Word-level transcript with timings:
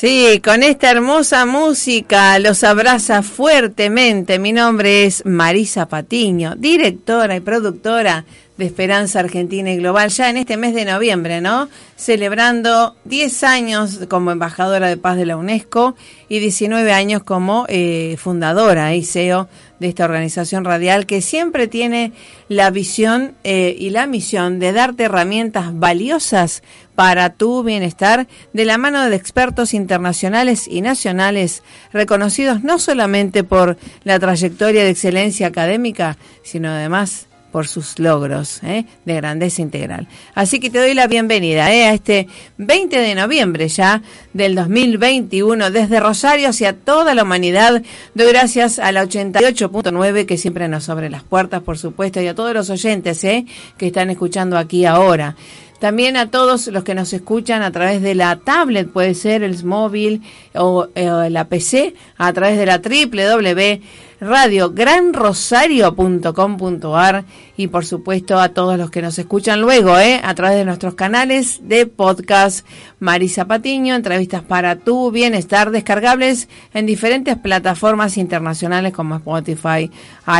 Sí, 0.00 0.40
con 0.42 0.62
esta 0.62 0.90
hermosa 0.90 1.44
música 1.44 2.38
los 2.38 2.64
abraza 2.64 3.22
fuertemente. 3.22 4.38
Mi 4.38 4.50
nombre 4.50 5.04
es 5.04 5.26
Marisa 5.26 5.88
Patiño, 5.88 6.56
directora 6.56 7.36
y 7.36 7.40
productora 7.40 8.24
de 8.56 8.64
Esperanza 8.64 9.20
Argentina 9.20 9.70
y 9.70 9.76
Global, 9.76 10.08
ya 10.08 10.30
en 10.30 10.38
este 10.38 10.56
mes 10.56 10.74
de 10.74 10.86
noviembre, 10.86 11.42
¿no? 11.42 11.68
Celebrando 11.96 12.96
10 13.04 13.44
años 13.44 14.00
como 14.08 14.30
embajadora 14.30 14.88
de 14.88 14.96
paz 14.96 15.18
de 15.18 15.26
la 15.26 15.36
UNESCO 15.36 15.94
y 16.30 16.38
19 16.38 16.92
años 16.92 17.22
como 17.22 17.66
eh, 17.68 18.16
fundadora 18.18 18.94
y 18.94 19.04
CEO 19.04 19.50
de 19.80 19.88
esta 19.88 20.04
organización 20.06 20.64
radial 20.64 21.04
que 21.04 21.20
siempre 21.20 21.68
tiene 21.68 22.12
la 22.48 22.70
visión 22.70 23.34
eh, 23.44 23.76
y 23.78 23.90
la 23.90 24.06
misión 24.06 24.60
de 24.60 24.72
darte 24.72 25.04
herramientas 25.04 25.78
valiosas 25.78 26.62
para 27.00 27.30
tu 27.30 27.62
bienestar 27.62 28.28
de 28.52 28.66
la 28.66 28.76
mano 28.76 29.08
de 29.08 29.16
expertos 29.16 29.72
internacionales 29.72 30.68
y 30.68 30.82
nacionales 30.82 31.62
reconocidos 31.94 32.62
no 32.62 32.78
solamente 32.78 33.42
por 33.42 33.78
la 34.04 34.18
trayectoria 34.18 34.84
de 34.84 34.90
excelencia 34.90 35.46
académica, 35.46 36.18
sino 36.42 36.68
además 36.68 37.26
por 37.52 37.66
sus 37.66 37.98
logros 37.98 38.62
¿eh? 38.64 38.84
de 39.06 39.14
grandeza 39.14 39.62
integral. 39.62 40.08
Así 40.34 40.60
que 40.60 40.68
te 40.68 40.78
doy 40.78 40.92
la 40.92 41.06
bienvenida 41.06 41.72
¿eh? 41.72 41.84
a 41.86 41.94
este 41.94 42.28
20 42.58 42.94
de 42.98 43.14
noviembre 43.14 43.68
ya 43.68 44.02
del 44.34 44.54
2021 44.54 45.70
desde 45.70 46.00
Rosario 46.00 46.50
hacia 46.50 46.74
toda 46.74 47.14
la 47.14 47.22
humanidad. 47.22 47.82
Doy 48.14 48.28
gracias 48.28 48.78
a 48.78 48.92
la 48.92 49.04
88.9 49.04 50.26
que 50.26 50.36
siempre 50.36 50.68
nos 50.68 50.90
abre 50.90 51.08
las 51.08 51.22
puertas, 51.22 51.62
por 51.62 51.78
supuesto, 51.78 52.20
y 52.20 52.26
a 52.26 52.34
todos 52.34 52.52
los 52.52 52.68
oyentes 52.68 53.24
¿eh? 53.24 53.46
que 53.78 53.86
están 53.86 54.10
escuchando 54.10 54.58
aquí 54.58 54.84
ahora. 54.84 55.34
También 55.80 56.16
a 56.16 56.30
todos 56.30 56.66
los 56.68 56.84
que 56.84 56.94
nos 56.94 57.12
escuchan 57.12 57.62
a 57.62 57.72
través 57.72 58.02
de 58.02 58.14
la 58.14 58.36
tablet, 58.36 58.88
puede 58.88 59.14
ser 59.14 59.42
el 59.42 59.64
móvil 59.64 60.22
o 60.54 60.88
la 60.94 61.48
PC, 61.48 61.94
a 62.16 62.32
través 62.32 62.58
de 62.58 62.66
la 62.66 62.78
www 62.78 63.80
radio 64.20 64.70
granrosario.com.ar 64.70 67.24
y 67.56 67.68
por 67.68 67.86
supuesto 67.86 68.38
a 68.38 68.50
todos 68.50 68.76
los 68.78 68.90
que 68.90 69.00
nos 69.02 69.18
escuchan 69.18 69.60
luego 69.60 69.98
¿eh? 69.98 70.20
a 70.22 70.32
través 70.34 70.58
de 70.58 70.64
nuestros 70.64 70.94
canales 70.94 71.60
de 71.62 71.86
podcast 71.86 72.64
Marisa 73.00 73.46
Patiño, 73.46 73.94
entrevistas 73.94 74.42
para 74.42 74.76
tu 74.76 75.10
bienestar 75.10 75.70
descargables 75.70 76.48
en 76.74 76.86
diferentes 76.86 77.36
plataformas 77.36 78.18
internacionales 78.18 78.92
como 78.92 79.16
Spotify, 79.16 79.90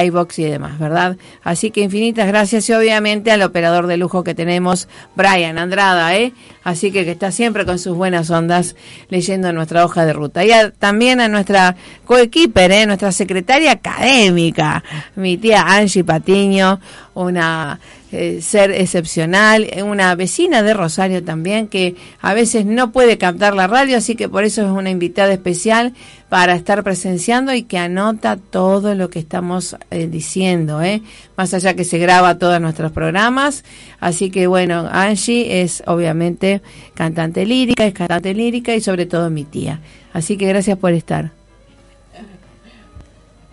iBox 0.05 0.39
y 0.39 0.45
demás, 0.45 0.79
¿verdad? 0.79 1.17
Así 1.43 1.71
que 1.71 1.81
infinitas 1.81 2.27
gracias 2.27 2.69
y 2.69 2.75
obviamente 2.75 3.31
al 3.31 3.43
operador 3.43 3.87
de 3.87 3.97
lujo 3.97 4.25
que 4.25 4.35
tenemos, 4.35 4.89
Brian 5.17 5.59
Andrada, 5.59 6.17
¿eh? 6.17 6.33
Así 6.63 6.93
que 6.93 7.05
que 7.05 7.13
está 7.13 7.33
siempre 7.33 7.65
con 7.65 7.79
sus 7.79 7.97
buenas 7.97 8.31
ondas 8.31 8.77
leyendo 9.09 9.53
nuestra 9.53 9.85
hoja 9.85 10.05
de 10.05 10.13
ruta. 10.13 10.45
Y 10.45 10.51
también 10.79 11.21
a 11.21 11.29
nuestra 11.29 11.77
coequiper, 12.05 12.71
¿eh? 12.73 12.87
nuestra 12.87 13.13
secretaria 13.13 13.70
académica, 13.71 14.83
mi 15.17 15.37
tía 15.37 15.63
Angie 15.63 16.05
Patiño, 16.05 16.81
una 17.15 17.79
eh, 18.13 18.43
ser 18.43 18.73
excepcional, 18.73 19.71
una 19.85 20.13
vecina 20.17 20.65
de 20.65 20.75
Rosario 20.75 21.23
también 21.23 21.69
que 21.69 21.95
a 22.21 22.35
veces 22.35 22.67
no 22.67 22.91
puede 22.91 23.19
captar 23.19 23.55
la 23.55 23.69
radio, 23.69 23.97
así 23.97 24.17
que 24.17 24.29
por 24.29 24.43
eso 24.43 24.63
es 24.63 24.69
una 24.69 24.91
invitada 24.91 25.33
especial 25.33 25.95
para 26.29 26.55
estar 26.55 26.83
presenciando 26.83 27.55
y 27.55 27.63
que 27.63 27.79
anota 27.79 28.37
todo 28.37 28.97
lo 28.97 29.11
que 29.11 29.21
estamos 29.21 29.77
eh, 29.93 30.09
diciendo, 30.09 30.83
¿eh? 30.83 31.03
más 31.37 31.55
allá 31.55 31.75
que 31.75 31.85
se 31.85 31.99
graba 31.99 32.37
todos 32.37 32.61
nuestros 32.61 32.91
programas. 32.91 33.65
Así 34.01 34.31
que 34.31 34.49
bueno, 34.49 34.89
Angie 34.91 35.63
es 35.63 35.83
obviamente 35.87 36.63
cantante 36.95 37.47
lírica, 37.47 37.87
es 37.87 37.95
cantante 37.95 38.35
lírica 38.35 38.75
y 38.75 38.81
sobre 38.81 39.07
todo 39.07 39.31
mi 39.31 39.45
tía. 39.45 39.81
Así 40.13 40.37
que 40.37 40.47
gracias 40.47 40.79
por 40.79 40.93
estar. 40.93 41.40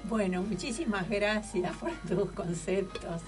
Bueno, 0.10 0.42
muchísimas 0.42 1.10
gracias 1.10 1.76
por 1.76 1.92
tus 2.08 2.32
conceptos. 2.32 3.22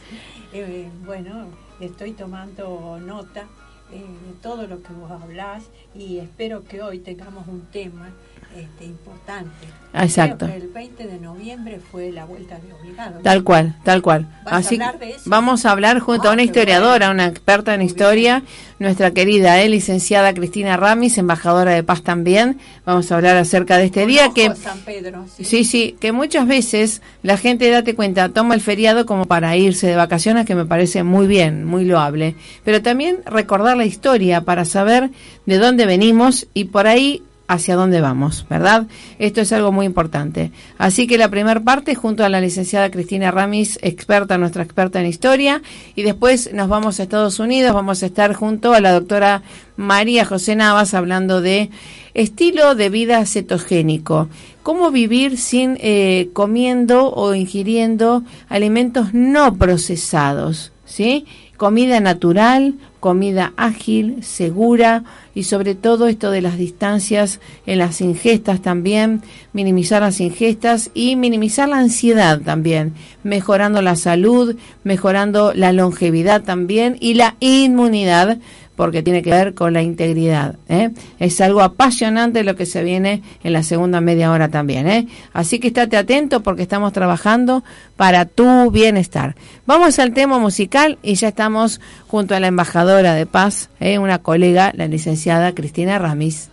Eh, 0.54 0.90
bueno, 1.06 1.48
estoy 1.82 2.14
tomando 2.14 2.98
nota 3.02 3.48
eh, 3.92 3.98
de 3.98 4.34
todo 4.42 4.66
lo 4.66 4.82
que 4.82 4.94
vos 4.94 5.12
hablás 5.12 5.66
y 5.96 6.20
espero 6.20 6.64
que 6.64 6.82
hoy 6.82 7.00
tengamos 7.00 7.48
un 7.48 7.62
tema 7.72 8.10
este, 8.56 8.86
importante. 8.86 9.68
Exacto. 9.92 10.46
el 10.46 10.68
20 10.68 11.08
de 11.08 11.20
noviembre 11.20 11.80
fue 11.80 12.12
la 12.12 12.26
vuelta 12.26 12.60
de 12.60 12.74
obligado. 12.74 13.22
Tal 13.24 13.44
cual, 13.44 13.76
tal 13.84 14.04
cual. 14.04 14.28
Así 14.46 14.80
vamos 15.26 15.66
a 15.66 15.72
hablar 15.72 16.00
junto 16.00 16.30
a 16.30 16.34
una 16.34 16.44
ah, 16.44 16.46
historiadora, 16.46 17.10
una 17.10 17.26
experta 17.26 17.74
en 17.74 17.82
historia, 17.82 18.44
nuestra 18.78 19.12
querida 19.12 19.60
eh, 19.62 19.68
licenciada 19.68 20.34
Cristina 20.36 20.78
Ramis, 20.78 21.18
embajadora 21.18 21.72
de 21.72 21.84
paz 21.84 22.04
también. 22.04 22.60
Vamos 22.86 23.12
a 23.12 23.16
hablar 23.16 23.38
acerca 23.38 23.78
de 23.78 23.86
este 23.86 24.06
día 24.06 24.30
que 24.34 24.54
San 24.56 24.80
Pedro, 24.82 25.26
sí. 25.36 25.64
sí, 25.64 25.96
que 26.00 26.12
muchas 26.12 26.48
veces 26.48 27.02
la 27.24 27.38
gente 27.38 27.70
date 27.72 27.96
cuenta 27.96 28.30
toma 28.30 28.54
el 28.54 28.62
feriado 28.62 29.08
como 29.08 29.26
para 29.26 29.58
irse 29.58 29.88
de 29.88 29.96
vacaciones, 29.96 30.46
que 30.46 30.54
me 30.54 30.66
parece 30.66 31.02
muy 31.02 31.26
bien, 31.26 31.66
muy 31.66 31.84
loable, 31.84 32.36
pero 32.64 32.82
también 32.84 33.18
recordar 33.26 33.76
la 33.76 33.86
historia 33.86 34.42
para 34.42 34.66
saber 34.66 35.10
de 35.48 35.58
dónde 35.58 35.79
venimos 35.86 36.48
y 36.54 36.66
por 36.66 36.88
ahí 36.88 37.24
hacia 37.50 37.76
dónde 37.76 38.00
vamos, 38.00 38.46
¿verdad? 38.48 38.86
Esto 39.18 39.42
es 39.42 39.52
algo 39.52 39.72
muy 39.72 39.88
importante. 39.88 40.52
Así 40.78 41.08
que 41.08 41.18
la 41.18 41.30
primera 41.30 41.60
parte 41.60 41.96
junto 41.96 42.24
a 42.24 42.30
la 42.30 42.40
licenciada 42.40 42.92
Cristina 42.92 43.32
Ramis, 43.32 43.80
experta, 43.82 44.38
nuestra 44.38 44.62
experta 44.62 45.02
en 45.02 45.08
historia, 45.08 45.64
y 45.96 46.04
después 46.04 46.54
nos 46.54 46.70
vamos 46.70 47.00
a 47.00 47.04
Estados 47.04 47.40
Unidos, 47.40 47.74
vamos 47.74 48.04
a 48.04 48.06
estar 48.06 48.36
junto 48.36 48.74
a 48.74 48.82
la 48.82 48.92
doctora 48.92 49.42
María 49.78 50.26
José 50.26 50.56
Navas 50.56 50.94
hablando 50.94 51.42
de 51.42 51.72
estilo 52.14 52.76
de 52.76 52.90
vida 52.90 53.26
cetogénico. 53.26 54.30
¿Cómo 54.62 54.92
vivir 54.92 55.40
sin 55.40 55.76
eh, 55.82 56.30
comiendo 56.34 57.12
o 57.12 57.34
ingiriendo 57.34 58.24
alimentos 58.48 59.16
no 59.16 59.56
procesados? 59.56 60.72
¿Sí? 60.86 61.26
Comida 61.58 62.00
natural, 62.00 62.76
comida 63.00 63.54
ágil, 63.56 64.24
segura 64.24 65.04
y 65.34 65.44
sobre 65.44 65.76
todo 65.76 66.08
esto 66.08 66.32
de 66.32 66.42
las 66.42 66.58
distancias 66.58 67.40
en 67.66 67.78
las 67.78 68.02
ingestas 68.02 68.62
también, 68.62 69.22
minimizar 69.54 70.02
las 70.02 70.20
ingestas 70.20 70.92
y 70.94 71.16
minimizar 71.16 71.70
la 71.70 71.78
ansiedad 71.78 72.42
también, 72.42 72.94
mejorando 73.24 73.82
la 73.82 73.96
salud, 73.96 74.56
mejorando 74.84 75.54
la 75.54 75.72
longevidad 75.72 76.44
también 76.44 76.98
y 77.00 77.14
la 77.14 77.36
inmunidad 77.40 78.40
porque 78.80 79.04
tiene 79.04 79.22
que 79.22 79.32
ver 79.32 79.56
con 79.56 79.74
la 79.74 79.82
integridad. 79.82 80.56
¿eh? 80.70 80.92
Es 81.20 81.42
algo 81.42 81.60
apasionante 81.60 82.46
lo 82.46 82.56
que 82.56 82.66
se 82.66 82.82
viene 82.82 83.22
en 83.44 83.52
la 83.52 83.62
segunda 83.62 84.00
media 84.00 84.32
hora 84.32 84.48
también. 84.48 84.88
¿eh? 84.88 85.06
Así 85.34 85.60
que 85.60 85.68
estate 85.68 85.98
atento 85.98 86.44
porque 86.44 86.62
estamos 86.62 86.94
trabajando 86.94 87.66
para 87.98 88.24
tu 88.24 88.72
bienestar. 88.72 89.36
Vamos 89.66 90.00
al 90.00 90.14
tema 90.14 90.40
musical 90.40 90.98
y 91.04 91.16
ya 91.16 91.28
estamos 91.28 91.82
junto 92.08 92.36
a 92.36 92.40
la 92.40 92.48
embajadora 92.48 93.16
de 93.16 93.26
paz, 93.26 93.70
¿eh? 93.82 94.00
una 94.00 94.20
colega, 94.20 94.72
la 94.74 94.88
licenciada 94.88 95.54
Cristina 95.54 96.00
Ramis. 96.00 96.48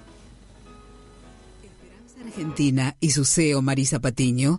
Argentina 2.26 2.96
y 3.00 3.10
su 3.10 3.24
CEO 3.24 3.62
Marisa 3.62 4.00
Patiño, 4.00 4.58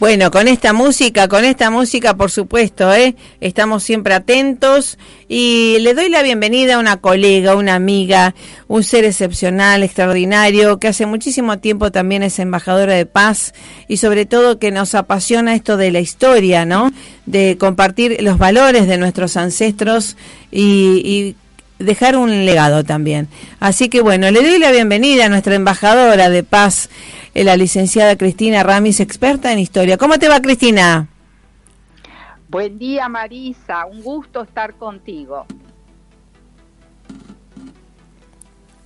Bueno, 0.00 0.30
con 0.30 0.46
esta 0.46 0.72
música, 0.72 1.26
con 1.26 1.44
esta 1.44 1.70
música, 1.70 2.16
por 2.16 2.30
supuesto, 2.30 2.94
¿eh? 2.94 3.16
estamos 3.40 3.82
siempre 3.82 4.14
atentos 4.14 4.96
y 5.28 5.78
le 5.80 5.92
doy 5.92 6.08
la 6.08 6.22
bienvenida 6.22 6.76
a 6.76 6.78
una 6.78 6.98
colega, 6.98 7.56
una 7.56 7.74
amiga, 7.74 8.32
un 8.68 8.84
ser 8.84 9.04
excepcional, 9.04 9.82
extraordinario, 9.82 10.78
que 10.78 10.86
hace 10.86 11.04
muchísimo 11.04 11.58
tiempo 11.58 11.90
también 11.90 12.22
es 12.22 12.38
embajadora 12.38 12.94
de 12.94 13.06
paz 13.06 13.54
y 13.88 13.96
sobre 13.96 14.24
todo 14.24 14.60
que 14.60 14.70
nos 14.70 14.94
apasiona 14.94 15.56
esto 15.56 15.76
de 15.76 15.90
la 15.90 15.98
historia, 15.98 16.64
¿no? 16.64 16.92
De 17.26 17.58
compartir 17.58 18.18
los 18.22 18.38
valores 18.38 18.86
de 18.86 18.98
nuestros 18.98 19.36
ancestros 19.36 20.16
y, 20.52 21.02
y 21.04 21.36
dejar 21.84 22.16
un 22.16 22.44
legado 22.44 22.84
también. 22.84 23.26
Así 23.58 23.88
que 23.88 24.00
bueno, 24.00 24.30
le 24.30 24.42
doy 24.42 24.60
la 24.60 24.70
bienvenida 24.70 25.26
a 25.26 25.28
nuestra 25.28 25.56
embajadora 25.56 26.30
de 26.30 26.44
paz 26.44 26.88
la 27.44 27.56
licenciada 27.56 28.16
Cristina 28.16 28.62
Ramis, 28.62 29.00
experta 29.00 29.52
en 29.52 29.58
historia. 29.58 29.96
¿Cómo 29.96 30.18
te 30.18 30.28
va, 30.28 30.40
Cristina? 30.40 31.08
Buen 32.48 32.78
día, 32.78 33.08
Marisa. 33.08 33.86
Un 33.86 34.02
gusto 34.02 34.42
estar 34.42 34.74
contigo. 34.74 35.46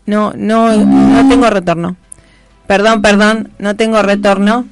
No, 0.07 0.33
no, 0.37 0.77
no 0.77 1.29
tengo 1.29 1.49
retorno. 1.49 1.97
Perdón, 2.67 3.03
perdón, 3.03 3.53
no 3.59 3.77
tengo 3.77 4.03
retorno. 4.03 4.67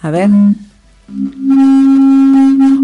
A 0.00 0.10
ver. 0.10 0.28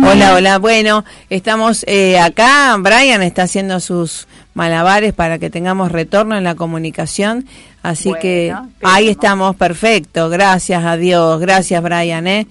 Hola, 0.04 0.34
hola. 0.34 0.58
Bueno, 0.58 1.04
estamos 1.30 1.84
eh, 1.88 2.18
acá. 2.18 2.76
Brian 2.78 3.22
está 3.22 3.42
haciendo 3.42 3.80
sus 3.80 4.28
malabares 4.54 5.12
para 5.12 5.38
que 5.38 5.50
tengamos 5.50 5.92
retorno 5.92 6.36
en 6.36 6.44
la 6.44 6.54
comunicación. 6.54 7.46
Así 7.82 8.12
que 8.20 8.54
ahí 8.82 9.08
estamos, 9.08 9.56
perfecto. 9.56 10.30
Gracias 10.30 10.84
a 10.84 10.96
Dios. 10.96 11.40
Gracias, 11.40 11.82
Brian. 11.82 12.26
¿eh? 12.26 12.46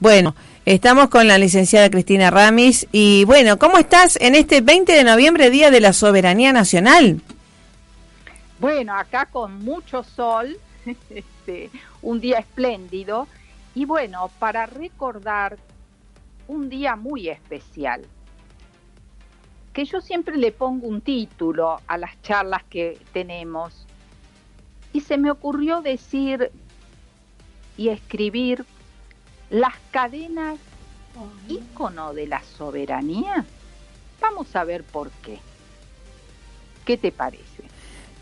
Bueno, 0.00 0.34
estamos 0.64 1.08
con 1.08 1.28
la 1.28 1.36
licenciada 1.36 1.90
Cristina 1.90 2.30
Ramis. 2.30 2.86
Y 2.92 3.24
bueno, 3.24 3.58
¿cómo 3.58 3.78
estás 3.78 4.16
en 4.20 4.34
este 4.34 4.60
20 4.60 4.92
de 4.92 5.04
noviembre, 5.04 5.50
Día 5.50 5.70
de 5.70 5.80
la 5.80 5.92
Soberanía 5.92 6.52
Nacional? 6.52 7.20
Bueno, 8.60 8.94
acá 8.96 9.26
con 9.26 9.62
mucho 9.64 10.02
sol, 10.02 10.56
este, 11.10 11.70
un 12.02 12.20
día 12.20 12.38
espléndido. 12.38 13.28
Y 13.74 13.84
bueno, 13.84 14.30
para 14.38 14.66
recordar 14.66 15.58
un 16.48 16.68
día 16.68 16.96
muy 16.96 17.28
especial, 17.28 18.02
que 19.78 19.84
yo 19.84 20.00
siempre 20.00 20.36
le 20.36 20.50
pongo 20.50 20.88
un 20.88 21.00
título 21.00 21.80
a 21.86 21.98
las 21.98 22.20
charlas 22.22 22.64
que 22.68 22.98
tenemos, 23.12 23.86
y 24.92 25.02
se 25.02 25.16
me 25.16 25.30
ocurrió 25.30 25.82
decir 25.82 26.50
y 27.76 27.90
escribir 27.90 28.64
las 29.50 29.74
cadenas 29.92 30.58
ícono 31.48 32.12
de 32.12 32.26
la 32.26 32.42
soberanía. 32.42 33.44
Vamos 34.20 34.56
a 34.56 34.64
ver 34.64 34.82
por 34.82 35.12
qué. 35.22 35.38
¿Qué 36.84 36.96
te 36.96 37.12
parece? 37.12 37.62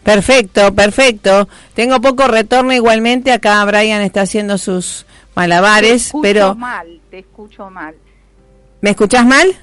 Perfecto, 0.04 0.74
perfecto. 0.74 1.48
Tengo 1.72 2.02
poco 2.02 2.28
retorno 2.28 2.74
igualmente. 2.74 3.32
Acá 3.32 3.64
Brian 3.64 4.02
está 4.02 4.20
haciendo 4.20 4.58
sus 4.58 5.06
malabares, 5.34 6.12
te 6.12 6.18
pero... 6.20 6.54
mal, 6.54 7.00
te 7.08 7.20
escucho 7.20 7.70
mal. 7.70 7.94
¿Me 8.82 8.90
escuchás 8.90 9.24
mal? 9.24 9.56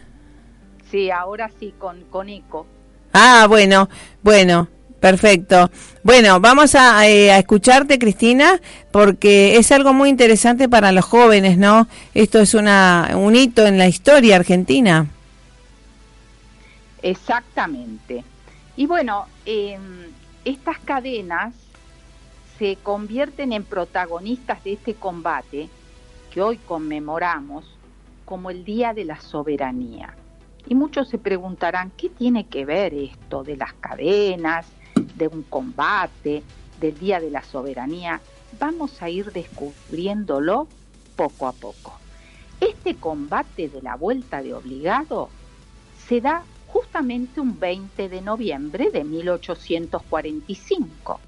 Sí, 0.93 1.09
ahora 1.09 1.49
sí, 1.59 1.73
con, 1.79 2.03
con 2.11 2.29
eco. 2.29 2.67
Ah, 3.13 3.47
bueno, 3.49 3.89
bueno, 4.21 4.67
perfecto. 4.99 5.71
Bueno, 6.03 6.39
vamos 6.39 6.75
a, 6.75 7.09
eh, 7.09 7.31
a, 7.31 7.39
escucharte, 7.39 7.97
Cristina, 7.97 8.61
porque 8.91 9.57
es 9.57 9.71
algo 9.71 9.91
muy 9.91 10.09
interesante 10.09 10.69
para 10.69 10.91
los 10.91 11.03
jóvenes, 11.03 11.57
¿no? 11.57 11.87
Esto 12.13 12.39
es 12.39 12.53
una, 12.53 13.09
un 13.15 13.35
hito 13.35 13.65
en 13.65 13.79
la 13.79 13.87
historia 13.87 14.35
argentina. 14.35 15.07
Exactamente. 17.01 18.23
Y 18.75 18.85
bueno, 18.85 19.25
eh, 19.47 19.79
estas 20.45 20.77
cadenas 20.77 21.55
se 22.59 22.75
convierten 22.83 23.51
en 23.51 23.63
protagonistas 23.63 24.63
de 24.63 24.73
este 24.73 24.93
combate 24.93 25.69
que 26.31 26.39
hoy 26.43 26.57
conmemoramos 26.57 27.65
como 28.25 28.51
el 28.51 28.63
Día 28.63 28.93
de 28.93 29.05
la 29.05 29.19
Soberanía. 29.19 30.17
Y 30.67 30.75
muchos 30.75 31.09
se 31.09 31.17
preguntarán, 31.17 31.91
¿qué 31.91 32.09
tiene 32.09 32.47
que 32.47 32.65
ver 32.65 32.93
esto 32.93 33.43
de 33.43 33.57
las 33.57 33.73
cadenas, 33.73 34.65
de 35.15 35.27
un 35.27 35.43
combate, 35.43 36.43
del 36.79 36.97
Día 36.97 37.19
de 37.19 37.31
la 37.31 37.43
Soberanía? 37.43 38.21
Vamos 38.59 39.01
a 39.01 39.09
ir 39.09 39.31
descubriéndolo 39.31 40.67
poco 41.15 41.47
a 41.47 41.51
poco. 41.51 41.99
Este 42.59 42.95
combate 42.95 43.67
de 43.67 43.81
la 43.81 43.95
vuelta 43.95 44.41
de 44.41 44.53
obligado 44.53 45.29
se 46.07 46.21
da 46.21 46.43
justamente 46.67 47.41
un 47.41 47.59
20 47.59 48.09
de 48.09 48.21
noviembre 48.21 48.89
de 48.89 49.03
1845. 49.03 51.19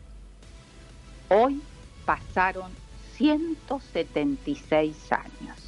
Hoy 1.29 1.61
pasaron 2.05 2.71
176 3.17 5.11
años. 5.11 5.64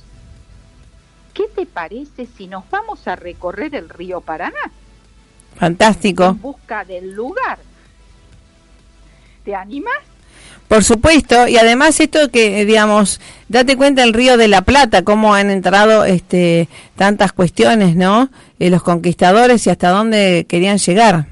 ¿Qué 1.37 1.47
te 1.53 1.67
parece 1.67 2.25
si 2.25 2.47
nos 2.47 2.67
vamos 2.71 3.07
a 3.07 3.15
recorrer 3.15 3.75
el 3.75 3.89
río 3.89 4.21
Paraná? 4.21 4.71
Fantástico. 5.55 6.25
En 6.25 6.41
busca 6.41 6.83
del 6.83 7.13
lugar. 7.13 7.59
¿Te 9.45 9.53
animas? 9.53 9.99
Por 10.67 10.83
supuesto, 10.83 11.47
y 11.47 11.57
además 11.57 11.99
esto 11.99 12.31
que, 12.31 12.65
digamos, 12.65 13.21
date 13.49 13.77
cuenta 13.77 14.03
el 14.03 14.13
río 14.13 14.35
de 14.35 14.47
la 14.47 14.63
Plata, 14.63 15.03
cómo 15.03 15.35
han 15.35 15.51
entrado 15.51 16.05
este, 16.05 16.69
tantas 16.95 17.33
cuestiones, 17.33 17.95
¿no? 17.95 18.31
Eh, 18.57 18.71
los 18.71 18.81
conquistadores 18.81 19.67
y 19.67 19.69
hasta 19.69 19.89
dónde 19.89 20.47
querían 20.49 20.79
llegar. 20.79 21.27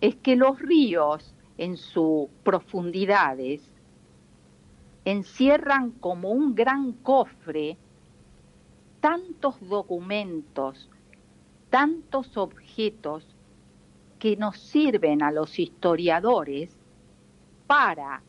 Es 0.00 0.16
que 0.16 0.34
los 0.34 0.58
ríos, 0.58 1.32
en 1.58 1.76
sus 1.76 2.26
profundidades, 2.42 3.60
encierran 5.04 5.92
como 5.92 6.30
un 6.30 6.56
gran 6.56 6.90
cofre 6.90 7.76
tantos 9.04 9.60
documentos, 9.60 10.88
tantos 11.68 12.38
objetos 12.38 13.36
que 14.18 14.34
nos 14.34 14.58
sirven 14.58 15.22
a 15.22 15.30
los 15.30 15.58
historiadores 15.58 16.74
para 17.66 18.22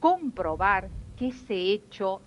comprobar 0.00 0.88
que 1.16 1.28
ese 1.28 1.54
hecho 1.54 2.20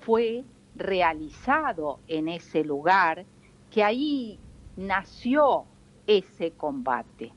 fue 0.00 0.42
realizado 0.74 2.00
en 2.08 2.26
ese 2.26 2.64
lugar, 2.64 3.24
que 3.70 3.84
ahí 3.84 4.40
nació 4.76 5.66
ese 6.08 6.50
combate. 6.50 7.32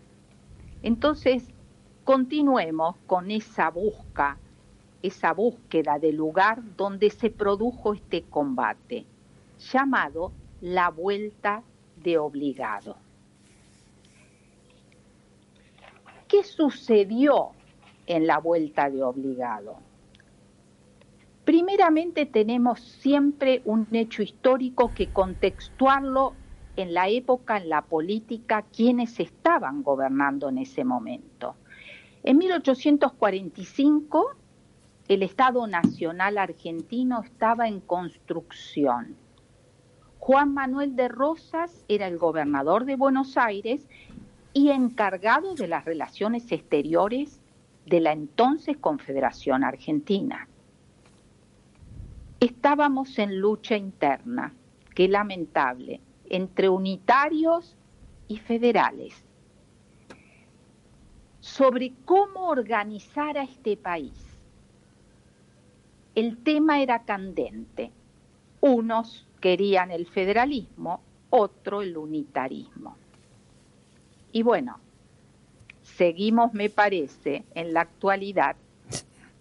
Entonces, 0.82 1.54
continuemos 2.04 2.96
con 3.06 3.30
esa 3.30 3.70
busca, 3.70 4.40
esa 5.04 5.32
búsqueda 5.32 6.00
del 6.00 6.16
lugar 6.16 6.64
donde 6.76 7.12
se 7.12 7.30
produjo 7.30 7.94
este 7.94 8.24
combate 8.24 9.06
llamado 9.72 10.32
la 10.62 10.90
vuelta 10.90 11.64
de 11.98 12.18
obligado. 12.18 12.98
¿Qué 16.28 16.44
sucedió 16.44 17.52
en 18.08 18.28
la 18.28 18.40
vuelta 18.40 18.90
de 18.90 19.04
obligado? 19.04 19.78
Primeramente 21.46 22.26
tenemos 22.26 22.80
siempre 22.80 23.62
un 23.66 23.88
hecho 23.92 24.24
histórico 24.24 24.92
que 24.96 25.12
contextuarlo 25.12 26.34
en 26.76 26.94
la 26.94 27.10
época, 27.10 27.58
en 27.58 27.70
la 27.70 27.84
política, 27.84 28.64
quienes 28.76 29.20
estaban 29.20 29.84
gobernando 29.84 30.50
en 30.50 30.58
ese 30.58 30.84
momento. 30.84 31.56
En 32.24 32.38
1845 32.38 34.36
el 35.10 35.22
Estado 35.22 35.68
Nacional 35.68 36.38
argentino 36.38 37.22
estaba 37.22 37.68
en 37.68 37.82
construcción 37.82 39.18
Juan 40.26 40.54
Manuel 40.54 40.96
de 40.96 41.10
Rosas 41.10 41.84
era 41.90 42.08
el 42.08 42.18
gobernador 42.18 42.86
de 42.86 42.96
Buenos 42.96 43.36
Aires 43.36 43.86
y 44.54 44.70
encargado 44.70 45.54
de 45.54 45.68
las 45.68 45.84
relaciones 45.84 46.50
exteriores 46.50 47.42
de 47.86 48.00
la 48.00 48.14
entonces 48.14 48.78
Confederación 48.78 49.66
Argentina. 49.66 50.48
Estábamos 52.40 53.20
en 53.20 53.38
lucha 53.38 53.76
interna, 53.76 54.54
qué 54.96 55.10
lamentable, 55.10 56.00
entre 56.30 56.70
unitarios 56.70 57.76
y 58.30 58.38
federales, 58.38 59.26
sobre 61.42 61.92
cómo 62.06 62.48
organizar 62.48 63.38
a 63.38 63.44
este 63.44 63.76
país. 63.76 64.14
El 66.16 66.38
tema 66.38 66.82
era 66.82 67.04
candente. 67.04 67.92
Unos 68.62 69.28
querían 69.44 69.92
el 69.92 70.06
federalismo, 70.06 71.02
otro 71.30 71.82
el 71.82 71.98
unitarismo. 71.98 72.96
Y 74.32 74.42
bueno, 74.42 74.80
seguimos, 75.82 76.54
me 76.54 76.70
parece, 76.70 77.44
en 77.54 77.74
la 77.74 77.82
actualidad 77.82 78.56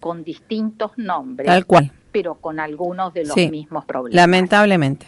con 0.00 0.24
distintos 0.24 0.90
nombres, 0.98 1.46
Tal 1.46 1.66
cual. 1.66 1.92
pero 2.10 2.34
con 2.34 2.58
algunos 2.58 3.14
de 3.14 3.26
los 3.26 3.34
Sí. 3.34 3.48
mismos 3.48 3.84
problemas. 3.84 4.16
Lamentablemente. 4.16 5.06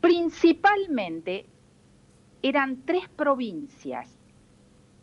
Principalmente 0.00 1.46
eran 2.42 2.82
tres 2.84 3.08
provincias, 3.10 4.08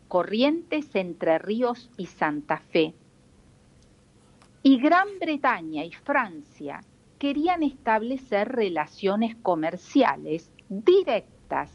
Corrientes, 0.06 0.94
Entre 0.94 1.38
Ríos 1.38 1.88
y 1.96 2.04
Santa 2.04 2.58
Fe. 2.58 2.92
Y 4.62 4.78
Gran 4.80 5.08
Bretaña 5.18 5.82
y 5.86 5.92
Francia 5.92 6.82
querían 7.18 7.62
establecer 7.62 8.48
relaciones 8.48 9.36
comerciales 9.42 10.50
directas 10.68 11.70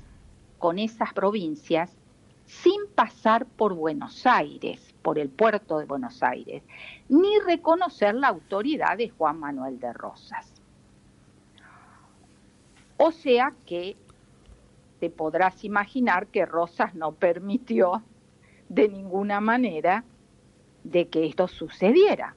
con 0.57 0.79
esas 0.79 1.13
provincias 1.13 1.95
sin 2.45 2.88
pasar 2.93 3.45
por 3.45 3.73
Buenos 3.73 4.25
Aires, 4.25 4.93
por 5.01 5.19
el 5.19 5.29
puerto 5.29 5.79
de 5.79 5.85
Buenos 5.85 6.23
Aires, 6.23 6.63
ni 7.09 7.39
reconocer 7.39 8.15
la 8.15 8.27
autoridad 8.29 8.97
de 8.97 9.09
Juan 9.09 9.39
Manuel 9.39 9.79
de 9.79 9.93
Rosas. 9.93 10.53
O 12.97 13.12
sea 13.12 13.53
que 13.65 13.97
te 15.00 15.09
podrás 15.09 15.63
imaginar 15.63 16.27
que 16.27 16.45
Rosas 16.45 16.95
no 16.95 17.13
permitió 17.13 18.03
de 18.69 18.88
ninguna 18.88 19.41
manera 19.41 20.03
de 20.83 21.07
que 21.07 21.25
esto 21.25 21.47
sucediera. 21.47 22.35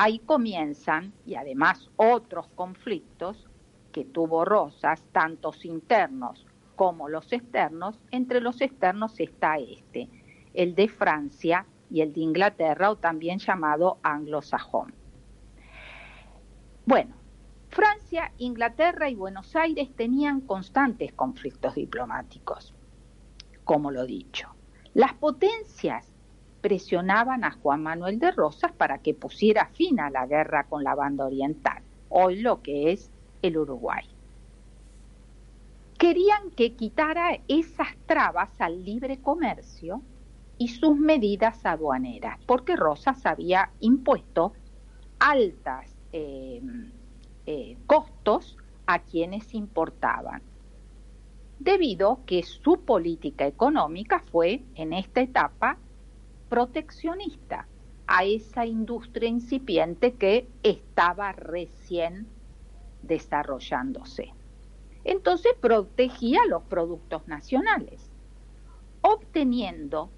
Ahí 0.00 0.20
comienzan, 0.20 1.12
y 1.26 1.34
además 1.34 1.90
otros 1.96 2.46
conflictos 2.54 3.48
que 3.90 4.04
tuvo 4.04 4.44
Rosas, 4.44 5.02
tantos 5.10 5.64
internos 5.64 6.46
como 6.76 7.08
los 7.08 7.32
externos. 7.32 7.98
Entre 8.12 8.40
los 8.40 8.60
externos 8.60 9.18
está 9.18 9.56
este, 9.56 10.08
el 10.54 10.76
de 10.76 10.88
Francia 10.88 11.66
y 11.90 12.02
el 12.02 12.12
de 12.12 12.20
Inglaterra, 12.20 12.92
o 12.92 12.96
también 12.96 13.40
llamado 13.40 13.98
anglosajón. 14.04 14.94
Bueno, 16.86 17.16
Francia, 17.68 18.32
Inglaterra 18.38 19.10
y 19.10 19.16
Buenos 19.16 19.56
Aires 19.56 19.90
tenían 19.96 20.42
constantes 20.42 21.12
conflictos 21.12 21.74
diplomáticos, 21.74 22.72
como 23.64 23.90
lo 23.90 24.06
dicho. 24.06 24.54
Las 24.94 25.14
potencias 25.14 26.07
presionaban 26.60 27.44
a 27.44 27.52
Juan 27.52 27.82
Manuel 27.82 28.18
de 28.18 28.30
Rosas 28.30 28.72
para 28.72 28.98
que 28.98 29.14
pusiera 29.14 29.66
fin 29.74 30.00
a 30.00 30.10
la 30.10 30.26
guerra 30.26 30.64
con 30.64 30.82
la 30.82 30.94
banda 30.94 31.26
oriental, 31.26 31.82
hoy 32.08 32.40
lo 32.40 32.62
que 32.62 32.92
es 32.92 33.10
el 33.42 33.56
Uruguay. 33.56 34.04
Querían 35.98 36.50
que 36.56 36.74
quitara 36.74 37.40
esas 37.48 37.88
trabas 38.06 38.50
al 38.60 38.84
libre 38.84 39.18
comercio 39.18 40.02
y 40.56 40.68
sus 40.68 40.96
medidas 40.96 41.64
aduaneras, 41.64 42.38
porque 42.46 42.76
Rosas 42.76 43.24
había 43.26 43.70
impuesto 43.80 44.52
altas 45.18 45.94
eh, 46.12 46.60
eh, 47.46 47.76
costos 47.86 48.56
a 48.86 49.00
quienes 49.00 49.54
importaban, 49.54 50.42
debido 51.58 52.20
que 52.26 52.42
su 52.42 52.80
política 52.84 53.46
económica 53.46 54.22
fue 54.30 54.62
en 54.74 54.92
esta 54.92 55.20
etapa 55.20 55.78
proteccionista 56.48 57.66
a 58.06 58.24
esa 58.24 58.64
industria 58.64 59.28
incipiente 59.28 60.14
que 60.14 60.48
estaba 60.62 61.32
recién 61.32 62.26
desarrollándose. 63.02 64.32
Entonces 65.04 65.52
protegía 65.60 66.40
los 66.48 66.62
productos 66.64 67.26
nacionales, 67.28 68.10
obteniendo 69.02 70.10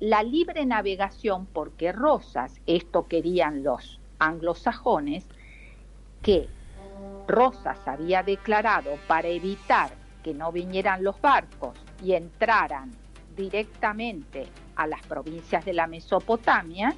la 0.00 0.22
libre 0.22 0.66
navegación 0.66 1.46
porque 1.46 1.92
Rosas, 1.92 2.60
esto 2.66 3.06
querían 3.06 3.62
los 3.62 3.98
anglosajones, 4.18 5.26
que 6.22 6.48
Rosas 7.26 7.78
había 7.86 8.22
declarado 8.22 8.98
para 9.06 9.28
evitar 9.28 9.90
que 10.22 10.34
no 10.34 10.52
vinieran 10.52 11.04
los 11.04 11.20
barcos 11.20 11.78
y 12.02 12.12
entraran 12.12 12.90
directamente 13.36 14.46
a 14.74 14.86
las 14.86 15.02
provincias 15.02 15.64
de 15.64 15.72
la 15.72 15.86
Mesopotamia 15.86 16.94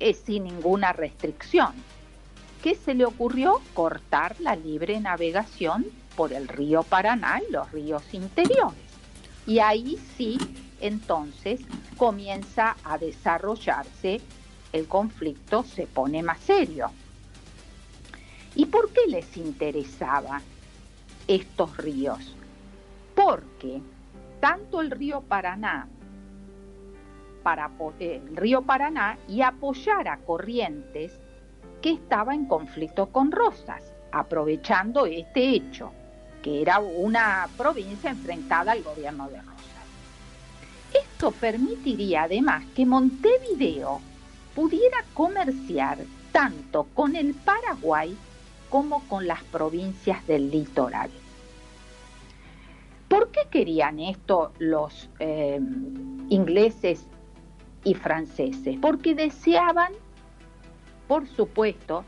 eh, 0.00 0.14
sin 0.14 0.44
ninguna 0.44 0.92
restricción. 0.92 1.72
¿Qué 2.62 2.74
se 2.74 2.94
le 2.94 3.04
ocurrió? 3.04 3.60
Cortar 3.74 4.36
la 4.40 4.56
libre 4.56 5.00
navegación 5.00 5.86
por 6.16 6.32
el 6.32 6.48
río 6.48 6.82
Paraná 6.82 7.40
y 7.48 7.52
los 7.52 7.70
ríos 7.70 8.02
interiores. 8.12 8.88
Y 9.46 9.60
ahí 9.60 9.98
sí, 10.16 10.38
entonces, 10.80 11.60
comienza 11.96 12.76
a 12.84 12.98
desarrollarse 12.98 14.20
el 14.72 14.86
conflicto, 14.86 15.62
se 15.62 15.86
pone 15.86 16.22
más 16.22 16.38
serio. 16.40 16.90
¿Y 18.54 18.66
por 18.66 18.90
qué 18.92 19.02
les 19.08 19.36
interesaban 19.36 20.42
estos 21.28 21.76
ríos? 21.76 22.34
Porque 23.14 23.80
tanto 24.40 24.80
el 24.80 24.90
río 24.90 25.20
Paraná 25.22 25.88
para 27.42 27.70
el 27.98 28.36
río 28.36 28.62
Paraná 28.62 29.18
y 29.26 29.42
apoyar 29.42 30.08
a 30.08 30.18
Corrientes 30.18 31.18
que 31.80 31.92
estaba 31.92 32.34
en 32.34 32.46
conflicto 32.46 33.06
con 33.06 33.32
Rosas, 33.32 33.82
aprovechando 34.12 35.06
este 35.06 35.50
hecho, 35.50 35.92
que 36.42 36.60
era 36.60 36.78
una 36.78 37.48
provincia 37.56 38.10
enfrentada 38.10 38.72
al 38.72 38.82
gobierno 38.82 39.28
de 39.30 39.40
Rosas. 39.40 39.54
Esto 40.92 41.30
permitiría 41.30 42.24
además 42.24 42.64
que 42.74 42.84
Montevideo 42.84 44.00
pudiera 44.54 44.98
comerciar 45.14 45.98
tanto 46.32 46.86
con 46.94 47.16
el 47.16 47.34
Paraguay 47.34 48.16
como 48.68 49.06
con 49.08 49.26
las 49.26 49.42
provincias 49.44 50.26
del 50.26 50.50
litoral. 50.50 51.10
¿Por 53.08 53.30
qué 53.30 53.40
querían 53.50 53.98
esto 53.98 54.52
los 54.58 55.08
eh, 55.18 55.58
ingleses 56.28 57.06
y 57.82 57.94
franceses? 57.94 58.76
Porque 58.80 59.14
deseaban, 59.14 59.92
por 61.06 61.26
supuesto, 61.26 62.04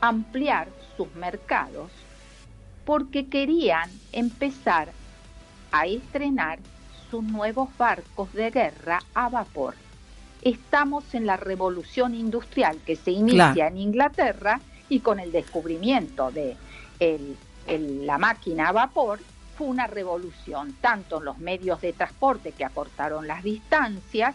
ampliar 0.00 0.68
sus 0.96 1.14
mercados, 1.14 1.92
porque 2.84 3.28
querían 3.28 3.88
empezar 4.12 4.88
a 5.70 5.86
estrenar 5.86 6.58
sus 7.10 7.22
nuevos 7.22 7.68
barcos 7.78 8.32
de 8.32 8.50
guerra 8.50 8.98
a 9.14 9.28
vapor. 9.28 9.74
Estamos 10.42 11.14
en 11.14 11.26
la 11.26 11.36
revolución 11.36 12.14
industrial 12.14 12.78
que 12.84 12.96
se 12.96 13.12
inicia 13.12 13.52
claro. 13.52 13.70
en 13.70 13.76
Inglaterra 13.76 14.60
y 14.88 15.00
con 15.00 15.20
el 15.20 15.30
descubrimiento 15.30 16.32
de 16.32 16.56
el, 16.98 17.36
el, 17.66 18.06
la 18.06 18.18
máquina 18.18 18.68
a 18.68 18.72
vapor 18.72 19.20
fue 19.60 19.68
una 19.68 19.86
revolución, 19.86 20.74
tanto 20.80 21.18
en 21.18 21.26
los 21.26 21.36
medios 21.36 21.82
de 21.82 21.92
transporte 21.92 22.52
que 22.52 22.64
acortaron 22.64 23.26
las 23.26 23.42
distancias, 23.42 24.34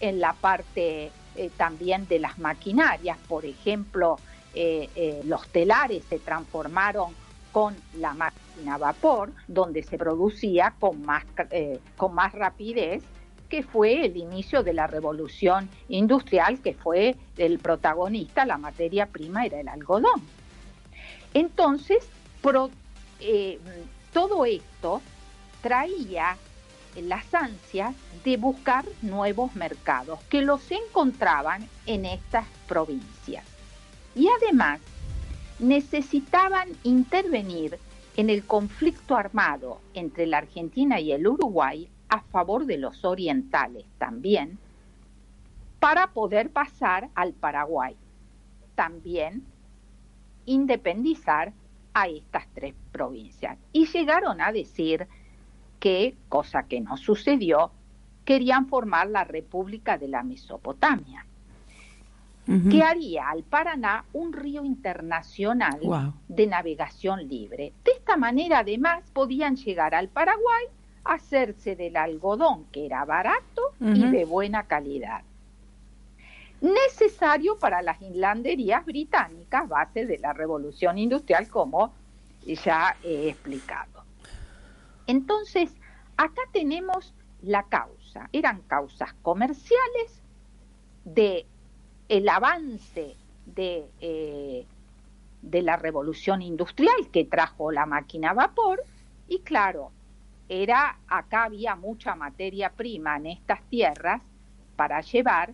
en 0.00 0.18
la 0.18 0.32
parte 0.32 1.12
eh, 1.36 1.50
también 1.56 2.08
de 2.08 2.18
las 2.18 2.40
maquinarias, 2.40 3.16
por 3.28 3.44
ejemplo, 3.46 4.16
eh, 4.54 4.90
eh, 4.96 5.20
los 5.24 5.46
telares 5.50 6.02
se 6.06 6.18
transformaron 6.18 7.14
con 7.52 7.76
la 7.94 8.14
máquina 8.14 8.74
a 8.74 8.78
vapor, 8.78 9.30
donde 9.46 9.84
se 9.84 9.98
producía 9.98 10.74
con 10.80 11.00
más, 11.06 11.24
con 11.96 12.16
más 12.16 12.32
rapidez, 12.32 13.04
que 13.48 13.62
fue 13.62 14.04
el 14.04 14.16
inicio 14.16 14.64
de 14.64 14.72
la 14.72 14.88
revolución 14.88 15.70
industrial, 15.88 16.58
que 16.60 16.74
fue 16.74 17.14
el 17.36 17.60
protagonista, 17.60 18.44
la 18.44 18.58
materia 18.58 19.06
prima 19.06 19.46
era 19.46 19.60
el 19.60 19.68
algodón. 19.68 20.20
Entonces, 21.34 22.08
todo 24.16 24.46
esto 24.46 25.02
traía 25.60 26.38
las 26.96 27.34
ansias 27.34 27.94
de 28.24 28.38
buscar 28.38 28.86
nuevos 29.02 29.54
mercados 29.54 30.18
que 30.30 30.40
los 30.40 30.70
encontraban 30.70 31.68
en 31.84 32.06
estas 32.06 32.46
provincias. 32.66 33.44
Y 34.14 34.26
además 34.40 34.80
necesitaban 35.58 36.70
intervenir 36.82 37.78
en 38.16 38.30
el 38.30 38.46
conflicto 38.46 39.16
armado 39.16 39.82
entre 39.92 40.24
la 40.26 40.38
Argentina 40.38 40.98
y 40.98 41.12
el 41.12 41.26
Uruguay 41.26 41.86
a 42.08 42.22
favor 42.22 42.64
de 42.64 42.78
los 42.78 43.04
orientales 43.04 43.84
también, 43.98 44.58
para 45.78 46.06
poder 46.14 46.48
pasar 46.48 47.10
al 47.14 47.34
Paraguay. 47.34 47.94
También 48.76 49.44
independizar 50.46 51.52
a 51.98 52.08
estas 52.08 52.46
tres 52.52 52.74
provincias. 52.92 53.56
Y 53.72 53.86
llegaron 53.86 54.42
a 54.42 54.52
decir 54.52 55.08
que, 55.80 56.14
cosa 56.28 56.64
que 56.64 56.78
no 56.82 56.98
sucedió, 56.98 57.70
querían 58.26 58.66
formar 58.66 59.08
la 59.08 59.24
República 59.24 59.96
de 59.96 60.08
la 60.08 60.22
Mesopotamia, 60.22 61.24
uh 62.48 62.52
-huh. 62.52 62.70
que 62.70 62.82
haría 62.82 63.30
al 63.30 63.44
Paraná 63.44 64.04
un 64.12 64.34
río 64.34 64.62
internacional 64.62 65.80
wow. 65.82 66.12
de 66.28 66.46
navegación 66.46 67.26
libre. 67.26 67.72
De 67.82 67.92
esta 67.92 68.18
manera, 68.18 68.58
además, 68.58 69.02
podían 69.14 69.56
llegar 69.56 69.94
al 69.94 70.08
Paraguay 70.08 70.66
hacerse 71.02 71.76
del 71.76 71.96
algodón, 71.96 72.66
que 72.72 72.84
era 72.84 73.06
barato 73.06 73.62
y 73.80 74.02
de 74.10 74.26
buena 74.26 74.64
calidad. 74.64 75.22
Necesario 76.60 77.58
para 77.58 77.82
las 77.82 78.00
inlanderías 78.00 78.84
británicas, 78.84 79.68
base 79.68 80.06
de 80.06 80.18
la 80.18 80.32
revolución 80.32 80.96
industrial, 80.98 81.48
como 81.48 81.92
ya 82.46 82.96
he 83.02 83.28
explicado. 83.28 84.04
Entonces, 85.06 85.74
acá 86.16 86.42
tenemos 86.52 87.14
la 87.42 87.64
causa. 87.64 88.28
Eran 88.32 88.62
causas 88.62 89.12
comerciales 89.22 90.22
de 91.04 91.46
el 92.08 92.28
avance 92.28 93.16
de, 93.46 93.86
eh, 94.00 94.64
de 95.42 95.62
la 95.62 95.76
revolución 95.76 96.42
industrial 96.42 97.08
que 97.12 97.24
trajo 97.24 97.70
la 97.70 97.86
máquina 97.86 98.30
a 98.30 98.34
vapor 98.34 98.82
y 99.28 99.40
claro, 99.40 99.90
era 100.48 100.98
acá 101.08 101.44
había 101.44 101.74
mucha 101.74 102.14
materia 102.14 102.70
prima 102.70 103.16
en 103.16 103.26
estas 103.26 103.62
tierras 103.64 104.22
para 104.76 105.00
llevar 105.00 105.52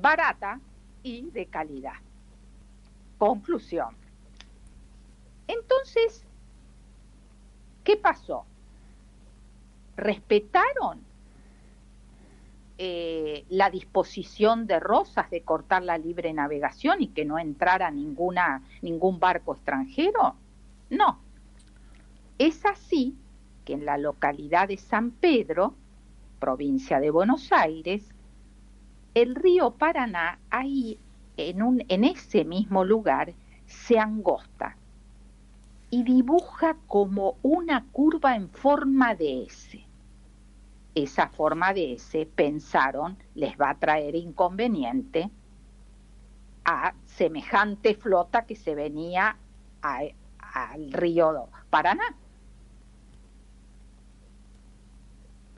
barata 0.00 0.60
y 1.02 1.30
de 1.30 1.46
calidad. 1.46 1.94
Conclusión. 3.18 3.94
Entonces, 5.46 6.24
¿qué 7.84 7.96
pasó? 7.96 8.44
Respetaron 9.96 11.08
eh, 12.80 13.44
la 13.48 13.70
disposición 13.70 14.68
de 14.68 14.78
Rosas 14.78 15.28
de 15.30 15.42
cortar 15.42 15.82
la 15.82 15.98
libre 15.98 16.32
navegación 16.32 17.02
y 17.02 17.08
que 17.08 17.24
no 17.24 17.36
entrara 17.36 17.90
ninguna, 17.90 18.62
ningún 18.82 19.18
barco 19.18 19.54
extranjero? 19.54 20.36
No. 20.88 21.18
Es 22.38 22.64
así 22.64 23.16
que 23.64 23.72
en 23.72 23.84
la 23.84 23.98
localidad 23.98 24.68
de 24.68 24.76
San 24.76 25.10
Pedro, 25.10 25.74
provincia 26.38 27.00
de 27.00 27.10
Buenos 27.10 27.50
Aires, 27.50 28.14
el 29.22 29.34
río 29.34 29.70
Paraná, 29.72 30.38
ahí 30.50 30.98
en, 31.36 31.62
un, 31.62 31.84
en 31.88 32.04
ese 32.04 32.44
mismo 32.44 32.84
lugar, 32.84 33.34
se 33.66 33.98
angosta 33.98 34.76
y 35.90 36.02
dibuja 36.02 36.76
como 36.86 37.36
una 37.42 37.84
curva 37.92 38.36
en 38.36 38.48
forma 38.48 39.14
de 39.14 39.44
S. 39.44 39.84
Esa 40.94 41.28
forma 41.28 41.72
de 41.72 41.94
S, 41.94 42.26
pensaron, 42.34 43.16
les 43.34 43.58
va 43.58 43.70
a 43.70 43.78
traer 43.78 44.14
inconveniente 44.14 45.30
a 46.64 46.94
semejante 47.04 47.94
flota 47.94 48.44
que 48.44 48.56
se 48.56 48.74
venía 48.74 49.36
al 49.82 50.92
río 50.92 51.48
Paraná. 51.70 52.14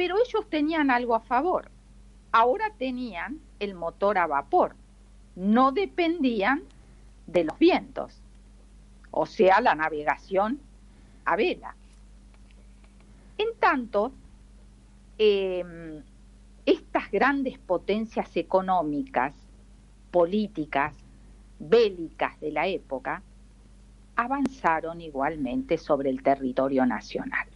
pero 0.00 0.16
ellos 0.16 0.48
tenían 0.48 0.90
algo 0.90 1.14
a 1.14 1.20
favor. 1.20 1.70
Ahora 2.32 2.70
tenían 2.78 3.40
el 3.58 3.74
motor 3.74 4.18
a 4.18 4.26
vapor, 4.26 4.74
no 5.34 5.72
dependían 5.72 6.62
de 7.26 7.44
los 7.44 7.58
vientos, 7.58 8.20
o 9.10 9.26
sea, 9.26 9.60
la 9.60 9.74
navegación 9.74 10.60
a 11.24 11.36
vela. 11.36 11.74
En 13.38 13.48
tanto, 13.58 14.12
em, 15.18 16.02
estas 16.66 17.10
grandes 17.10 17.58
potencias 17.58 18.36
económicas, 18.36 19.34
políticas, 20.10 20.94
bélicas 21.58 22.38
de 22.40 22.52
la 22.52 22.66
época, 22.66 23.22
avanzaron 24.16 25.00
igualmente 25.00 25.78
sobre 25.78 26.10
el 26.10 26.22
territorio 26.22 26.84
nacional. 26.86 27.48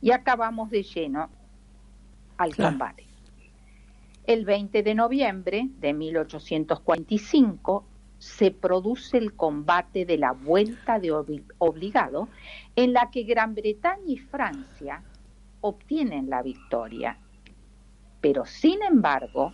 Y 0.00 0.12
acabamos 0.12 0.70
de 0.70 0.82
lleno 0.82 1.28
al 2.36 2.54
combate. 2.54 3.05
El 4.26 4.44
20 4.44 4.82
de 4.82 4.94
noviembre 4.96 5.68
de 5.78 5.92
1845 5.92 7.84
se 8.18 8.50
produce 8.50 9.18
el 9.18 9.34
combate 9.34 10.04
de 10.04 10.18
la 10.18 10.32
Vuelta 10.32 10.98
de 10.98 11.12
Obligado, 11.58 12.28
en 12.74 12.92
la 12.92 13.08
que 13.12 13.22
Gran 13.22 13.54
Bretaña 13.54 14.02
y 14.04 14.16
Francia 14.16 15.04
obtienen 15.60 16.28
la 16.28 16.42
victoria. 16.42 17.18
Pero 18.20 18.44
sin 18.46 18.82
embargo, 18.82 19.52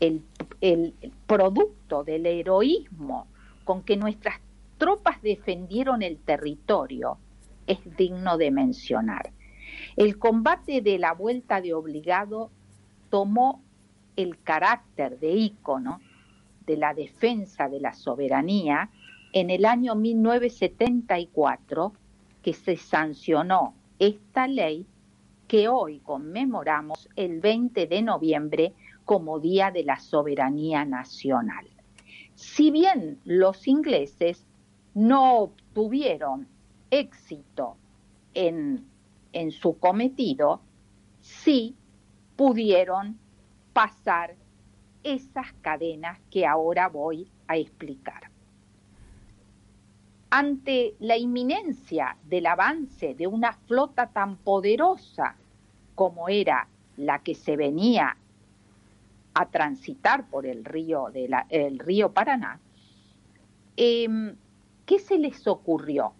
el, 0.00 0.22
el 0.62 0.94
producto 1.26 2.04
del 2.04 2.24
heroísmo 2.24 3.26
con 3.64 3.82
que 3.82 3.98
nuestras 3.98 4.40
tropas 4.78 5.20
defendieron 5.20 6.02
el 6.02 6.16
territorio 6.16 7.18
es 7.66 7.78
digno 7.98 8.38
de 8.38 8.50
mencionar. 8.50 9.30
El 9.96 10.18
combate 10.18 10.80
de 10.80 10.98
la 10.98 11.12
vuelta 11.12 11.60
de 11.60 11.74
obligado 11.74 12.50
tomó 13.12 13.62
el 14.16 14.42
carácter 14.42 15.20
de 15.20 15.34
ícono 15.34 16.00
de 16.64 16.78
la 16.78 16.94
defensa 16.94 17.68
de 17.68 17.78
la 17.78 17.92
soberanía 17.92 18.88
en 19.34 19.50
el 19.50 19.66
año 19.66 19.94
1974 19.94 21.92
que 22.40 22.54
se 22.54 22.78
sancionó 22.78 23.74
esta 23.98 24.46
ley 24.46 24.86
que 25.46 25.68
hoy 25.68 25.98
conmemoramos 25.98 27.10
el 27.14 27.40
20 27.40 27.86
de 27.86 28.00
noviembre 28.00 28.72
como 29.04 29.40
Día 29.40 29.70
de 29.70 29.84
la 29.84 30.00
Soberanía 30.00 30.86
Nacional. 30.86 31.66
Si 32.34 32.70
bien 32.70 33.20
los 33.26 33.68
ingleses 33.68 34.46
no 34.94 35.36
obtuvieron 35.36 36.48
éxito 36.90 37.76
en 38.32 38.90
en 39.34 39.50
su 39.50 39.78
cometido 39.78 40.60
si 41.20 41.74
pudieron 42.36 43.18
pasar 43.72 44.34
esas 45.02 45.52
cadenas 45.60 46.18
que 46.30 46.46
ahora 46.46 46.88
voy 46.88 47.30
a 47.48 47.56
explicar. 47.56 48.30
Ante 50.30 50.94
la 51.00 51.16
inminencia 51.16 52.16
del 52.24 52.46
avance 52.46 53.14
de 53.14 53.26
una 53.26 53.52
flota 53.52 54.06
tan 54.08 54.36
poderosa 54.36 55.36
como 55.94 56.28
era 56.28 56.68
la 56.96 57.18
que 57.18 57.34
se 57.34 57.56
venía 57.56 58.16
a 59.34 59.46
transitar 59.46 60.26
por 60.28 60.46
el 60.46 60.64
río, 60.64 61.08
río 61.78 62.12
Paraná, 62.12 62.60
em, 63.76 64.36
¿qué 64.86 64.98
se 64.98 65.18
les 65.18 65.46
ocurrió? 65.46 66.12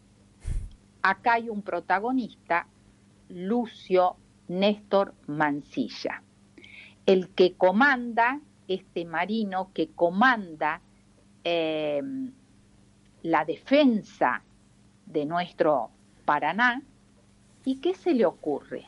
Acá 1.03 1.35
hay 1.35 1.49
un 1.49 1.63
protagonista 1.63 2.67
Lucio 3.29 4.17
Néstor 4.59 5.15
Mancilla, 5.27 6.23
el 7.07 7.31
que 7.31 7.55
comanda, 7.55 8.41
este 8.69 9.05
marino 9.05 9.71
que 9.75 9.89
comanda 9.89 10.81
em, 11.45 12.33
la 13.23 13.45
defensa 13.45 14.43
de 15.07 15.25
nuestro 15.25 15.91
Paraná, 16.25 16.83
¿y 17.65 17.77
qué 17.77 17.95
se 17.95 18.15
le 18.15 18.25
ocurre? 18.25 18.85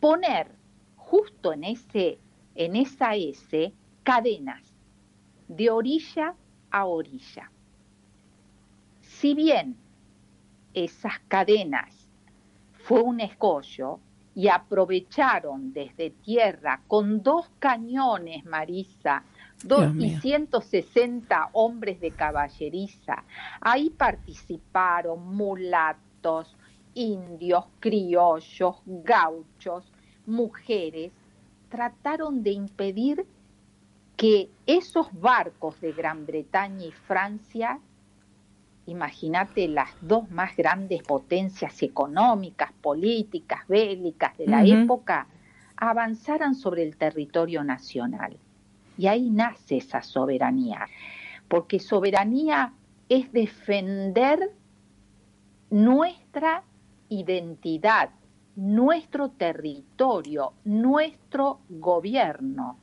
Poner 0.00 0.48
justo 0.96 1.52
en, 1.52 1.64
ese, 1.64 2.18
en 2.54 2.76
esa 2.76 3.14
S 3.14 3.72
cadenas 4.02 4.62
de 5.48 5.70
orilla 5.70 6.34
a 6.70 6.86
orilla. 6.86 7.50
Si 9.00 9.34
bien 9.34 9.76
esas 10.74 11.18
cadenas 11.28 12.08
fue 12.72 13.02
un 13.02 13.20
escollo 13.20 14.00
y 14.34 14.48
aprovecharon 14.48 15.72
desde 15.72 16.10
tierra 16.10 16.80
con 16.88 17.22
dos 17.22 17.50
cañones, 17.58 18.44
Marisa, 18.44 19.24
dos 19.62 19.94
y 19.96 20.16
160 20.16 21.50
hombres 21.52 22.00
de 22.00 22.10
caballeriza. 22.10 23.24
Ahí 23.60 23.90
participaron 23.90 25.36
mulatos, 25.36 26.56
indios, 26.94 27.66
criollos, 27.78 28.76
gauchos, 28.86 29.92
mujeres. 30.26 31.12
Trataron 31.68 32.42
de 32.42 32.52
impedir 32.52 33.26
que 34.16 34.50
esos 34.66 35.08
barcos 35.12 35.80
de 35.80 35.92
Gran 35.92 36.26
Bretaña 36.26 36.86
y 36.86 36.92
Francia 36.92 37.80
imagínate 38.86 39.68
las 39.68 39.90
dos 40.00 40.30
más 40.30 40.56
grandes 40.56 41.02
potencias 41.02 41.82
económicas, 41.82 42.72
políticas, 42.80 43.66
bélicas 43.68 44.36
de 44.38 44.46
la 44.46 44.64
época, 44.64 45.26
avanzaran 45.76 46.54
sobre 46.54 46.82
el 46.82 46.96
territorio 46.96 47.64
nacional. 47.64 48.36
Y 48.98 49.06
ahí 49.06 49.30
nace 49.30 49.78
esa 49.78 50.02
soberanía, 50.02 50.86
porque 51.48 51.78
soberanía 51.78 52.72
es 53.08 53.32
defender 53.32 54.50
nuestra 55.70 56.62
identidad, 57.08 58.10
nuestro 58.56 59.30
territorio, 59.30 60.52
nuestro 60.64 61.60
gobierno. 61.68 62.78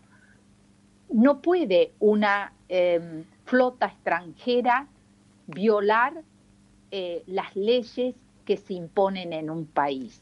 No 1.11 1.41
puede 1.41 1.93
una 1.99 2.53
em, 2.67 3.23
flota 3.45 3.87
extranjera 3.87 4.87
violar 5.49 6.23
eh, 6.91 7.23
las 7.27 7.55
leyes 7.55 8.15
que 8.45 8.57
se 8.57 8.73
imponen 8.73 9.33
en 9.33 9.49
un 9.49 9.65
país. 9.65 10.21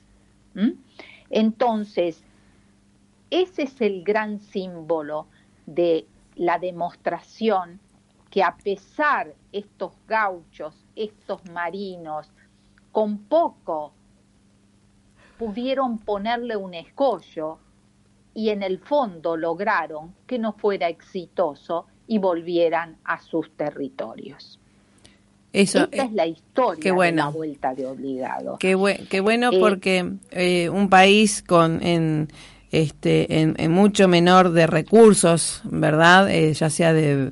Entonces, 1.29 2.23
ese 3.29 3.63
es 3.63 3.81
el 3.81 4.03
gran 4.03 4.39
símbolo 4.39 5.27
de 5.65 6.07
la 6.35 6.57
demostración 6.57 7.79
que 8.31 8.43
a 8.43 8.57
pesar 8.57 9.33
estos 9.51 9.93
gauchos, 10.07 10.85
estos 10.95 11.45
marinos, 11.51 12.29
con 12.91 13.19
poco 13.19 13.93
pudieron 15.37 15.99
ponerle 15.99 16.55
un 16.55 16.73
escollo 16.73 17.59
y 18.33 18.49
en 18.49 18.63
el 18.63 18.79
fondo 18.79 19.37
lograron 19.37 20.15
que 20.25 20.39
no 20.39 20.53
fuera 20.53 20.87
exitoso 20.89 21.85
y 22.07 22.17
volvieran 22.17 22.97
a 23.03 23.19
sus 23.19 23.51
territorios. 23.55 24.59
Eso, 25.57 25.87
Esta 25.91 26.03
es 26.03 26.13
la 26.13 26.27
historia 26.27 26.93
de 26.93 27.11
la 27.13 27.29
vuelta 27.29 27.73
de 27.73 27.87
obligado. 27.87 28.57
Qué, 28.59 28.77
qué 29.09 29.21
bueno 29.21 29.49
eh, 29.51 29.59
porque 29.59 30.11
eh, 30.29 30.69
un 30.69 30.87
país 30.87 31.41
con 31.41 31.81
en 31.81 32.27
este 32.71 33.41
en, 33.41 33.71
mucho 33.71 34.07
menor 34.07 34.51
de 34.51 34.67
recursos, 34.67 35.61
¿verdad? 35.63 36.29
Eh, 36.29 36.53
ya 36.53 36.69
sea 36.69 36.93
de, 36.93 37.31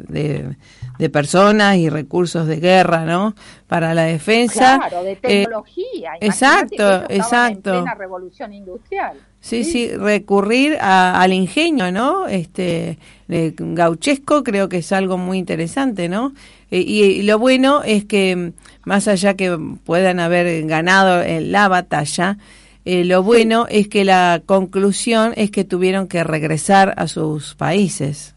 de, 0.98 1.10
personas 1.12 1.78
y 1.78 1.90
recursos 1.90 2.48
de 2.48 2.56
guerra, 2.56 3.06
¿no? 3.06 3.36
Para 3.68 3.94
la 3.94 4.06
defensa. 4.06 4.80
Claro, 4.80 5.04
de 5.04 5.18
tecnología. 5.18 6.14
exacto, 6.20 7.04
exacto. 7.10 7.74
En 7.76 7.84
plena 7.84 7.94
revolución 7.94 8.54
industrial. 8.54 9.18
Sí, 9.40 9.64
sí, 9.64 9.96
recurrir 9.96 10.78
al 10.82 11.32
ingenio, 11.32 11.92
¿no? 11.92 12.26
Este 12.26 12.98
gauchesco 13.28 14.44
creo 14.44 14.68
que 14.68 14.78
es 14.78 14.92
algo 14.92 15.20
muy 15.20 15.38
interesante, 15.38 16.10
¿no? 16.10 16.34
Eh, 16.72 16.80
y, 16.80 17.22
lo 17.24 17.40
bueno 17.40 17.84
es 17.84 18.06
que 18.06 18.54
más 18.84 19.08
allá 19.08 19.36
que 19.36 19.58
puedan 19.86 20.20
haber 20.20 20.66
ganado 20.66 21.22
en 21.22 21.52
la 21.52 21.68
batalla, 21.68 22.38
eh, 22.86 23.04
lo 23.04 23.24
bueno 23.24 23.66
es 23.70 23.88
que 23.88 24.06
la 24.06 24.42
conclusión 24.46 25.34
es 25.36 25.52
que 25.52 25.64
tuvieron 25.64 26.08
que 26.08 26.24
regresar 26.24 26.94
a 26.98 27.08
sus 27.08 27.56
países. 27.56 28.36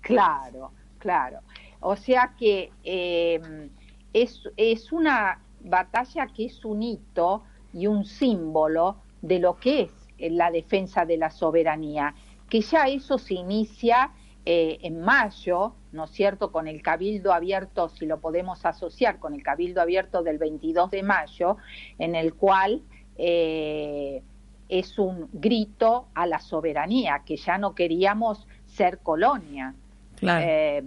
Claro, 0.00 0.72
claro. 0.98 1.38
O 1.80 1.96
sea 1.96 2.34
que 2.38 2.70
eh, 2.82 3.40
es, 4.12 4.40
es 4.56 4.92
una 4.92 5.38
batalla 5.62 6.26
que 6.26 6.46
es 6.46 6.64
un 6.64 6.82
hito 6.82 7.42
y 7.72 7.86
un 7.86 8.04
símbolo 8.04 8.96
de 9.22 9.38
lo 9.38 9.56
que 9.56 9.90
es 10.18 10.32
la 10.32 10.50
defensa 10.50 11.04
de 11.04 11.16
la 11.16 11.30
soberanía, 11.30 12.14
que 12.48 12.60
ya 12.60 12.84
eso 12.84 13.18
se 13.18 13.34
inicia 13.34 14.10
eh, 14.46 14.78
en 14.82 15.00
mayo, 15.00 15.74
¿no 15.92 16.04
es 16.04 16.10
cierto?, 16.10 16.52
con 16.52 16.68
el 16.68 16.82
cabildo 16.82 17.32
abierto, 17.32 17.88
si 17.88 18.04
lo 18.04 18.20
podemos 18.20 18.66
asociar 18.66 19.18
con 19.18 19.32
el 19.32 19.42
cabildo 19.42 19.80
abierto 19.80 20.22
del 20.22 20.36
22 20.36 20.90
de 20.90 21.02
mayo, 21.02 21.56
en 21.98 22.14
el 22.14 22.34
cual 22.34 22.82
eh, 23.16 24.22
es 24.68 24.98
un 24.98 25.30
grito 25.32 26.08
a 26.14 26.26
la 26.26 26.40
soberanía, 26.40 27.22
que 27.24 27.36
ya 27.36 27.56
no 27.56 27.74
queríamos 27.74 28.46
ser 28.66 28.98
colonia. 28.98 29.74
Eh, 30.20 30.82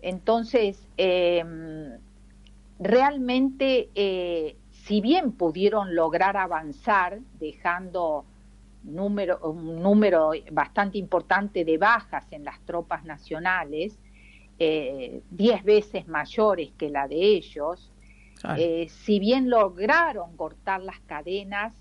entonces, 0.00 0.88
realmente, 2.80 3.90
si 4.70 5.00
bien 5.00 5.30
pudieron 5.30 5.94
lograr 5.94 6.36
avanzar, 6.36 7.20
dejando 7.38 8.24
número, 8.84 9.38
un 9.50 9.82
número 9.82 10.32
bastante 10.50 10.98
importante 10.98 11.64
de 11.64 11.78
bajas 11.78 12.26
en 12.32 12.44
las 12.44 12.60
tropas 12.60 13.04
nacionales, 13.04 13.98
eh, 14.58 15.22
diez 15.30 15.62
veces 15.64 16.06
mayores 16.08 16.70
que 16.76 16.90
la 16.90 17.08
de 17.08 17.16
ellos. 17.16 17.90
Eh, 18.56 18.88
si 18.88 19.20
bien 19.20 19.48
lograron 19.48 20.36
cortar 20.36 20.82
las 20.82 20.98
cadenas, 21.00 21.72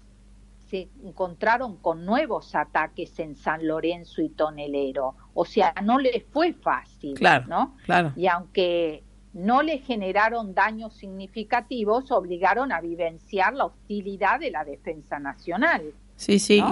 se 0.69 0.87
encontraron 1.03 1.77
con 1.77 2.05
nuevos 2.05 2.55
ataques 2.55 3.19
en 3.19 3.35
San 3.35 3.67
Lorenzo 3.67 4.21
y 4.21 4.29
Tonelero. 4.29 5.15
O 5.33 5.43
sea, 5.43 5.73
no 5.83 5.99
les 5.99 6.23
fue 6.25 6.53
fácil, 6.53 7.19
¿no? 7.47 7.75
Claro. 7.83 8.13
Y 8.15 8.27
aunque 8.27 9.03
no 9.33 9.63
le 9.63 9.79
generaron 9.79 10.53
daños 10.53 10.93
significativos, 10.93 12.11
obligaron 12.11 12.71
a 12.71 12.79
vivenciar 12.79 13.53
la 13.53 13.65
hostilidad 13.65 14.39
de 14.39 14.51
la 14.51 14.63
defensa 14.63 15.19
nacional. 15.19 15.93
Sí, 16.21 16.37
sí, 16.37 16.63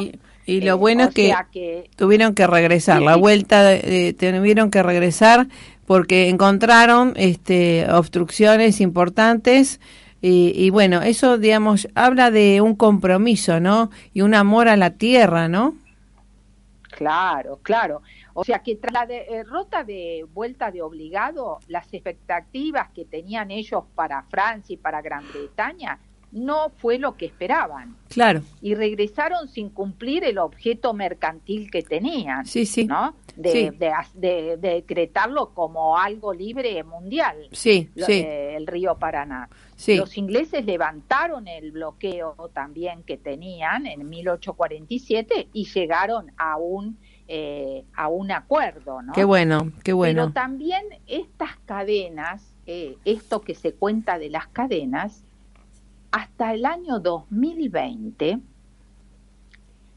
y, 0.46 0.62
lo 0.62 0.74
eh, 0.74 0.78
bueno 0.78 1.06
es 1.06 1.10
que, 1.16 1.90
tuvieron 1.96 2.36
que 2.36 2.46
regresar, 2.46 3.02
la 3.02 3.16
vuelta 3.16 3.80
tuvieron 3.82 4.70
que 4.70 4.84
regresar 4.84 5.48
porque 5.88 6.30
encontraron 6.30 7.14
este, 7.16 7.92
obstrucciones 7.92 8.80
importantes 8.80 9.80
y, 10.22 10.70
bueno, 10.70 11.02
eso, 11.02 11.40
digamos, 11.40 11.88
habla 11.96 12.30
de 12.30 12.62
un 12.62 12.76
compromiso, 12.76 13.60
¿no? 13.60 13.90
Y 14.14 14.22
un 14.22 14.36
amor 14.36 14.68
a 14.68 14.78
la 14.78 14.92
tierra, 14.92 15.48
¿no? 15.48 15.74
Claro, 16.92 17.60
claro. 17.64 18.04
O 18.36 18.44
sea 18.44 18.60
que 18.60 18.76
tras 18.76 18.94
la 18.94 19.06
derrota 19.08 19.84
de 19.84 20.28
vuelta 20.32 20.70
de 20.70 20.84
obligado, 20.84 21.58
las 21.68 21.92
expectativas 21.92 22.90
que 22.92 23.06
tenían 23.06 23.50
ellos 23.50 23.86
para 23.96 24.22
Francia 24.24 24.76
y 24.76 24.78
para 24.78 25.02
Gran 25.02 25.24
Bretaña 25.34 25.98
no 26.32 26.70
fue 26.78 26.98
lo 27.00 27.16
que 27.16 27.26
esperaban. 27.26 27.96
Claro. 28.10 28.42
Y 28.62 28.76
regresaron 28.76 29.48
sin 29.48 29.70
cumplir 29.70 30.24
el 30.24 30.38
objeto 30.38 30.94
mercantil 30.94 31.72
que 31.72 31.82
tenían. 31.82 32.46
Sí, 32.46 32.66
sí. 32.66 32.86
¿No? 32.86 33.16
De, 33.36 33.72
de, 34.16 34.58
decretarlo 34.58 35.54
como 35.54 35.98
algo 35.98 36.34
libre 36.34 36.84
mundial. 36.84 37.48
Sí, 37.52 37.90
sí. 37.96 38.14
Eh, 38.14 38.56
el 38.58 38.68
río 38.68 38.98
Paraná. 38.98 39.50
Sí. 39.76 39.96
Los 39.96 40.18
ingleses 40.18 40.66
levantaron 40.66 41.48
el 41.48 41.72
bloqueo 41.72 42.36
también 42.54 43.04
que 43.04 43.18
tenían 43.18 43.88
en 43.88 44.10
1847 44.10 45.50
y 45.54 45.66
llegaron 45.66 46.32
a 46.38 46.58
un 46.58 46.98
eh, 47.32 47.86
a 47.96 48.08
un 48.08 48.32
acuerdo, 48.32 49.04
¿no? 49.04 49.14
Qué 49.14 49.24
bueno, 49.24 49.72
qué 49.84 49.94
bueno. 49.94 50.24
Pero 50.24 50.34
también 50.34 50.84
estas 51.06 51.58
cadenas, 51.66 52.56
eh, 52.66 52.98
esto 53.06 53.42
que 53.42 53.54
se 53.54 53.76
cuenta 53.76 54.18
de 54.18 54.32
las 54.32 54.48
cadenas, 54.48 55.24
hasta 56.12 56.54
el 56.54 56.66
año 56.66 57.00
2020 57.00 58.40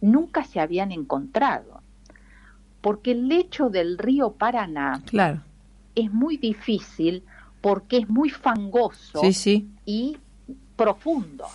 nunca 0.00 0.44
se 0.44 0.60
habían 0.60 0.92
encontrado, 0.92 1.80
porque 2.80 3.12
el 3.12 3.28
lecho 3.28 3.70
del 3.70 3.98
río 3.98 4.32
Paraná 4.32 5.02
claro. 5.06 5.40
es 5.94 6.12
muy 6.12 6.36
difícil 6.36 7.22
porque 7.60 7.98
es 7.98 8.08
muy 8.08 8.28
fangoso 8.28 9.22
y 9.86 10.18
profundo. 10.76 11.46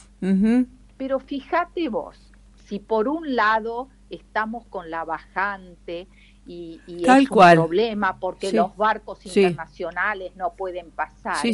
Pero 0.98 1.20
fíjate 1.20 1.89
vos, 1.89 2.17
si 2.65 2.80
por 2.80 3.08
un 3.08 3.36
lado 3.36 3.89
estamos 4.10 4.65
con 4.67 4.89
la 4.89 5.04
bajante 5.04 6.08
y, 6.48 6.80
es 6.88 7.30
un 7.30 7.38
problema 7.52 8.17
porque 8.20 8.54
los 8.54 8.76
barcos 8.78 9.26
internacionales 9.26 10.32
no 10.38 10.54
pueden 10.54 10.91
pasar, 10.91 11.46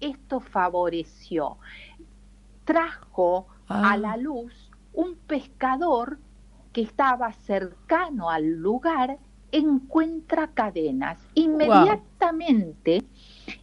esto 0.00 0.40
favoreció 0.40 1.58
trajo 2.64 3.46
a 3.68 3.92
ah. 3.92 3.96
la 3.96 4.16
luz 4.16 4.70
un 4.92 5.16
pescador 5.16 6.18
que 6.72 6.82
estaba 6.82 7.32
cercano 7.32 8.30
al 8.30 8.56
lugar 8.56 9.18
encuentra 9.50 10.48
cadenas. 10.48 11.18
Inmediatamente 11.34 13.04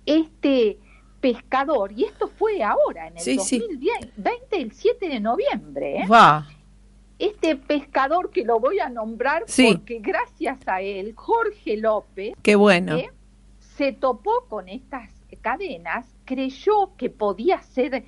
este 0.05 0.79
pescador, 1.19 1.91
y 1.91 2.05
esto 2.05 2.27
fue 2.27 2.63
ahora, 2.63 3.07
en 3.07 3.17
el 3.17 3.35
2020, 3.35 4.62
el 4.62 4.71
7 4.71 5.09
de 5.09 5.19
noviembre, 5.19 5.97
¿eh? 5.97 6.07
este 7.17 7.57
pescador 7.57 8.29
que 8.29 8.45
lo 8.45 8.59
voy 8.59 8.79
a 8.79 8.89
nombrar 8.89 9.43
porque 9.45 9.99
gracias 9.99 10.59
a 10.67 10.81
él, 10.81 11.13
Jorge 11.15 11.75
López, 11.75 12.35
Qué 12.41 12.55
bueno. 12.55 12.95
¿eh? 12.95 13.12
se 13.59 13.91
topó 13.91 14.45
con 14.47 14.69
estas 14.69 15.09
cadenas, 15.41 16.05
creyó 16.25 16.95
que 16.97 17.09
podía 17.09 17.62
ser 17.62 18.05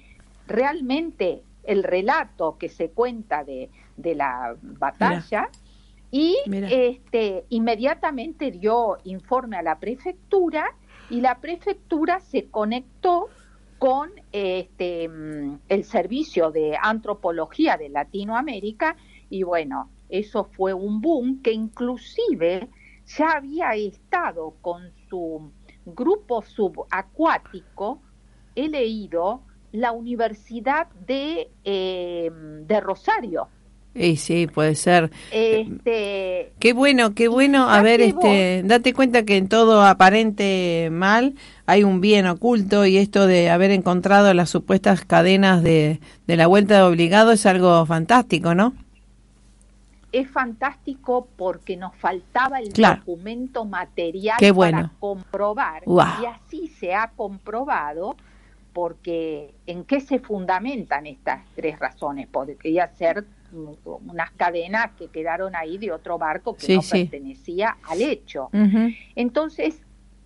realmente 0.47 1.43
el 1.63 1.84
relato 1.84 2.58
que 2.58 2.69
se 2.69 2.91
cuenta 2.91 3.43
de, 3.43 3.69
de 3.97 4.15
la 4.15 4.56
batalla 4.62 5.49
y 6.12 6.38
este 6.47 7.45
inmediatamente 7.49 8.51
dio 8.51 8.97
informe 9.06 9.58
a 9.58 9.62
la 9.62 9.80
prefectura 9.80 10.75
y 11.10 11.21
la 11.21 11.39
prefectura 11.39 12.19
se 12.19 12.49
conectó 12.49 13.30
con 13.80 14.12
este 14.32 15.06
el 15.06 15.84
servicio 15.86 16.51
de 16.51 16.77
antropología 16.82 17.77
de 17.77 17.89
Latinoamérica 17.89 18.97
y 19.30 19.43
bueno, 19.43 19.89
eso 20.10 20.43
fue 20.43 20.73
un 20.73 20.99
boom 20.99 21.41
que 21.41 21.54
inclusive 21.54 22.67
ya 23.06 23.38
había 23.38 23.73
estado 23.75 24.56
con 24.62 24.91
su 25.10 25.51
grupo 25.86 26.41
subacuático, 26.41 28.01
he 28.56 28.67
leído 28.67 29.43
la 29.71 29.91
Universidad 29.91 30.88
de, 31.07 31.49
eh, 31.63 32.29
de 32.67 32.79
Rosario. 32.81 33.47
Sí, 33.93 34.15
sí, 34.15 34.47
puede 34.47 34.75
ser. 34.75 35.12
Este, 35.31 36.53
qué 36.60 36.71
bueno, 36.71 37.13
qué 37.13 37.27
bueno. 37.27 37.69
A 37.69 37.81
ver, 37.81 37.99
este, 37.99 38.63
date 38.63 38.93
cuenta 38.93 39.23
que 39.23 39.36
en 39.36 39.49
todo 39.49 39.81
aparente 39.84 40.88
mal 40.91 41.34
hay 41.65 41.84
un 41.84 41.99
bien 41.99 42.25
oculto 42.25 42.86
y 42.86 42.95
esto 42.97 43.27
de 43.27 43.49
haber 43.49 43.71
encontrado 43.71 44.34
las 44.34 44.49
supuestas 44.49 45.03
cadenas 45.03 45.62
de, 45.62 45.99
de 46.25 46.38
la 46.38 46.47
vuelta 46.47 46.75
de 46.77 46.84
obligado 46.84 47.34
es 47.34 47.45
algo 47.45 47.86
fantástico, 47.86 48.55
¿no? 48.55 48.73
es 50.12 50.29
fantástico 50.29 51.27
porque 51.38 51.77
nos 51.77 51.95
faltaba 51.95 52.60
el 52.60 52.73
Claro. 52.73 52.99
documento 53.05 53.63
material 53.63 54.36
Qué 54.39 54.53
para 54.53 54.91
comprobar 54.99 55.84
y 55.88 56.25
así 56.25 56.67
se 56.67 56.93
ha 56.93 57.12
comprobado 57.15 58.17
porque 58.73 59.53
en 59.65 59.84
qué 59.84 59.99
se 59.99 60.19
fundamentan 60.19 61.05
estas 61.07 61.43
tres 61.55 61.77
razones 61.79 62.27
podría 62.27 62.88
ser 62.89 63.25
unas 63.84 64.31
cadenas 64.31 64.91
que 64.97 65.07
quedaron 65.10 65.55
ahí 65.57 65.77
de 65.77 65.91
otro 65.91 66.17
barco 66.17 66.53
que 66.53 66.62
Sí, 66.67 66.75
no 66.75 66.81
sí. 66.81 67.03
pertenecía 67.03 67.77
al 67.84 68.01
hecho 68.01 68.49
entonces, 69.15 69.81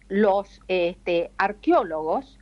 los 0.07 0.61
este, 0.67 1.31
arqueólogos 1.37 2.37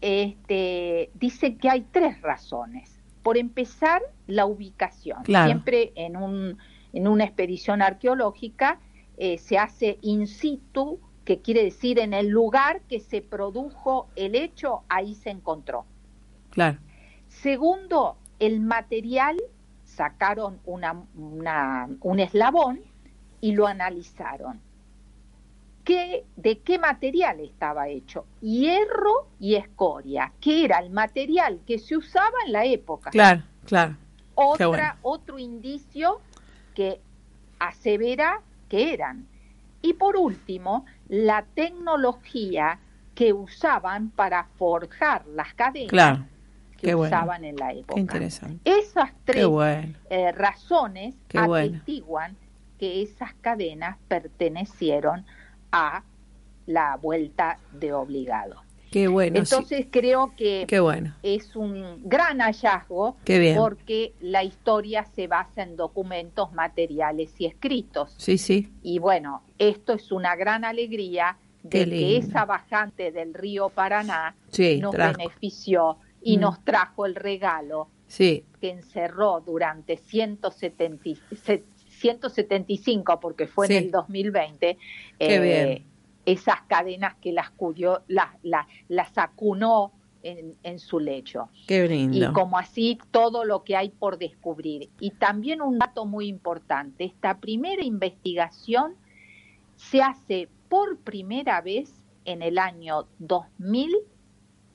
este, 0.00 1.10
dicen 1.14 1.58
que 1.58 1.70
hay 1.70 1.86
tres 1.90 2.20
razones. 2.20 3.00
Por 3.22 3.38
empezar, 3.38 4.02
la 4.26 4.46
ubicación. 4.46 5.22
Claro. 5.24 5.46
Siempre 5.46 5.92
en, 5.96 6.16
un, 6.16 6.58
en 6.92 7.08
una 7.08 7.24
expedición 7.24 7.82
arqueológica 7.82 8.78
eh, 9.16 9.38
se 9.38 9.58
hace 9.58 9.98
in 10.02 10.26
situ, 10.26 11.00
que 11.26 11.40
quiere 11.42 11.62
decir 11.64 11.98
en 11.98 12.14
el 12.14 12.28
lugar 12.28 12.80
que 12.88 13.00
se 13.00 13.20
produjo 13.20 14.08
el 14.16 14.34
hecho, 14.34 14.84
ahí 14.88 15.14
se 15.14 15.28
encontró. 15.30 15.84
Claro. 16.50 16.78
Segundo, 17.28 18.16
el 18.38 18.60
material, 18.60 19.36
sacaron 19.84 20.58
una, 20.64 21.02
una- 21.16 21.88
un 22.00 22.20
eslabón 22.20 22.80
y 23.40 23.52
lo 23.52 23.66
analizaron. 23.66 24.60
¿Qué, 25.84 26.24
¿De 26.36 26.58
qué 26.60 26.78
material 26.78 27.40
estaba 27.40 27.88
hecho? 27.88 28.24
Hierro 28.40 29.28
y 29.38 29.54
escoria, 29.54 30.32
que 30.40 30.64
era 30.64 30.78
el 30.78 30.90
material 30.90 31.60
que 31.66 31.78
se 31.78 31.96
usaba 31.96 32.36
en 32.46 32.52
la 32.52 32.64
época. 32.64 33.10
Claro, 33.10 33.42
claro. 33.64 33.96
Otra, 34.34 34.66
bueno. 34.68 34.84
Otro 35.02 35.38
indicio 35.38 36.20
que 36.74 37.00
asevera 37.58 38.42
que 38.68 38.92
eran. 38.92 39.26
Y 39.86 39.92
por 39.92 40.16
último, 40.16 40.84
la 41.08 41.44
tecnología 41.54 42.80
que 43.14 43.32
usaban 43.32 44.10
para 44.10 44.44
forjar 44.58 45.24
las 45.28 45.54
cadenas 45.54 45.90
Claro. 45.90 46.24
que 46.76 46.92
bueno. 46.96 47.16
usaban 47.16 47.44
en 47.44 47.54
la 47.54 47.72
época. 47.72 47.94
Qué 47.94 48.00
interesante. 48.00 48.58
Esas 48.68 49.12
tres 49.24 49.46
bueno. 49.46 49.94
eh, 50.10 50.32
razones 50.32 51.14
Qué 51.28 51.40
bueno. 51.40 51.76
atestiguan 51.76 52.36
que 52.80 53.00
esas 53.02 53.32
cadenas 53.34 53.96
pertenecieron 54.08 55.24
a 55.70 56.02
la 56.66 56.96
vuelta 56.96 57.58
de 57.70 57.92
obligado. 57.92 58.65
Qué 58.96 59.08
bueno. 59.08 59.44
sí. 59.44 59.54
Entonces 59.54 59.86
creo 59.90 60.32
que 60.38 60.64
Qué 60.66 60.80
bueno. 60.80 61.14
es 61.22 61.54
un 61.54 62.00
gran 62.08 62.38
hallazgo 62.40 63.18
Qué 63.26 63.38
bien. 63.38 63.56
porque 63.58 64.14
la 64.20 64.42
historia 64.42 65.04
se 65.14 65.26
basa 65.26 65.62
en 65.64 65.76
documentos 65.76 66.50
materiales 66.54 67.34
y 67.38 67.44
escritos. 67.44 68.14
Sí, 68.16 68.38
sí. 68.38 68.72
Y 68.82 68.98
bueno, 68.98 69.42
esto 69.58 69.92
es 69.92 70.10
una 70.12 70.34
gran 70.34 70.64
alegría 70.64 71.36
de 71.62 71.84
que 71.84 72.16
esa 72.16 72.46
bajante 72.46 73.12
del 73.12 73.34
río 73.34 73.68
Paraná 73.68 74.34
Sí, 74.48 74.78
nos 74.80 74.92
trajo. 74.94 75.18
benefició 75.18 75.98
y 76.22 76.38
Mm. 76.38 76.40
nos 76.40 76.64
trajo 76.64 77.04
el 77.04 77.16
regalo 77.16 77.88
Sí, 78.06 78.44
que 78.62 78.70
encerró 78.70 79.40
durante 79.44 79.98
170 79.98 81.06
y- 81.10 81.16
se- 81.44 81.64
175, 81.88 83.20
porque 83.20 83.46
fue 83.46 83.66
Sí. 83.66 83.74
en 83.76 83.84
el 83.84 83.90
2020, 83.90 84.78
Qué 85.18 85.34
eh, 85.34 85.40
bien. 85.40 85.86
Esas 86.26 86.62
cadenas 86.62 87.14
que 87.14 87.32
las, 87.32 87.50
cuyo, 87.50 88.02
las, 88.08 88.28
las, 88.42 88.66
las 88.88 89.16
acunó 89.16 89.92
en, 90.22 90.56
en 90.64 90.78
su 90.78 90.98
lecho. 90.98 91.48
qué 91.66 91.86
Y 92.12 92.26
como 92.32 92.58
así 92.58 92.98
todo 93.12 93.44
lo 93.44 93.62
que 93.62 93.76
hay 93.76 93.90
por 93.90 94.18
descubrir. 94.18 94.90
Y 95.00 95.12
también 95.12 95.62
un 95.62 95.78
dato 95.78 96.04
muy 96.04 96.26
importante, 96.26 97.04
esta 97.04 97.38
primera 97.38 97.84
investigación 97.84 98.96
se 99.76 100.02
hace 100.02 100.48
por 100.68 100.98
primera 100.98 101.60
vez 101.60 102.04
en 102.24 102.42
el 102.42 102.58
año 102.58 103.06
2000 103.20 103.96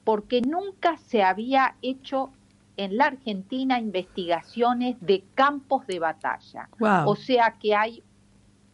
porque 0.03 0.41
nunca 0.41 0.97
se 0.97 1.21
había 1.21 1.75
hecho 1.81 2.31
en 2.77 2.97
la 2.97 3.05
Argentina 3.05 3.79
investigaciones 3.79 4.95
de 5.01 5.23
campos 5.35 5.85
de 5.85 5.99
batalla. 5.99 6.69
Wow. 6.79 7.09
O 7.09 7.15
sea 7.15 7.57
que 7.59 7.75
hay 7.75 8.03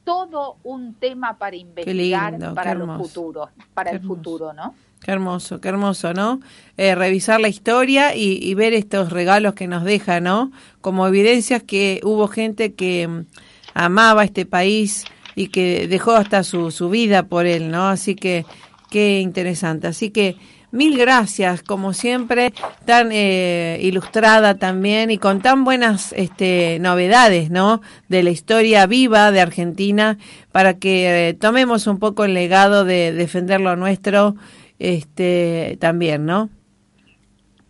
todo 0.07 0.55
un 0.63 0.93
tema 0.93 1.37
para 1.37 1.57
investigar 1.57 2.31
lindo, 2.31 2.55
para 2.55 2.73
los 2.73 2.95
futuros, 2.95 3.49
para 3.73 3.91
el 3.91 3.99
futuro, 3.99 4.53
¿no? 4.53 4.73
Qué 5.01 5.11
hermoso, 5.11 5.59
qué 5.59 5.67
hermoso, 5.67 6.13
¿no? 6.13 6.39
Eh, 6.77 6.95
revisar 6.95 7.41
la 7.41 7.49
historia 7.49 8.15
y, 8.15 8.39
y 8.41 8.53
ver 8.53 8.73
estos 8.73 9.11
regalos 9.11 9.53
que 9.53 9.67
nos 9.67 9.83
deja, 9.83 10.21
¿no? 10.21 10.53
Como 10.79 11.05
evidencias 11.05 11.61
que 11.61 11.99
hubo 12.05 12.29
gente 12.29 12.73
que 12.73 13.05
mm, 13.05 13.25
amaba 13.73 14.23
este 14.23 14.45
país 14.45 15.03
y 15.35 15.49
que 15.49 15.89
dejó 15.89 16.13
hasta 16.13 16.45
su, 16.45 16.71
su 16.71 16.89
vida 16.89 17.23
por 17.23 17.45
él, 17.45 17.69
¿no? 17.69 17.89
Así 17.89 18.15
que 18.15 18.45
qué 18.89 19.19
interesante. 19.19 19.87
Así 19.87 20.11
que 20.11 20.37
mil 20.71 20.97
gracias, 20.97 21.63
como 21.63 21.93
siempre, 21.93 22.53
tan 22.85 23.11
eh, 23.11 23.79
ilustrada 23.81 24.55
también 24.55 25.11
y 25.11 25.17
con 25.17 25.41
tan 25.41 25.63
buenas 25.63 26.13
este, 26.13 26.79
novedades, 26.79 27.49
¿no? 27.49 27.81
De 28.09 28.23
la 28.23 28.29
historia 28.29 28.85
viva 28.85 29.31
de 29.31 29.41
Argentina 29.41 30.17
para 30.51 30.75
que 30.75 31.29
eh, 31.29 31.33
tomemos 31.33 31.87
un 31.87 31.99
poco 31.99 32.25
el 32.25 32.33
legado 32.33 32.83
de 32.83 33.13
defender 33.13 33.61
lo 33.61 33.75
nuestro 33.75 34.35
este 34.79 35.77
también, 35.79 36.25
¿no? 36.25 36.49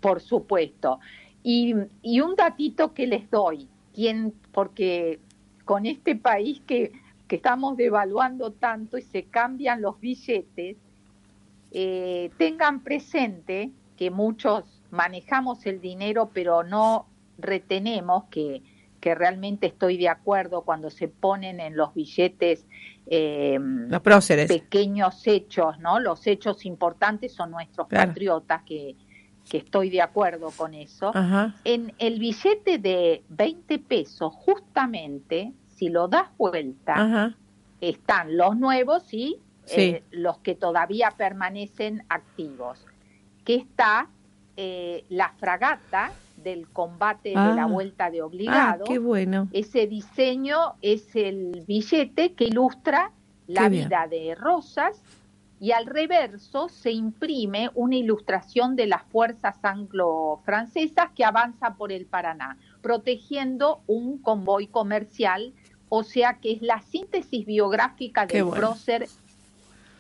Por 0.02 0.22
supuesto. 0.22 1.00
Y, 1.44 1.76
y 2.02 2.20
un 2.20 2.36
datito 2.36 2.94
que 2.94 3.08
les 3.08 3.30
doy, 3.30 3.68
quien, 3.94 4.34
porque 4.52 5.20
con 5.64 5.86
este 5.86 6.16
país 6.16 6.62
que, 6.68 6.92
que 7.28 7.38
estamos 7.38 7.78
devaluando 7.78 8.52
tanto 8.52 8.98
y 8.98 9.02
se 9.02 9.24
cambian 9.24 9.82
los 9.82 10.00
billetes, 10.00 10.78
eh, 11.72 12.32
tengan 12.38 12.84
presente 12.84 13.72
que 13.98 14.12
muchos 14.12 14.64
manejamos 14.92 15.66
el 15.66 15.82
dinero, 15.82 16.30
pero 16.34 16.64
no 16.64 17.08
retenemos 17.38 18.26
que, 18.32 18.62
que 19.00 19.16
realmente 19.16 19.68
estoy 19.68 19.98
de 19.98 20.10
acuerdo 20.10 20.62
cuando 20.64 20.90
se 20.90 21.08
ponen 21.08 21.60
en 21.60 21.76
los 21.76 21.94
billetes 21.94 22.66
eh, 23.08 23.58
Los 23.60 24.02
próceres. 24.02 24.48
pequeños 24.48 25.26
hechos, 25.28 25.80
¿no? 25.80 26.00
Los 26.00 26.26
hechos 26.28 26.66
importantes 26.66 27.34
son 27.34 27.52
nuestros 27.52 27.88
Claro. 27.88 28.10
patriotas, 28.10 28.64
que, 28.64 28.96
que 29.50 29.58
estoy 29.60 29.90
de 29.90 30.02
acuerdo 30.02 30.52
con 30.56 30.74
eso. 30.74 31.12
Ajá. 31.16 31.56
En 31.64 31.94
el 32.00 32.20
billete 32.20 32.78
de 32.80 33.24
20 33.30 33.80
pesos, 33.80 34.34
justamente, 34.36 35.54
si 35.68 35.90
lo 35.90 36.08
das 36.08 36.28
vuelta, 36.38 36.94
Ajá. 36.96 37.38
están 37.82 38.36
los 38.36 38.58
nuevos 38.58 39.14
y 39.14 39.38
Sí. 39.68 39.82
eh, 39.82 40.04
los 40.12 40.40
que 40.40 40.56
todavía 40.56 41.12
permanecen 41.18 42.04
activos. 42.10 42.86
Que 43.46 43.56
está 43.56 44.10
eh, 44.60 45.06
la 45.10 45.34
fragata 45.38 46.12
del 46.44 46.68
combate 46.70 47.34
Ah. 47.36 47.50
de 47.50 47.56
la 47.56 47.66
vuelta 47.68 48.10
de 48.10 48.22
Ah, 48.22 48.26
obligado. 48.26 48.86
qué 48.86 48.98
bueno. 48.98 49.48
Ese 49.54 49.86
diseño 49.88 50.74
es 50.82 51.16
el 51.16 51.64
billete 51.68 52.34
que 52.34 52.46
ilustra 52.46 53.12
la 53.46 53.70
vida 53.70 54.08
de 54.10 54.34
Rosas 54.36 55.00
y 55.60 55.72
al 55.72 55.86
reverso 55.86 56.70
se 56.70 56.92
imprime 56.92 57.70
una 57.76 57.96
ilustración 57.98 58.76
de 58.76 58.88
las 58.88 59.04
fuerzas 59.04 59.58
anglo-francesas 59.64 61.10
que 61.16 61.24
avanza 61.26 61.76
por 61.76 61.92
el 61.92 62.06
Paraná, 62.06 62.58
protegiendo 62.82 63.82
un 63.88 64.18
convoy 64.20 64.68
comercial, 64.68 65.54
o 65.90 66.04
sea 66.04 66.40
que 66.40 66.52
es 66.54 66.62
la 66.62 66.82
síntesis 66.82 67.46
biográfica 67.46 68.26
del 68.26 68.44
bueno. 68.46 68.58
prócer 68.60 69.08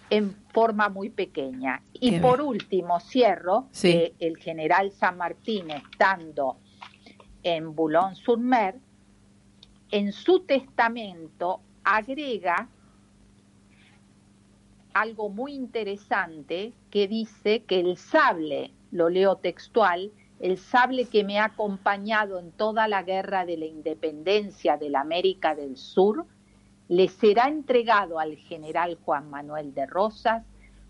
en 0.09 0.33
forma 0.53 0.89
muy 0.89 1.09
pequeña. 1.09 1.81
Y 1.93 2.11
Qué 2.11 2.19
por 2.19 2.37
bien. 2.37 2.49
último, 2.49 2.99
cierro, 2.99 3.67
Sí. 3.71 3.91
que 3.91 4.13
el 4.19 4.37
general 4.37 4.91
San 4.91 5.17
Martín, 5.17 5.69
estando 5.71 6.57
en 7.43 7.75
Boulogne-sur-Mer, 7.75 8.75
en 9.91 10.11
su 10.11 10.41
testamento 10.41 11.61
agrega 11.83 12.67
algo 14.93 15.29
muy 15.29 15.53
interesante 15.53 16.73
que 16.89 17.07
dice 17.07 17.63
que 17.63 17.79
el 17.79 17.97
sable, 17.97 18.71
lo 18.91 19.09
leo 19.09 19.35
textual, 19.37 20.11
el 20.39 20.57
sable 20.57 21.05
que 21.05 21.23
me 21.23 21.39
ha 21.39 21.45
acompañado 21.45 22.39
en 22.39 22.51
toda 22.51 22.87
la 22.87 23.03
guerra 23.03 23.45
de 23.45 23.57
la 23.57 23.65
independencia 23.65 24.77
de 24.77 24.89
la 24.89 25.01
América 25.01 25.55
del 25.55 25.77
Sur, 25.77 26.25
le 26.89 27.07
será 27.09 27.47
entregado 27.47 28.19
al 28.19 28.35
general 28.37 28.97
Juan 29.03 29.29
Manuel 29.29 29.73
de 29.73 29.85
Rosas 29.85 30.43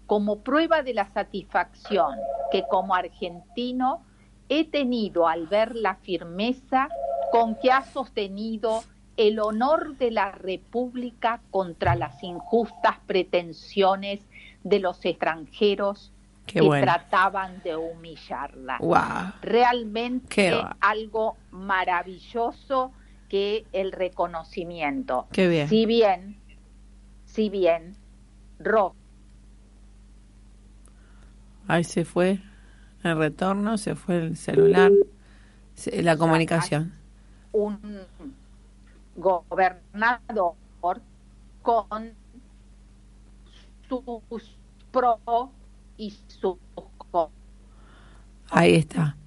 como 0.06 0.40
prueba 0.40 0.84
de 0.84 0.94
la 0.94 1.06
satisfacción 1.10 2.16
que 2.52 2.64
como 2.70 2.96
argentino 2.96 4.04
he 4.50 4.66
tenido 4.70 5.28
al 5.28 5.48
ver 5.48 5.76
la 5.76 5.96
firmeza 5.96 6.88
con 7.32 7.56
que 7.56 7.72
ha 7.72 7.84
sostenido 7.84 8.84
el 9.18 9.40
honor 9.40 9.98
de 9.98 10.12
la 10.12 10.32
República 10.32 11.42
contra 11.52 11.96
las 11.96 12.22
injustas 12.24 12.98
pretensiones 13.08 14.22
de 14.64 14.80
los 14.80 15.04
extranjeros 15.04 16.14
Qué 16.46 16.60
que 16.62 16.66
bueno. 16.66 16.86
trataban 16.86 17.62
de 17.64 17.76
humillarla 17.76 18.78
Wow. 18.80 19.34
realmente 19.42 20.28
Qué 20.30 20.64
algo 20.80 21.36
maravilloso 21.52 22.92
que 23.30 23.66
el 23.74 23.92
reconocimiento. 23.92 25.28
Qué 25.32 25.48
bien. 25.48 25.68
Si 25.68 25.86
bien, 25.86 26.38
si 27.26 27.50
bien, 27.50 27.96
Ro. 28.60 28.96
Ahí 31.68 31.84
se 31.84 32.06
fue 32.06 32.40
el 33.04 33.18
retorno, 33.18 33.78
se 33.78 33.96
fue 33.96 34.18
el 34.18 34.38
celular, 34.38 34.92
la 35.86 36.18
comunicación. 36.18 36.94
Un 37.52 37.80
gobernador 39.16 40.56
con 41.62 42.14
sus 43.90 44.56
pro 44.92 45.52
y 45.98 46.12
sus 46.28 46.58
Ahí 48.50 48.76
está. 48.76 49.18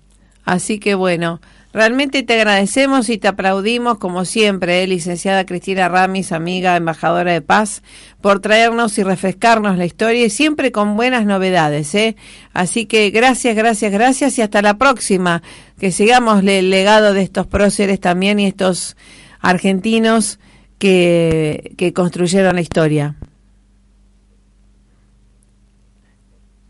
Así 0.44 0.78
que 0.80 0.94
bueno, 0.94 1.40
realmente 1.72 2.22
te 2.22 2.34
agradecemos 2.34 3.08
y 3.08 3.18
te 3.18 3.28
aplaudimos 3.28 3.98
como 3.98 4.24
siempre, 4.24 4.82
eh, 4.82 4.86
licenciada 4.86 5.46
Cristina 5.46 5.88
Ramis, 5.88 6.32
amiga, 6.32 6.76
embajadora 6.76 7.32
de 7.32 7.42
paz, 7.42 7.82
por 8.20 8.40
traernos 8.40 8.98
y 8.98 9.02
refrescarnos 9.02 9.78
la 9.78 9.84
historia 9.84 10.26
y 10.26 10.30
siempre 10.30 10.72
con 10.72 10.96
buenas 10.96 11.26
novedades. 11.26 11.94
¿eh? 11.94 12.16
Así 12.52 12.86
que 12.86 13.10
gracias, 13.10 13.56
gracias, 13.56 13.92
gracias 13.92 14.38
y 14.38 14.42
hasta 14.42 14.62
la 14.62 14.78
próxima. 14.78 15.42
Que 15.78 15.92
sigamos 15.92 16.44
el 16.44 16.70
legado 16.70 17.14
de 17.14 17.22
estos 17.22 17.46
próceres 17.46 18.00
también 18.00 18.38
y 18.38 18.46
estos 18.46 18.96
argentinos 19.40 20.38
que, 20.78 21.74
que 21.78 21.92
construyeron 21.92 22.56
la 22.56 22.60
historia. 22.60 23.16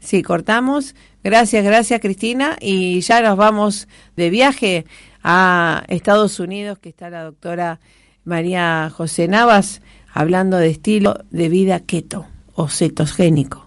Sí, 0.01 0.23
cortamos. 0.23 0.95
Gracias, 1.23 1.65
gracias 1.65 2.01
Cristina. 2.01 2.57
Y 2.61 3.01
ya 3.01 3.21
nos 3.21 3.37
vamos 3.37 3.89
de 4.17 4.31
viaje 4.31 4.87
a 5.23 5.85
Estados 5.89 6.41
Unidos, 6.41 6.79
que 6.79 6.89
está 6.89 7.11
la 7.11 7.25
doctora 7.25 7.81
María 8.25 8.91
José 8.95 9.29
Navas 9.29 9.83
hablando 10.13 10.57
de 10.57 10.71
estilo 10.71 11.25
de 11.31 11.49
vida 11.49 11.81
keto 11.81 12.27
o 12.55 12.69
cetogénico. 12.69 13.67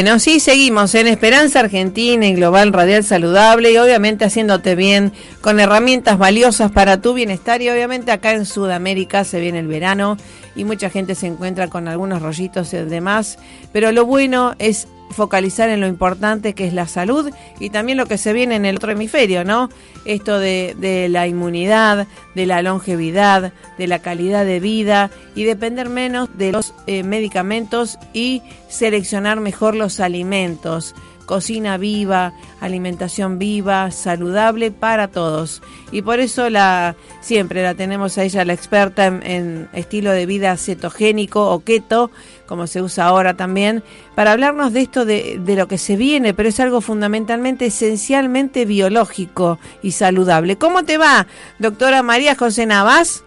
Bueno, 0.00 0.20
sí, 0.20 0.38
seguimos 0.38 0.94
en 0.94 1.08
Esperanza 1.08 1.58
Argentina 1.58 2.24
y 2.24 2.34
Global 2.34 2.72
Radial 2.72 3.02
Saludable 3.02 3.72
y 3.72 3.78
obviamente 3.78 4.24
haciéndote 4.24 4.76
bien 4.76 5.12
con 5.40 5.58
herramientas 5.58 6.18
valiosas 6.18 6.70
para 6.70 7.00
tu 7.00 7.14
bienestar 7.14 7.62
y 7.62 7.68
obviamente 7.68 8.12
acá 8.12 8.30
en 8.30 8.46
Sudamérica 8.46 9.24
se 9.24 9.40
viene 9.40 9.58
el 9.58 9.66
verano 9.66 10.16
y 10.54 10.62
mucha 10.62 10.88
gente 10.88 11.16
se 11.16 11.26
encuentra 11.26 11.66
con 11.66 11.88
algunos 11.88 12.22
rollitos 12.22 12.72
y 12.74 12.76
demás, 12.76 13.40
pero 13.72 13.90
lo 13.90 14.06
bueno 14.06 14.54
es 14.60 14.86
focalizar 15.10 15.68
en 15.68 15.80
lo 15.80 15.86
importante 15.86 16.54
que 16.54 16.66
es 16.66 16.72
la 16.72 16.86
salud 16.86 17.30
y 17.58 17.70
también 17.70 17.98
lo 17.98 18.06
que 18.06 18.18
se 18.18 18.32
viene 18.32 18.56
en 18.56 18.64
el 18.64 18.76
otro 18.76 18.92
hemisferio, 18.92 19.44
¿no? 19.44 19.68
Esto 20.04 20.38
de, 20.38 21.08
la 21.10 21.26
inmunidad, 21.26 22.06
de 22.34 22.46
la 22.46 22.62
longevidad, 22.62 23.52
de 23.76 23.86
la 23.86 24.00
calidad 24.00 24.44
de 24.44 24.60
vida 24.60 25.10
y 25.34 25.44
depender 25.44 25.88
menos 25.88 26.28
de 26.36 26.52
los 26.52 26.74
eh, 26.86 27.02
medicamentos 27.02 27.98
y 28.12 28.42
seleccionar 28.68 29.40
mejor 29.40 29.74
los 29.74 30.00
alimentos 30.00 30.94
cocina 31.28 31.76
viva, 31.76 32.32
alimentación 32.58 33.38
viva, 33.38 33.90
saludable 33.90 34.70
para 34.70 35.08
todos. 35.08 35.62
Y 35.92 36.00
por 36.00 36.20
eso 36.20 36.48
la 36.48 36.96
siempre 37.20 37.62
la 37.62 37.74
tenemos 37.74 38.16
a 38.16 38.24
ella, 38.24 38.46
la 38.46 38.54
experta 38.54 39.06
en, 39.06 39.68
estilo 39.74 40.10
de 40.10 40.24
vida 40.24 40.56
cetogénico 40.56 41.50
o 41.50 41.60
keto, 41.60 42.10
como 42.46 42.66
se 42.66 42.80
usa 42.80 43.04
ahora 43.04 43.34
también, 43.34 43.84
para 44.14 44.32
hablarnos 44.32 44.72
de 44.72 44.80
esto 44.80 45.04
de, 45.04 45.38
de 45.38 45.54
lo 45.54 45.68
que 45.68 45.76
se 45.76 45.96
viene, 45.96 46.32
pero 46.32 46.48
es 46.48 46.58
algo 46.60 46.80
fundamentalmente, 46.80 47.66
esencialmente 47.66 48.64
biológico 48.64 49.58
y 49.82 49.92
saludable. 49.92 50.56
¿Cómo 50.56 50.84
te 50.84 50.96
va, 50.96 51.26
doctora 51.58 52.02
María 52.02 52.34
José 52.36 52.64
Navas? 52.64 53.22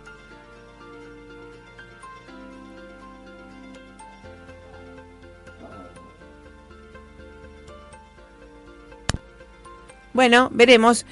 Bueno, 10.13 10.49
veremos. 10.51 11.05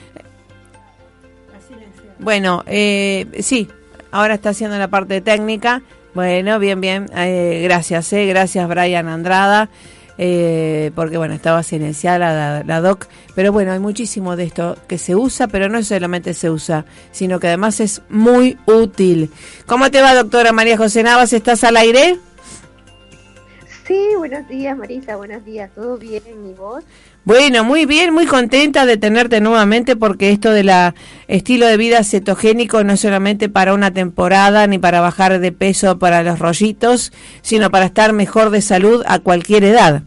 Bueno, 2.20 2.64
eh, 2.68 3.28
sí, 3.40 3.70
ahora 4.12 4.36
está 4.36 4.50
haciendo 4.50 4.78
la 4.78 4.90
parte 4.90 5.22
técnica. 5.22 5.82
Bueno, 6.14 6.60
bien, 6.60 6.82
bien. 6.82 7.06
Eh, 7.16 7.62
gracias, 7.64 8.12
eh, 8.14 8.26
gracias 8.26 8.68
Brian 8.68 9.08
Andrada. 9.08 9.70
Eh, 10.22 10.92
porque 10.96 11.18
bueno, 11.18 11.34
estaba 11.34 11.64
silenciada 11.64 12.62
la, 12.66 12.82
doc, 12.82 13.08
pero 13.36 13.54
bueno, 13.54 13.72
hay 13.72 13.80
muchísimo 13.80 14.36
de 14.36 14.44
esto 14.44 14.78
que 14.86 14.98
se 14.98 15.16
usa, 15.16 15.48
pero 15.48 15.70
no 15.70 15.82
solamente 15.82 16.34
se 16.34 16.50
usa, 16.50 16.84
sino 17.12 17.40
que 17.40 17.48
además 17.48 17.80
es 17.80 18.02
muy 18.10 18.58
útil. 18.66 19.32
¿Cómo 19.66 19.90
te 19.92 20.02
va, 20.02 20.14
doctora 20.14 20.52
María 20.52 20.76
José 20.76 21.04
Navas? 21.04 21.32
¿Estás 21.32 21.64
al 21.64 21.78
aire? 21.78 22.20
Sí, 23.89 24.10
buenos 24.15 24.47
días, 24.47 24.78
Marisa, 24.78 25.15
buenos 25.15 25.43
días, 25.43 25.71
¿todo 25.73 25.97
bien? 25.97 26.21
¿Y 26.47 26.54
vos? 26.54 26.84
Bueno, 27.25 27.63
muy 27.63 27.88
bien, 27.88 28.13
muy 28.13 28.28
contenta 28.28 28.86
de 28.86 28.97
tenerte 28.97 29.41
nuevamente 29.41 29.95
porque 29.95 30.30
esto 30.30 30.52
de 30.52 30.63
la 30.63 30.93
estilo 31.28 31.65
de 31.65 31.75
vida 31.75 32.04
cetogénico 32.04 32.84
no 32.84 32.93
es 32.93 32.99
solamente 32.99 33.49
para 33.49 33.73
una 33.73 33.91
temporada 33.91 34.67
ni 34.67 34.78
para 34.78 35.02
bajar 35.02 35.39
de 35.39 35.52
peso 35.52 35.97
para 35.97 36.21
los 36.21 36.38
rollitos, 36.38 37.12
sino 37.41 37.71
para 37.71 37.86
estar 37.86 38.13
mejor 38.13 38.52
de 38.52 38.62
salud 38.62 39.04
a 39.08 39.17
cualquier 39.17 39.63
edad. 39.63 40.04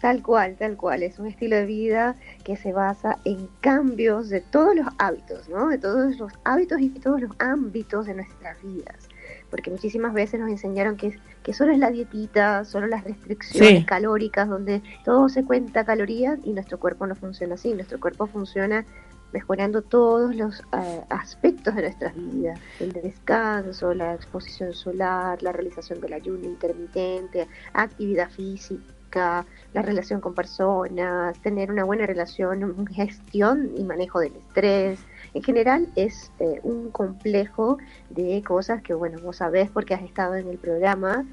Tal 0.00 0.22
cual, 0.22 0.56
tal 0.58 0.76
cual. 0.76 1.04
Es 1.04 1.20
un 1.20 1.28
estilo 1.28 1.54
de 1.54 1.66
vida 1.66 2.16
que 2.42 2.56
se 2.56 2.72
basa 2.72 3.18
en 3.24 3.46
cambios 3.60 4.28
de 4.28 4.40
todos 4.40 4.74
los 4.74 4.88
hábitos, 4.98 5.48
¿no? 5.48 5.68
De 5.68 5.78
todos 5.78 6.18
los 6.18 6.32
hábitos 6.42 6.80
y 6.80 6.88
todos 6.88 7.20
los 7.20 7.30
ámbitos 7.38 8.06
de 8.06 8.14
nuestras 8.14 8.60
vidas 8.60 9.08
porque 9.52 9.70
muchísimas 9.70 10.14
veces 10.14 10.40
nos 10.40 10.48
enseñaron 10.48 10.96
que, 10.96 11.18
que 11.42 11.52
solo 11.52 11.72
es 11.72 11.78
la 11.78 11.90
dietita, 11.90 12.64
solo 12.64 12.86
las 12.86 13.04
restricciones 13.04 13.84
calóricas, 13.84 14.48
donde 14.48 14.82
todo 15.04 15.28
se 15.28 15.44
cuenta 15.44 15.84
calorías 15.84 16.38
y 16.42 16.54
nuestro 16.54 16.80
cuerpo 16.80 17.06
no 17.06 17.14
funciona 17.14 17.56
así, 17.56 17.74
nuestro 17.74 18.00
cuerpo 18.00 18.26
funciona 18.26 18.86
mejorando 19.30 19.82
todos 19.82 20.34
los 20.34 20.60
eh, 20.72 21.02
aspectos 21.10 21.74
de 21.74 21.82
nuestras 21.82 22.14
vidas, 22.16 22.58
el 22.80 22.92
descanso, 22.92 23.92
la 23.92 24.14
exposición 24.14 24.72
solar, 24.72 25.42
la 25.42 25.52
realización 25.52 26.00
del 26.00 26.14
ayuno 26.14 26.46
intermitente, 26.46 27.46
actividad 27.74 28.30
física, 28.30 29.44
la 29.74 29.82
relación 29.82 30.22
con 30.22 30.34
personas, 30.34 31.38
tener 31.42 31.70
una 31.70 31.84
buena 31.84 32.06
relación, 32.06 32.86
gestión 32.86 33.70
y 33.76 33.84
manejo 33.84 34.18
del 34.18 34.34
estrés, 34.34 34.98
en 35.34 35.42
general 35.42 35.88
es 35.96 36.30
eh, 36.38 36.60
un 36.62 36.90
complejo 36.90 37.78
de 38.10 38.42
cosas 38.42 38.82
que, 38.82 38.94
bueno, 38.94 39.18
vos 39.22 39.36
sabés 39.36 39.70
porque 39.70 39.94
has 39.94 40.02
estado 40.02 40.34
en 40.34 40.48
el 40.48 40.58
programa, 40.58 41.24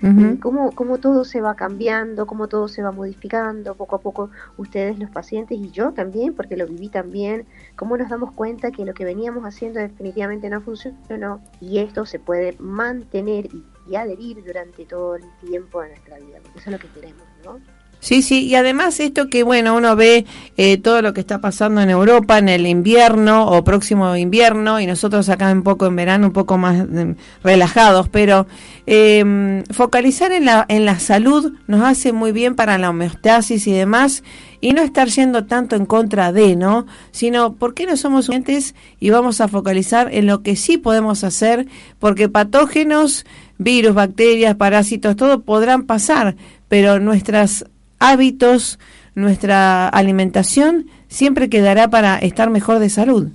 cómo, 0.42 0.72
cómo 0.72 1.00
todo 1.00 1.26
se 1.26 1.42
va 1.42 1.56
cambiando, 1.56 2.26
cómo 2.26 2.48
todo 2.48 2.68
se 2.68 2.82
va 2.82 2.92
modificando, 2.92 3.76
poco 3.76 3.98
a 3.98 4.00
poco 4.00 4.30
ustedes 4.58 4.98
los 5.00 5.10
pacientes 5.10 5.58
y 5.58 5.72
yo 5.72 5.92
también, 5.92 6.34
porque 6.34 6.56
lo 6.56 6.66
viví 6.68 6.90
también, 6.90 7.46
cómo 7.76 7.98
nos 7.98 8.10
damos 8.10 8.32
cuenta 8.32 8.72
que 8.72 8.86
lo 8.86 8.94
que 8.94 9.06
veníamos 9.06 9.44
haciendo 9.44 9.80
definitivamente 9.80 10.50
no 10.50 10.62
funcionó 10.62 11.42
y 11.60 11.80
esto 11.80 12.06
se 12.06 12.20
puede 12.20 12.56
mantener 12.60 13.48
y, 13.48 13.64
adherir 13.96 14.44
durante 14.46 14.86
todo 14.86 15.16
el 15.16 15.24
tiempo 15.42 15.82
de 15.82 15.90
nuestra 15.90 16.20
vida, 16.20 16.38
porque 16.44 16.60
eso 16.60 16.70
es 16.70 16.74
lo 16.74 16.80
que 16.80 16.88
queremos, 16.90 17.24
¿no? 17.44 17.60
Sí, 18.02 18.22
sí, 18.22 18.46
y 18.46 18.56
además 18.56 18.98
esto 19.02 19.28
que, 19.28 19.44
bueno, 19.44 19.76
uno 19.76 19.98
ve 19.98 20.26
eh, 20.56 20.78
todo 20.78 21.02
lo 21.02 21.14
que 21.14 21.20
está 21.20 21.42
pasando 21.42 21.82
en 21.82 21.90
Europa 21.90 22.38
en 22.38 22.48
el 22.48 22.66
invierno 22.66 23.46
o 23.46 23.66
próximo 23.66 24.16
invierno 24.16 24.80
y 24.80 24.86
nosotros 24.86 25.28
acá 25.28 25.52
un 25.52 25.64
poco 25.64 25.86
en 25.86 25.98
verano 25.98 26.28
un 26.28 26.34
poco 26.34 26.58
más 26.58 26.88
mm, 26.88 27.16
relajados, 27.44 28.08
pero 28.08 28.48
eh, 28.88 29.64
focalizar 29.72 30.32
en 30.32 30.46
la, 30.46 30.66
en 30.70 30.86
la 30.86 30.98
salud 30.98 31.54
nos 31.68 31.84
hace 31.84 32.14
muy 32.14 32.32
bien 32.32 32.56
para 32.56 32.78
la 32.78 32.90
homeostasis 32.90 33.68
y 33.68 33.74
demás 33.74 34.24
y 34.62 34.72
no 34.72 34.82
estar 34.82 35.10
yendo 35.10 35.46
tanto 35.46 35.76
en 35.76 35.86
contra 35.86 36.32
de, 36.32 36.56
¿no? 36.56 36.86
Sino, 37.12 37.54
¿por 37.54 37.74
qué 37.74 37.86
no 37.86 37.98
somos 37.98 38.26
suficientes 38.26 38.76
y 39.02 39.10
vamos 39.10 39.42
a 39.42 39.50
focalizar 39.50 40.14
en 40.14 40.26
lo 40.26 40.42
que 40.42 40.56
sí 40.56 40.78
podemos 40.78 41.26
hacer? 41.26 41.68
Porque 42.00 42.30
patógenos, 42.30 43.26
virus, 43.58 43.94
bacterias, 43.94 44.56
parásitos, 44.56 45.18
todo 45.18 45.42
podrán 45.42 45.84
pasar, 45.84 46.36
pero 46.70 47.00
nuestras 47.00 47.66
hábitos, 48.00 48.80
nuestra 49.16 49.88
alimentación, 49.88 50.88
siempre 51.08 51.50
quedará 51.50 51.90
para 51.90 52.18
estar 52.18 52.50
mejor 52.50 52.80
de 52.80 52.90
salud. 52.90 53.30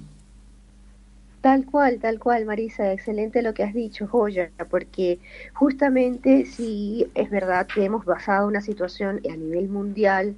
Tal 1.41 1.67
cual, 1.67 1.99
tal 2.01 2.19
cual, 2.19 2.47
Marisa, 2.47 2.91
excelente 2.91 3.43
lo 3.43 3.53
que 3.53 3.65
has 3.65 3.75
dicho, 3.75 4.07
Joya, 4.07 4.51
porque 4.71 5.19
justamente 5.53 6.47
si 6.47 7.07
es 7.15 7.29
verdad 7.29 7.67
que 7.67 7.85
hemos 7.85 8.07
basado 8.07 8.49
una 8.49 8.63
situación 8.63 9.21
a 9.31 9.37
nivel 9.37 9.69
mundial 9.69 10.37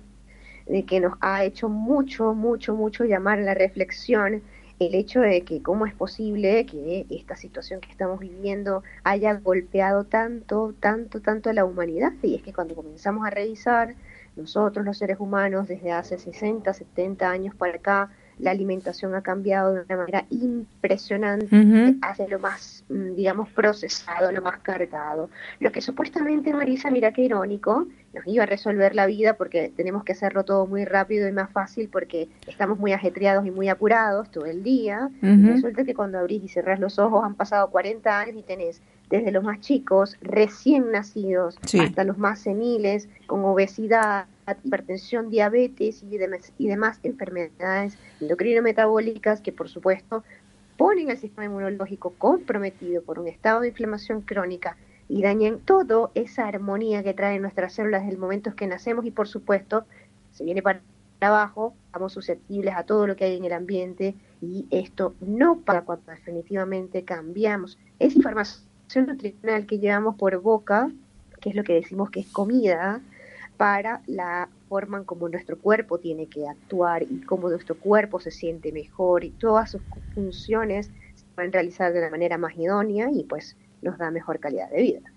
de 0.67 0.83
que 0.83 0.99
nos 0.99 1.15
ha 1.21 1.45
hecho 1.45 1.69
mucho, 1.69 2.35
mucho, 2.35 2.75
mucho 2.75 3.05
llamar 3.05 3.39
a 3.39 3.43
la 3.43 3.55
reflexión 3.55 4.43
el 4.79 4.95
hecho 4.95 5.21
de 5.21 5.43
que 5.43 5.63
cómo 5.63 5.87
es 5.87 5.95
posible 5.95 6.67
que 6.67 7.07
esta 7.09 7.37
situación 7.37 7.81
que 7.81 7.91
estamos 7.91 8.21
viviendo 8.21 8.83
haya 9.05 9.35
golpeado 9.35 10.05
tanto, 10.05 10.75
tanto, 10.81 11.21
tanto 11.21 11.51
a 11.51 11.53
la 11.53 11.65
humanidad. 11.65 12.13
Y 12.23 12.35
es 12.35 12.43
que 12.43 12.53
cuando 12.53 12.75
comenzamos 12.75 13.27
a 13.27 13.31
revisar 13.31 13.95
nosotros 14.37 14.85
los 14.85 14.99
seres 14.99 15.19
humanos 15.19 15.67
desde 15.67 15.93
hace 15.93 16.19
60, 16.19 16.73
70 16.73 17.31
años 17.31 17.55
para 17.55 17.77
acá, 17.77 18.11
la 18.39 18.51
alimentación 18.51 19.15
ha 19.15 19.23
cambiado 19.23 19.73
de 19.73 19.81
una 19.83 19.97
manera 19.97 20.27
impresionante 20.29 21.97
hacia 22.03 22.29
lo 22.29 22.39
más, 22.39 22.85
mm, 22.89 23.15
digamos, 23.15 23.49
procesado, 23.51 24.31
lo 24.31 24.43
más 24.43 24.59
cargado. 24.59 25.31
Lo 25.59 25.73
que 25.73 25.81
supuestamente, 25.81 26.53
Marisa, 26.53 26.91
mira 26.91 27.13
qué 27.13 27.23
irónico, 27.23 27.87
nos 28.13 28.27
iba 28.27 28.43
a 28.43 28.47
resolver 28.47 28.95
la 28.95 29.07
vida 29.07 29.35
porque 29.35 29.73
tenemos 29.75 30.05
que 30.05 30.13
hacerlo 30.13 30.45
todo 30.45 30.67
muy 30.67 30.85
rápido 30.85 31.29
y 31.29 31.33
más 31.33 31.51
fácil 31.51 31.89
porque 31.91 32.29
estamos 32.47 32.79
muy 32.79 32.93
ajetreados 32.93 33.47
y 33.47 33.51
muy 33.51 33.69
apurados 33.69 34.31
todo 34.31 34.45
el 34.45 34.63
día. 34.63 35.11
resulta 35.23 35.85
que 35.85 35.95
cuando 35.95 36.19
abrís 36.19 36.45
y 36.45 36.49
cerrás 36.49 36.79
los 36.79 36.99
ojos 36.99 37.25
han 37.25 37.35
pasado 37.35 37.71
40 37.71 38.21
años 38.21 38.37
y 38.37 38.43
tenés 38.43 38.83
desde 39.11 39.31
los 39.31 39.45
más 39.45 39.61
chicos, 39.61 40.17
recién 40.21 40.91
nacidos, 40.91 41.59
hasta 41.81 42.05
los 42.05 42.19
más 42.19 42.41
seniles, 42.41 43.09
con 43.27 43.45
obesidad, 43.45 44.27
hipertensión, 44.65 45.31
diabetes 45.31 46.03
y 46.03 46.19
demás, 46.19 46.53
y 46.59 46.69
demás 46.69 46.99
enfermedades 47.03 47.99
endocrino-metabólicas 48.21 49.41
que, 49.41 49.53
por 49.53 49.69
supuesto, 49.69 50.25
ponen 50.77 51.11
el 51.11 51.19
sistema 51.19 51.47
inmunológico 51.47 52.15
comprometido 52.19 53.03
por 53.03 53.19
un 53.19 53.29
estado 53.29 53.61
de 53.61 53.69
inflamación 53.69 54.23
crónica 54.23 54.77
y 55.09 55.23
dañan 55.23 55.61
toda 55.61 56.11
esa 56.15 56.49
armonía 56.49 57.03
que 57.03 57.15
traen 57.15 57.43
nuestras 57.43 57.75
células 57.75 58.03
desde 58.03 58.15
el 58.15 58.21
momento 58.21 58.55
que 58.55 58.67
nacemos 58.67 59.07
y, 59.07 59.11
por 59.11 59.29
supuesto, 59.29 59.85
se 60.33 60.45
viene 60.45 60.63
para 60.63 60.83
abajo, 61.21 61.75
estamos 61.87 62.13
susceptibles 62.13 62.75
a 62.75 62.83
todo 62.83 63.07
lo 63.07 63.17
que 63.17 63.25
hay 63.25 63.37
en 63.37 63.45
el 63.45 63.53
ambiente 63.53 64.15
y 64.43 64.67
esto 64.71 65.15
no 65.21 65.61
para 65.61 65.83
cuando 65.83 66.11
definitivamente 66.11 67.05
cambiamos 67.05 67.79
esa 67.99 68.17
información 68.17 68.66
nutricional 68.95 69.67
que 69.67 69.79
llevamos 69.79 70.17
por 70.17 70.41
boca, 70.41 70.91
que 71.41 71.51
es 71.51 71.57
lo 71.57 71.65
que 71.65 71.75
decimos 71.75 72.11
que 72.11 72.21
es 72.21 72.29
comida, 72.29 73.01
para 73.57 74.03
la 74.07 74.49
forma 74.69 74.99
en 74.99 75.05
como 75.05 75.29
nuestro 75.29 75.59
cuerpo 75.59 75.99
tiene 75.99 76.29
que 76.29 76.49
actuar 76.49 77.03
y 77.03 77.21
cómo 77.23 77.49
nuestro 77.49 77.79
cuerpo 77.79 78.21
se 78.21 78.31
siente 78.31 78.73
mejor 78.73 79.25
y 79.25 79.31
todas 79.31 79.71
sus 79.71 79.83
funciones 80.15 80.91
se 81.15 81.25
pueden 81.35 81.53
realizar 81.53 81.93
de 81.93 82.01
la 82.01 82.11
manera 82.11 82.39
más 82.39 82.57
idónea 82.57 83.11
y 83.11 83.25
pues 83.25 83.57
nos 83.83 83.99
da 83.99 84.11
mejor 84.11 84.41
calidad 84.41 84.71
de 84.71 84.83
vida. 84.83 85.16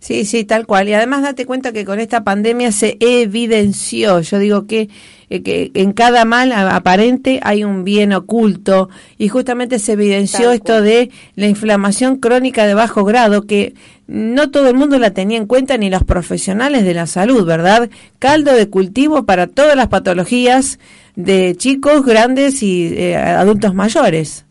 Sí, 0.00 0.24
sí, 0.24 0.44
tal 0.44 0.66
cual. 0.66 0.88
Y 0.88 0.94
además 0.94 1.20
date 1.20 1.44
cuenta 1.44 1.72
que 1.72 1.84
con 1.84 2.00
esta 2.00 2.24
pandemia 2.24 2.72
se 2.72 2.96
evidenció, 3.00 4.20
yo 4.20 4.38
digo 4.38 4.66
que, 4.66 4.88
eh, 5.28 5.42
que 5.42 5.70
en 5.74 5.92
cada 5.92 6.24
mal 6.24 6.52
aparente 6.52 7.38
hay 7.42 7.64
un 7.64 7.84
bien 7.84 8.14
oculto 8.14 8.88
y 9.18 9.28
justamente 9.28 9.78
se 9.78 9.92
evidenció 9.92 10.52
esto 10.52 10.80
de 10.80 11.10
la 11.36 11.48
inflamación 11.48 12.16
crónica 12.16 12.66
de 12.66 12.72
bajo 12.72 13.04
grado 13.04 13.42
que 13.42 13.74
no 14.06 14.50
todo 14.50 14.70
el 14.70 14.74
mundo 14.74 14.98
la 14.98 15.10
tenía 15.10 15.36
en 15.36 15.46
cuenta 15.46 15.76
ni 15.76 15.90
los 15.90 16.02
profesionales 16.04 16.82
de 16.84 16.94
la 16.94 17.06
salud, 17.06 17.44
¿verdad? 17.44 17.90
Caldo 18.18 18.54
de 18.54 18.70
cultivo 18.70 19.26
para 19.26 19.48
todas 19.48 19.76
las 19.76 19.88
patologías 19.88 20.78
de 21.14 21.54
chicos, 21.56 22.06
grandes 22.06 22.62
y 22.62 22.94
eh, 22.96 23.16
adultos 23.16 23.74
mayores. 23.74 24.46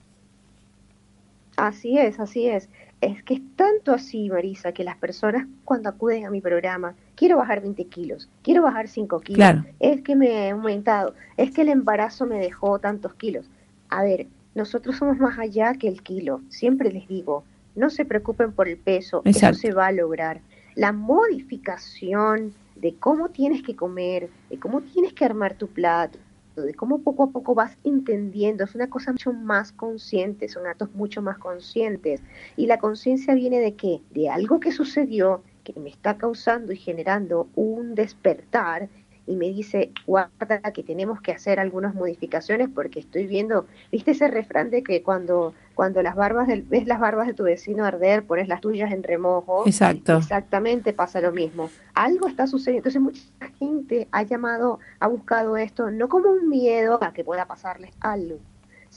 Así 1.57 1.97
es, 1.97 2.19
así 2.19 2.47
es. 2.47 2.69
Es 3.01 3.23
que 3.23 3.35
es 3.35 3.41
tanto 3.55 3.93
así, 3.93 4.29
Marisa, 4.29 4.73
que 4.73 4.83
las 4.83 4.97
personas 4.97 5.47
cuando 5.63 5.89
acuden 5.89 6.25
a 6.25 6.29
mi 6.29 6.41
programa, 6.41 6.95
quiero 7.15 7.37
bajar 7.37 7.61
20 7.61 7.85
kilos, 7.85 8.29
quiero 8.43 8.63
bajar 8.63 8.89
5 8.89 9.19
kilos, 9.21 9.63
es 9.79 10.01
que 10.01 10.15
me 10.15 10.47
he 10.47 10.49
aumentado, 10.49 11.13
es 11.37 11.51
que 11.51 11.61
el 11.61 11.69
embarazo 11.69 12.25
me 12.25 12.39
dejó 12.39 12.79
tantos 12.79 13.13
kilos. 13.13 13.49
A 13.89 14.03
ver, 14.03 14.27
nosotros 14.53 14.97
somos 14.97 15.17
más 15.17 15.39
allá 15.39 15.75
que 15.75 15.87
el 15.87 16.03
kilo. 16.03 16.41
Siempre 16.49 16.91
les 16.91 17.07
digo, 17.07 17.45
no 17.75 17.89
se 17.89 18.03
preocupen 18.03 18.51
por 18.51 18.67
el 18.67 18.77
peso, 18.77 19.21
eso 19.23 19.53
se 19.53 19.71
va 19.71 19.87
a 19.87 19.91
lograr. 19.91 20.41
La 20.75 20.91
modificación 20.91 22.53
de 22.75 22.95
cómo 22.95 23.29
tienes 23.29 23.63
que 23.63 23.75
comer, 23.75 24.29
de 24.49 24.59
cómo 24.59 24.81
tienes 24.81 25.13
que 25.13 25.25
armar 25.25 25.53
tu 25.53 25.67
plato, 25.67 26.19
de 26.63 26.73
cómo 26.73 27.01
poco 27.01 27.23
a 27.23 27.31
poco 27.31 27.55
vas 27.55 27.77
entendiendo, 27.83 28.63
es 28.63 28.75
una 28.75 28.89
cosa 28.89 29.11
mucho 29.11 29.33
más 29.33 29.71
consciente, 29.71 30.49
son 30.49 30.67
actos 30.67 30.93
mucho 30.93 31.21
más 31.21 31.37
conscientes. 31.37 32.21
Y 32.57 32.67
la 32.67 32.79
conciencia 32.79 33.33
viene 33.33 33.59
de 33.59 33.75
qué? 33.75 34.01
De 34.11 34.29
algo 34.29 34.59
que 34.59 34.71
sucedió, 34.71 35.43
que 35.63 35.79
me 35.79 35.89
está 35.89 36.17
causando 36.17 36.71
y 36.71 36.77
generando 36.77 37.47
un 37.55 37.95
despertar 37.95 38.89
y 39.29 39.35
me 39.35 39.49
dice, 39.49 39.91
guarda 40.07 40.59
que 40.73 40.81
tenemos 40.81 41.21
que 41.21 41.31
hacer 41.31 41.59
algunas 41.59 41.93
modificaciones 41.93 42.67
porque 42.73 42.99
estoy 42.99 43.27
viendo, 43.27 43.67
viste 43.91 44.11
ese 44.11 44.27
refrán 44.27 44.71
de 44.71 44.81
que 44.81 45.03
cuando, 45.03 45.53
cuando 45.79 46.03
las 46.03 46.17
barbas 46.17 46.45
del, 46.45 46.63
ves 46.63 46.87
las 46.87 46.99
barbas 46.99 47.25
de 47.25 47.33
tu 47.33 47.43
vecino 47.43 47.85
arder, 47.85 48.25
pones 48.25 48.49
las 48.49 48.59
tuyas 48.59 48.91
en 48.91 49.01
remojo. 49.01 49.63
Exacto. 49.65 50.17
Exactamente 50.17 50.91
pasa 50.91 51.21
lo 51.21 51.31
mismo. 51.31 51.69
Algo 51.93 52.27
está 52.27 52.47
sucediendo. 52.47 52.89
Entonces 52.89 53.01
mucha 53.01 53.55
gente 53.57 54.09
ha 54.11 54.23
llamado, 54.23 54.79
ha 54.99 55.07
buscado 55.07 55.55
esto 55.55 55.89
no 55.89 56.09
como 56.09 56.31
un 56.31 56.49
miedo 56.49 57.01
a 57.01 57.13
que 57.13 57.23
pueda 57.23 57.45
pasarles 57.45 57.91
algo, 58.01 58.39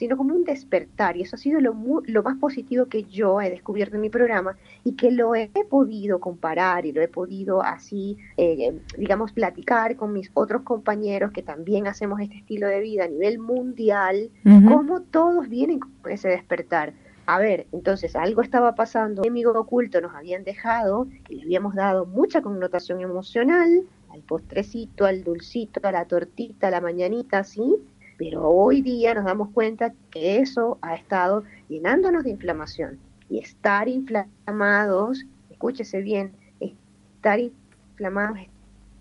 sino 0.03 0.17
como 0.17 0.35
un 0.35 0.43
despertar. 0.43 1.17
Y 1.17 1.23
eso 1.23 1.37
ha 1.37 1.39
sido 1.39 1.61
lo, 1.61 1.77
lo 2.05 2.23
más 2.25 2.37
positivo 2.39 2.87
que 2.87 3.05
yo 3.05 3.41
he 3.41 3.51
descubierto 3.51 3.95
en 3.95 4.01
mi 4.01 4.11
programa 4.11 4.57
y 4.83 4.97
que 4.97 5.13
lo 5.13 5.37
he 5.37 5.49
podido 5.71 6.19
comparar 6.19 6.85
y 6.87 6.91
lo 6.91 7.01
he 7.01 7.07
podido 7.07 7.63
así, 7.63 8.19
eh, 8.37 8.81
digamos, 8.99 9.31
platicar 9.31 9.95
con 9.95 10.13
mis 10.13 10.29
otros 10.35 10.63
compañeros 10.63 11.31
que 11.31 11.45
también 11.45 11.87
hacemos 11.87 12.21
este 12.21 12.39
estilo 12.39 12.67
de 12.67 12.81
vida 12.81 13.05
a 13.05 13.07
nivel 13.07 13.39
mundial, 13.39 14.29
como 14.43 15.03
todos 15.03 15.49
vienen 15.49 15.79
con 15.79 16.11
ese 16.11 16.31
despertar. 16.31 16.95
A 17.27 17.39
ver, 17.39 17.69
entonces 17.71 18.17
algo 18.17 18.43
estaba 18.43 18.75
pasando, 18.75 19.23
enemigo 19.23 19.53
oculto 19.53 20.01
nos 20.01 20.17
habían 20.17 20.43
dejado, 20.43 21.07
y 21.29 21.37
le 21.37 21.43
habíamos 21.43 21.77
dado 21.77 22.07
mucha 22.07 22.43
connotación 22.43 23.01
emocional, 23.03 23.85
al 24.11 24.23
postrecito, 24.23 25.05
al 25.05 25.23
dulcito, 25.23 25.79
a 25.85 25.93
la 25.93 26.07
tortita, 26.07 26.67
a 26.67 26.71
la 26.73 26.81
mañanita, 26.81 27.45
¿sí? 27.45 27.77
Pero 28.23 28.49
hoy 28.49 28.83
día 28.83 29.15
nos 29.15 29.25
damos 29.25 29.51
cuenta 29.51 29.93
que 30.13 30.39
eso 30.39 30.79
ha 30.81 30.95
estado 30.95 31.43
llenándonos 31.69 32.23
de 32.23 32.31
inflamación. 32.31 33.01
Y 33.29 33.41
estar 33.41 33.89
inflamados, 33.89 35.27
escúchese 35.51 36.03
bien, 36.03 36.31
estar 36.61 37.41
inflamados 37.41 38.39
es 38.39 38.49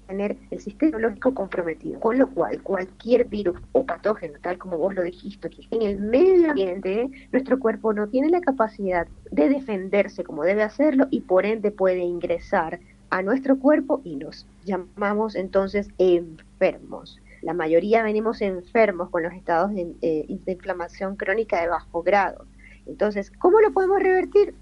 tener 0.08 0.38
el 0.50 0.60
sistema 0.60 0.90
inmunológico 0.90 1.36
comprometido. 1.36 2.00
Con 2.00 2.18
lo 2.18 2.32
cual, 2.32 2.64
cualquier 2.64 3.26
virus 3.26 3.60
o 3.74 3.86
patógeno, 3.86 4.40
tal 4.42 4.58
como 4.58 4.80
vos 4.80 4.96
lo 4.96 5.04
dijiste, 5.04 5.52
que 5.52 5.68
en 5.70 5.84
el 5.84 6.00
medio 6.00 6.50
ambiente, 6.50 7.08
nuestro 7.32 7.60
cuerpo 7.60 7.94
no 7.94 8.08
tiene 8.08 8.30
la 8.30 8.42
capacidad 8.42 9.06
de 9.30 9.50
defenderse 9.50 10.24
como 10.24 10.46
debe 10.46 10.64
hacerlo 10.64 11.06
y 11.12 11.22
por 11.22 11.46
ende 11.46 11.70
puede 11.70 12.00
ingresar 12.00 12.80
a 13.12 13.22
nuestro 13.22 13.60
cuerpo 13.60 14.02
y 14.04 14.16
nos 14.16 14.48
llamamos 14.66 15.36
entonces 15.36 15.90
enfermos 16.00 17.22
la 17.42 17.54
mayoría 17.54 18.04
venimos 18.04 18.42
enfermos 18.42 19.10
con 19.10 19.24
los 19.24 19.34
estados 19.34 19.72
eh, 19.76 20.26
de, 20.28 20.52
inflamación 20.52 21.16
crónica 21.16 21.62
de 21.62 21.68
bajo 21.68 22.04
grado. 22.04 22.46
Entonces, 22.86 23.32
¿cómo 23.32 23.60
lo 23.62 23.72
podemos 23.72 24.02
revertir? 24.02 24.54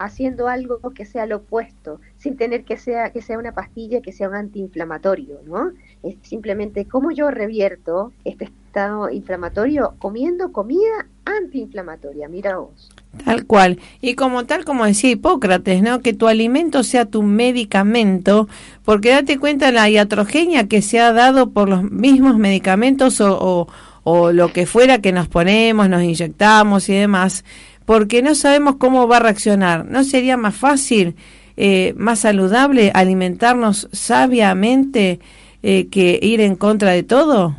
Haciendo 0.00 0.48
algo 0.48 0.80
que 0.94 1.04
sea 1.04 1.26
lo 1.26 1.36
opuesto, 1.36 2.00
sin 2.16 2.38
tener 2.38 2.64
que 2.64 2.78
sea, 2.78 3.10
que 3.10 3.20
sea 3.20 3.38
una 3.38 3.52
pastilla, 3.52 4.00
que 4.00 4.12
sea 4.12 4.30
un 4.30 4.34
antiinflamatorio, 4.34 5.40
¿no? 5.46 5.72
Es 6.02 6.16
simplemente 6.22 6.86
cómo 6.86 7.10
yo 7.10 7.30
revierto 7.30 8.10
este 8.24 8.46
estado 8.46 9.10
inflamatorio 9.10 9.94
comiendo 9.98 10.52
comida 10.52 11.06
antiinflamatoria, 11.26 12.28
mira 12.28 12.56
vos. 12.56 12.90
Tal 13.26 13.44
cual. 13.44 13.78
Y 14.00 14.14
como 14.14 14.46
tal 14.46 14.64
como 14.64 14.86
decía 14.86 15.10
Hipócrates, 15.10 15.82
¿no? 15.82 16.00
Que 16.00 16.14
tu 16.14 16.28
alimento 16.28 16.82
sea 16.82 17.04
tu 17.04 17.22
medicamento, 17.22 18.48
porque 18.86 19.10
date 19.10 19.38
cuenta 19.38 19.70
la 19.70 19.90
iatrogenia 19.90 20.66
que 20.66 20.80
se 20.80 20.98
ha 20.98 21.12
dado 21.12 21.50
por 21.50 21.68
los 21.68 21.82
mismos 21.82 22.38
medicamentos 22.38 23.20
o, 23.20 23.68
o 24.04 24.32
lo 24.32 24.50
que 24.50 24.64
fuera 24.64 25.02
que 25.02 25.12
nos 25.12 25.28
ponemos, 25.28 25.90
nos 25.90 26.02
inyectamos 26.02 26.88
y 26.88 26.94
demás, 26.94 27.44
porque 27.90 28.22
no 28.22 28.36
sabemos 28.36 28.76
cómo 28.76 29.08
va 29.08 29.16
a 29.16 29.18
reaccionar. 29.18 29.84
¿No 29.84 30.04
sería 30.04 30.36
más 30.36 30.54
fácil, 30.54 31.16
eh, 31.56 31.92
más 31.96 32.20
saludable 32.20 32.92
alimentarnos 32.94 33.88
sabiamente 33.90 35.18
eh, 35.64 35.88
que 35.88 36.20
ir 36.22 36.40
en 36.40 36.54
contra 36.54 36.92
de 36.92 37.02
todo? 37.02 37.56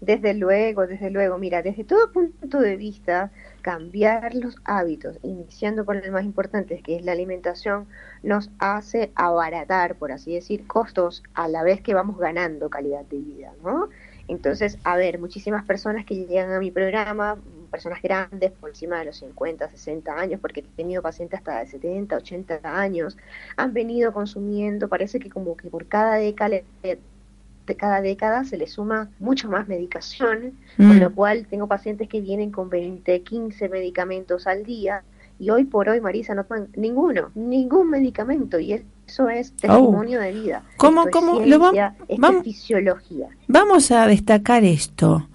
Desde 0.00 0.34
luego, 0.34 0.86
desde 0.86 1.10
luego. 1.10 1.36
Mira, 1.36 1.62
desde 1.62 1.82
todo 1.82 2.12
punto 2.12 2.60
de 2.60 2.76
vista, 2.76 3.32
cambiar 3.60 4.36
los 4.36 4.54
hábitos, 4.64 5.18
iniciando 5.24 5.84
con 5.84 5.96
el 5.96 6.12
más 6.12 6.22
importante, 6.22 6.80
que 6.80 6.94
es 6.94 7.04
la 7.04 7.10
alimentación, 7.10 7.88
nos 8.22 8.50
hace 8.60 9.10
abaratar, 9.16 9.96
por 9.96 10.12
así 10.12 10.32
decir, 10.32 10.64
costos 10.68 11.24
a 11.34 11.48
la 11.48 11.64
vez 11.64 11.80
que 11.80 11.92
vamos 11.92 12.18
ganando 12.18 12.70
calidad 12.70 13.04
de 13.06 13.18
vida, 13.18 13.52
¿no? 13.64 13.88
Entonces, 14.28 14.78
a 14.84 14.96
ver, 14.96 15.18
muchísimas 15.18 15.64
personas 15.64 16.04
que 16.04 16.14
llegan 16.14 16.52
a 16.52 16.60
mi 16.60 16.70
programa, 16.70 17.36
personas 17.76 18.00
grandes 18.00 18.52
por 18.52 18.70
encima 18.70 18.98
de 19.00 19.04
los 19.06 19.16
50, 19.18 19.68
60 19.68 20.18
años, 20.18 20.40
porque 20.40 20.60
he 20.60 20.62
tenido 20.62 21.02
pacientes 21.02 21.38
hasta 21.38 21.58
de 21.58 21.66
70, 21.66 22.16
80 22.16 22.60
años, 22.64 23.18
han 23.56 23.74
venido 23.74 24.14
consumiendo, 24.14 24.88
parece 24.88 25.20
que 25.20 25.28
como 25.28 25.58
que 25.58 25.68
por 25.68 25.86
cada 25.86 26.14
década, 26.14 26.62
de 26.82 27.76
cada 27.76 28.00
década 28.00 28.44
se 28.44 28.56
le 28.56 28.66
suma 28.66 29.10
mucho 29.18 29.50
más 29.50 29.68
medicación, 29.68 30.52
con 30.78 30.96
mm. 30.96 31.00
lo 31.00 31.14
cual 31.14 31.46
tengo 31.50 31.66
pacientes 31.66 32.08
que 32.08 32.22
vienen 32.22 32.50
con 32.50 32.70
20, 32.70 33.20
15 33.20 33.68
medicamentos 33.68 34.46
al 34.46 34.64
día, 34.64 35.02
y 35.38 35.50
hoy 35.50 35.64
por 35.66 35.90
hoy, 35.90 36.00
Marisa, 36.00 36.34
no 36.34 36.44
toman 36.44 36.68
ninguno, 36.76 37.30
ningún 37.34 37.90
medicamento, 37.90 38.58
y 38.58 38.72
eso 39.06 39.28
es 39.28 39.52
oh. 39.52 39.60
testimonio 39.60 40.18
de 40.18 40.32
vida. 40.32 40.62
¿Cómo, 40.78 41.10
cómo? 41.10 41.40
lo 41.44 41.58
vamos, 41.58 42.42
fisiología. 42.42 43.28
Vamos 43.48 43.90
a 43.90 44.06
destacar 44.06 44.64
esto 44.64 45.28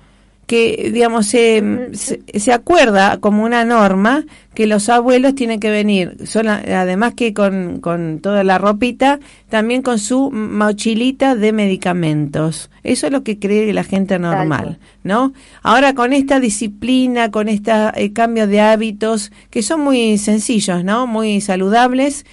que, 0.47 0.91
digamos, 0.93 1.27
se, 1.27 1.91
se, 1.93 2.51
acuerda 2.51 3.19
como 3.19 3.43
una 3.43 3.63
norma 3.63 4.25
que 4.53 4.67
los 4.67 4.89
abuelos 4.89 5.33
tienen 5.33 5.61
que 5.61 5.71
venir, 5.71 6.17
son, 6.25 6.49
además 6.49 7.13
que 7.13 7.33
con, 7.33 7.79
con 7.79 8.19
toda 8.19 8.43
la 8.43 8.57
ropita, 8.57 9.19
también 9.49 9.81
con 9.81 9.97
su 9.97 10.29
mochilita 10.29 11.35
de 11.35 11.53
medicamentos. 11.53 12.69
Eso 12.83 13.07
es 13.07 13.13
lo 13.13 13.23
que 13.23 13.39
cree 13.39 13.71
la 13.71 13.85
gente 13.85 14.19
normal, 14.19 14.77
¿no? 15.03 15.31
Ahora 15.63 15.93
con 15.93 16.11
esta 16.11 16.41
disciplina, 16.41 17.31
con 17.31 17.47
este 17.47 18.11
cambio 18.13 18.45
de 18.45 18.59
hábitos, 18.59 19.31
que 19.51 19.63
son 19.63 19.79
muy 19.81 20.17
sencillos, 20.17 20.83
¿no? 20.83 21.07
Muy 21.07 21.39
saludables, 21.39 22.25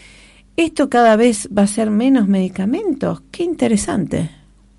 esto 0.56 0.90
cada 0.90 1.14
vez 1.14 1.48
va 1.56 1.62
a 1.62 1.68
ser 1.68 1.90
menos 1.90 2.26
medicamentos. 2.26 3.22
Qué 3.30 3.44
interesante. 3.44 4.37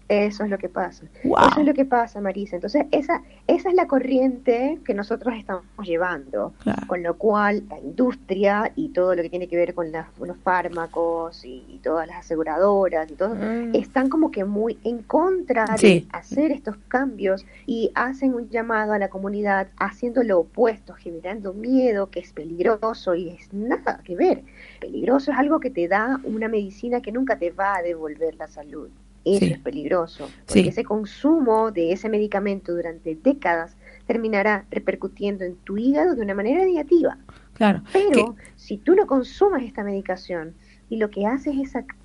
Eso 0.10 0.44
es 0.44 0.50
lo 0.50 0.58
que 0.58 0.70
pasa. 0.70 1.06
Eso 1.24 1.60
es 1.60 1.66
lo 1.68 1.74
que 1.76 1.86
pasa, 1.86 2.20
Marisa. 2.20 2.56
Entonces, 2.56 2.88
esa, 2.90 3.22
esa 3.46 3.70
es 3.70 3.76
la 3.76 3.86
corriente 3.86 4.80
que 4.84 4.96
nosotros 4.96 5.36
estamos 5.38 5.64
llevando, 5.84 6.52
con 6.88 7.04
lo 7.04 7.16
cual 7.16 7.64
la 7.70 7.80
industria 7.80 8.72
y 8.76 8.90
todo 8.90 9.14
lo 9.14 9.22
que 9.22 9.30
tiene 9.30 9.48
que 9.48 9.56
ver 9.56 9.76
con 9.76 9.92
los 9.92 10.38
fármacos 10.44 11.46
y, 11.46 11.80
todas 11.84 12.08
las 12.08 12.18
aseguradoras 12.26 13.10
y 13.10 13.14
todo, 13.14 13.36
mm. 13.36 13.74
están 13.74 14.10
como 14.10 14.32
que 14.32 14.44
muy 14.44 14.78
en 14.84 15.02
contra 15.02 15.66
de 15.80 16.06
hacer 16.12 16.52
estos 16.52 16.76
cambios 16.90 17.46
y 17.66 17.92
hacen 17.96 18.34
un 18.34 18.50
llamado 18.50 18.92
a 18.92 19.00
la 19.00 19.08
comunidad 19.10 19.68
haciendo 19.78 20.24
lo 20.24 20.40
opuesto, 20.40 20.94
generando 20.94 21.54
miedo, 21.54 22.10
que 22.10 22.20
es 22.20 22.34
peligroso 22.34 23.16
y 23.16 23.30
es 23.30 23.54
nada 23.54 24.02
que 24.04 24.16
ver. 24.16 24.44
Peligroso 24.82 25.32
es 25.32 25.38
algo 25.38 25.60
que 25.60 25.70
te 25.70 25.88
da 25.88 26.20
una 26.24 26.50
medicina 26.50 27.00
que 27.00 27.12
nunca 27.12 27.38
te 27.38 27.52
va 27.52 27.78
a 27.78 27.82
devolver 27.82 28.36
la 28.36 28.48
salud. 28.48 28.90
Eso 29.36 29.46
es 29.46 29.60
peligroso, 29.60 30.30
porque 30.46 30.70
ese 30.70 30.84
consumo 30.84 31.72
de 31.72 31.92
ese 31.92 32.10
medicamento 32.10 32.74
durante 32.74 33.16
décadas 33.16 33.76
terminará 34.08 34.66
repercutiendo 34.72 35.44
en 35.44 35.56
tu 35.58 35.78
hígado 35.78 36.16
de 36.16 36.22
una 36.22 36.34
manera 36.34 36.66
negativa. 36.66 37.18
Claro. 37.54 37.84
Pero 37.94 38.36
si 38.56 38.78
tú 38.78 38.96
no 38.96 39.06
consumas 39.06 39.64
esta 39.64 39.84
medicación 39.84 40.54
y 40.90 40.98
lo 40.98 41.10
que 41.10 41.26
haces 41.26 41.56
es 41.58 41.72
sacar 41.72 41.96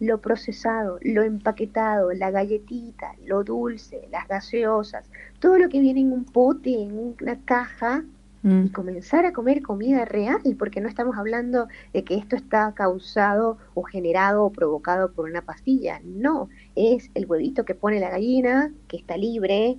lo 0.00 0.20
procesado, 0.20 0.98
lo 1.02 1.22
empaquetado, 1.22 2.12
la 2.12 2.30
galletita, 2.30 3.14
lo 3.24 3.44
dulce, 3.44 4.08
las 4.10 4.26
gaseosas, 4.28 5.10
todo 5.40 5.58
lo 5.58 5.68
que 5.68 5.80
viene 5.80 6.00
en 6.00 6.12
un 6.12 6.24
pote, 6.24 6.82
en 6.82 6.98
una 6.98 7.38
caja, 7.44 8.04
Mm. 8.42 8.66
y 8.66 8.68
comenzar 8.70 9.24
a 9.24 9.32
comer 9.32 9.62
comida 9.62 10.04
real, 10.04 10.40
porque 10.58 10.80
no 10.80 10.88
estamos 10.88 11.16
hablando 11.16 11.68
de 11.92 12.04
que 12.04 12.14
esto 12.14 12.36
está 12.36 12.72
causado 12.74 13.58
o 13.74 13.82
generado 13.82 14.44
o 14.44 14.52
provocado 14.52 15.10
por 15.10 15.28
una 15.28 15.42
pastilla, 15.42 16.00
no, 16.04 16.48
es 16.74 17.10
el 17.14 17.26
huevito 17.26 17.64
que 17.64 17.74
pone 17.74 17.98
la 17.98 18.10
gallina, 18.10 18.72
que 18.88 18.98
está 18.98 19.16
libre, 19.16 19.78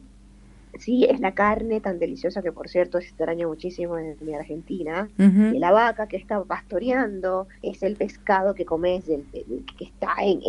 sí, 0.80 1.05
es 1.05 1.20
la 1.20 1.34
carne 1.34 1.80
tan 1.80 1.99
deliciosa 1.99 2.41
que 2.41 2.51
por 2.51 2.68
cierto 2.68 2.99
se 2.99 3.08
extraña 3.08 3.47
muchísimo 3.47 3.97
en 3.97 4.18
la 4.22 4.39
Argentina, 4.39 5.08
y 5.18 5.60
la 5.60 5.72
vaca 5.72 6.08
que 6.08 6.18
está 6.18 6.43
pastoreando, 6.43 7.47
es 7.62 7.84
el 7.84 7.95
pescado 7.95 8.53
que 8.53 8.66
comes 8.66 9.05
del, 9.05 9.24
que 9.32 9.86
está 9.86 10.16
en, 10.22 10.41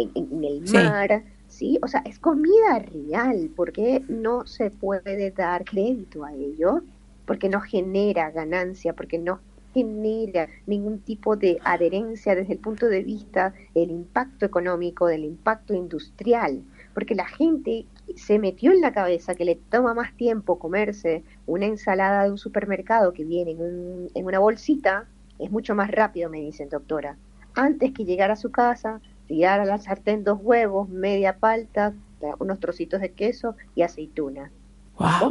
el 0.44 0.62
mar. 0.72 1.22
¿sí? 1.46 1.78
O 1.82 1.88
sea, 1.88 2.00
es 2.00 2.18
comida 2.18 2.78
real, 2.80 3.50
porque 3.54 4.02
no 4.08 4.46
se 4.46 4.70
puede 4.70 5.30
dar 5.30 5.64
crédito 5.64 6.24
a 6.24 6.32
ello 6.34 6.82
porque 7.28 7.50
no 7.50 7.60
genera 7.60 8.30
ganancia, 8.30 8.94
porque 8.94 9.18
no 9.18 9.40
genera 9.74 10.48
ningún 10.66 11.00
tipo 11.00 11.36
de 11.36 11.58
adherencia 11.62 12.34
desde 12.34 12.54
el 12.54 12.58
punto 12.58 12.86
de 12.86 13.02
vista 13.02 13.52
del 13.74 13.90
impacto 13.90 14.46
económico, 14.46 15.06
del 15.06 15.24
impacto 15.24 15.74
industrial, 15.74 16.62
porque 16.94 17.14
la 17.14 17.26
gente 17.26 17.84
se 18.16 18.38
metió 18.38 18.72
en 18.72 18.80
la 18.80 18.92
cabeza 18.92 19.34
que 19.34 19.44
le 19.44 19.56
toma 19.56 19.92
más 19.92 20.16
tiempo 20.16 20.58
comerse 20.58 21.22
una 21.46 21.66
ensalada 21.66 22.24
de 22.24 22.30
un 22.30 22.38
supermercado 22.38 23.12
que 23.12 23.24
viene 23.24 23.50
en, 23.50 24.08
en 24.14 24.24
una 24.24 24.38
bolsita, 24.38 25.04
es 25.38 25.50
mucho 25.50 25.74
más 25.74 25.90
rápido, 25.90 26.30
me 26.30 26.40
dicen 26.40 26.70
doctora, 26.70 27.18
antes 27.54 27.92
que 27.92 28.06
llegar 28.06 28.30
a 28.30 28.36
su 28.36 28.50
casa, 28.50 29.02
tirar 29.26 29.60
a 29.60 29.66
la 29.66 29.76
sartén 29.76 30.24
dos 30.24 30.38
huevos, 30.42 30.88
media 30.88 31.36
palta, 31.36 31.92
unos 32.38 32.58
trocitos 32.58 33.02
de 33.02 33.12
queso 33.12 33.54
y 33.74 33.82
aceituna. 33.82 34.50
Wow, 34.98 35.30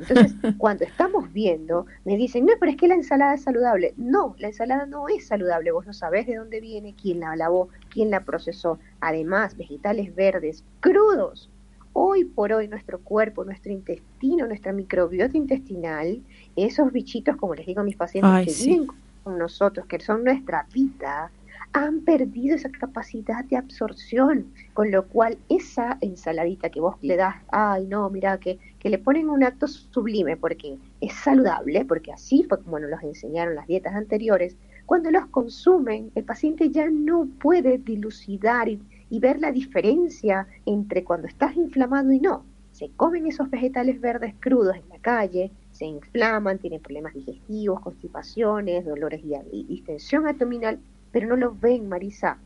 entonces, 0.00 0.34
cuando 0.58 0.84
estamos 0.84 1.32
viendo, 1.32 1.86
me 2.04 2.16
dicen, 2.16 2.46
no, 2.46 2.52
pero 2.58 2.72
es 2.72 2.78
que 2.78 2.88
la 2.88 2.94
ensalada 2.94 3.34
es 3.34 3.42
saludable. 3.42 3.94
No, 3.96 4.34
la 4.38 4.48
ensalada 4.48 4.86
no 4.86 5.08
es 5.08 5.26
saludable. 5.26 5.72
Vos 5.72 5.86
no 5.86 5.92
sabés 5.92 6.26
de 6.26 6.36
dónde 6.36 6.60
viene, 6.60 6.94
quién 7.00 7.20
la 7.20 7.36
lavó, 7.36 7.68
quién 7.90 8.10
la 8.10 8.24
procesó. 8.24 8.78
Además, 9.00 9.56
vegetales 9.56 10.14
verdes, 10.14 10.64
crudos. 10.80 11.50
Hoy 11.92 12.24
por 12.24 12.52
hoy 12.52 12.68
nuestro 12.68 13.00
cuerpo, 13.00 13.44
nuestro 13.44 13.72
intestino, 13.72 14.46
nuestra 14.46 14.72
microbiota 14.72 15.36
intestinal, 15.36 16.22
esos 16.54 16.92
bichitos, 16.92 17.36
como 17.36 17.54
les 17.54 17.66
digo 17.66 17.80
a 17.80 17.84
mis 17.84 17.96
pacientes, 17.96 18.58
que 18.58 18.64
viven 18.64 18.86
con 19.24 19.38
nosotros, 19.38 19.86
que 19.86 19.98
son 19.98 20.24
nuestra 20.24 20.66
vida, 20.72 21.30
han 21.72 22.00
perdido 22.00 22.56
esa 22.56 22.70
capacidad 22.70 23.44
de 23.44 23.56
absorción, 23.56 24.52
con 24.74 24.90
lo 24.90 25.06
cual 25.06 25.38
esa 25.48 25.98
ensaladita 26.00 26.68
que 26.70 26.80
vos 26.80 26.96
le 27.00 27.16
das, 27.16 27.36
ay 27.52 27.86
no, 27.86 28.10
mira 28.10 28.38
que, 28.38 28.58
que 28.78 28.90
le 28.90 28.98
ponen 28.98 29.30
un 29.30 29.44
acto 29.44 29.68
sublime 29.68 30.36
porque 30.36 30.78
es 31.00 31.12
saludable, 31.12 31.84
porque 31.84 32.12
así 32.12 32.44
fue 32.48 32.60
como 32.62 32.80
nos 32.80 32.90
los 32.90 33.02
enseñaron 33.02 33.54
las 33.54 33.68
dietas 33.68 33.94
anteriores, 33.94 34.56
cuando 34.86 35.12
los 35.12 35.26
consumen, 35.26 36.10
el 36.16 36.24
paciente 36.24 36.70
ya 36.70 36.90
no 36.90 37.28
puede 37.40 37.78
dilucidar 37.78 38.68
y, 38.68 38.82
y 39.08 39.20
ver 39.20 39.38
la 39.38 39.52
diferencia 39.52 40.48
entre 40.66 41.04
cuando 41.04 41.28
estás 41.28 41.56
inflamado 41.56 42.10
y 42.10 42.18
no. 42.18 42.44
Se 42.72 42.88
comen 42.90 43.26
esos 43.26 43.50
vegetales 43.50 44.00
verdes 44.00 44.34
crudos 44.40 44.74
en 44.74 44.88
la 44.88 44.98
calle, 44.98 45.52
se 45.70 45.86
inflaman, 45.86 46.58
tienen 46.58 46.80
problemas 46.80 47.14
digestivos, 47.14 47.80
constipaciones, 47.80 48.84
dolores 48.84 49.20
y 49.52 49.64
distensión 49.64 50.26
abdominal 50.26 50.80
pero 51.12 51.28
no 51.28 51.36
lo 51.36 51.54
ven, 51.54 51.88
Marisa. 51.88 52.38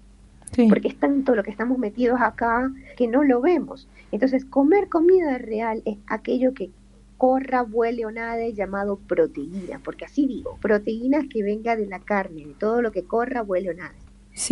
Porque 0.68 0.88
es 0.88 0.96
tanto 1.00 1.34
lo 1.34 1.42
que 1.42 1.50
estamos 1.50 1.78
metidos 1.78 2.20
acá 2.20 2.70
que 2.96 3.08
no 3.08 3.24
lo 3.24 3.40
vemos. 3.40 3.88
Entonces, 4.12 4.44
comer 4.44 4.88
comida 4.88 5.36
real 5.38 5.82
es 5.84 5.98
aquello 6.06 6.54
que 6.54 6.70
corra, 7.16 7.62
vuele 7.62 8.06
o 8.06 8.10
nade 8.10 8.52
llamado 8.52 8.96
proteína, 8.96 9.80
porque 9.82 10.04
así 10.04 10.26
digo, 10.26 10.58
proteínas 10.60 11.24
que 11.28 11.42
venga 11.42 11.74
de 11.74 11.86
la 11.86 11.98
carne, 11.98 12.46
de 12.46 12.54
todo 12.54 12.82
lo 12.82 12.92
que 12.92 13.04
corra, 13.04 13.42
vuele 13.42 13.70
o 13.70 13.74
nade. 13.74 13.96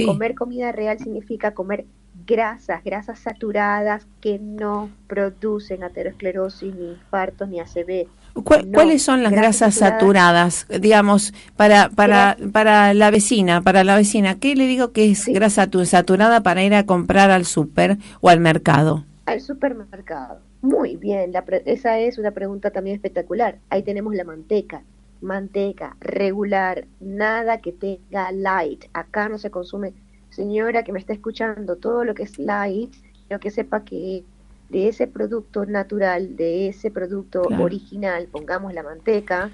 Comer 0.07 0.35
comida 0.35 0.73
real 0.73 0.99
significa 0.99 1.55
comer 1.55 1.87
grasas, 2.27 2.85
grasas 2.85 3.19
saturadas 3.19 4.07
que 4.21 4.39
no 4.39 4.91
producen 5.07 5.83
aterosclerosis, 5.83 6.75
ni 6.75 6.91
infartos, 6.91 7.49
ni 7.49 7.61
ACV, 7.61 8.09
¿Cuáles 8.35 9.03
son 9.03 9.23
las 9.23 9.33
grasas, 9.33 9.75
saturadas, 9.75 10.67
digamos, 10.81 11.35
para 11.57 11.91
para 11.91 12.37
para 12.53 12.95
la 12.95 13.11
vecina, 13.11 13.61
para 13.61 13.85
la 13.85 13.97
vecina? 13.97 14.39
¿Qué 14.39 14.57
le 14.57 14.67
digo 14.67 14.93
que 14.93 15.11
es 15.11 15.27
grasa 15.27 15.69
saturada 15.85 16.43
para 16.43 16.63
ir 16.63 16.75
a 16.75 16.87
comprar 16.87 17.31
al 17.31 17.45
súper 17.45 17.99
o 18.21 18.29
al 18.29 18.41
mercado? 18.41 19.05
Al 19.27 19.41
supermercado. 19.41 20.41
Muy 20.63 20.97
bien, 20.97 21.33
esa 21.67 21.99
es 21.99 22.19
una 22.19 22.31
pregunta 22.31 22.71
también 22.71 22.95
espectacular. 22.95 23.59
Ahí 23.69 23.83
tenemos 23.83 24.15
la 24.15 24.25
manteca. 24.25 24.83
Manteca 25.21 25.97
regular, 26.01 26.87
nada 27.01 27.61
que 27.61 27.73
tenga 27.73 28.33
light. 28.33 28.85
Acá 28.93 29.29
no 29.29 29.39
se 29.39 29.51
consume. 29.51 29.93
Señora 30.31 30.83
que 30.83 30.93
me 30.93 30.99
está 30.99 31.13
escuchando, 31.13 31.77
todo 31.77 32.05
lo 32.05 32.15
que 32.15 32.23
es 32.23 32.39
light, 32.39 32.95
quiero 33.27 33.41
que 33.41 33.51
sepa 33.51 33.85
que 33.85 34.25
de 34.73 34.89
ese 34.89 35.07
producto 35.07 35.67
natural, 35.67 36.35
de 36.35 36.69
ese 36.69 36.91
producto 36.91 37.43
original, 37.61 38.27
pongamos 38.33 38.73
la 38.73 38.83
manteca, 38.83 39.51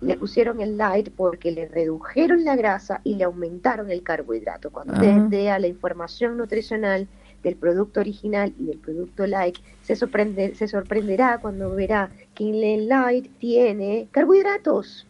le 0.00 0.16
pusieron 0.16 0.60
el 0.60 0.78
light 0.78 1.10
porque 1.14 1.52
le 1.52 1.68
redujeron 1.68 2.44
la 2.44 2.56
grasa 2.56 3.02
y 3.04 3.16
le 3.16 3.24
aumentaron 3.24 3.90
el 3.90 4.02
carbohidrato. 4.02 4.70
Cuando 4.70 4.94
usted 4.94 5.28
vea 5.28 5.58
la 5.58 5.66
información 5.66 6.38
nutricional 6.38 7.06
del 7.42 7.56
producto 7.56 8.00
original 8.00 8.54
y 8.58 8.64
del 8.64 8.78
producto 8.78 9.26
light, 9.26 9.58
se, 9.82 9.96
sorprende, 9.96 10.54
se 10.54 10.66
sorprenderá 10.66 11.38
cuando 11.38 11.74
verá 11.74 12.10
que 12.34 12.48
el 12.48 12.88
light 12.88 13.30
tiene 13.38 14.08
carbohidratos. 14.12 15.06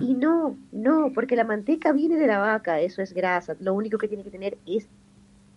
Y 0.00 0.14
no, 0.14 0.56
no, 0.70 1.12
porque 1.14 1.34
la 1.36 1.44
manteca 1.44 1.92
viene 1.92 2.16
de 2.16 2.26
la 2.26 2.38
vaca, 2.38 2.80
eso 2.80 3.00
es 3.00 3.14
grasa. 3.14 3.56
Lo 3.60 3.72
único 3.72 3.96
que 3.96 4.08
tiene 4.08 4.22
que 4.22 4.30
tener 4.30 4.58
es 4.66 4.86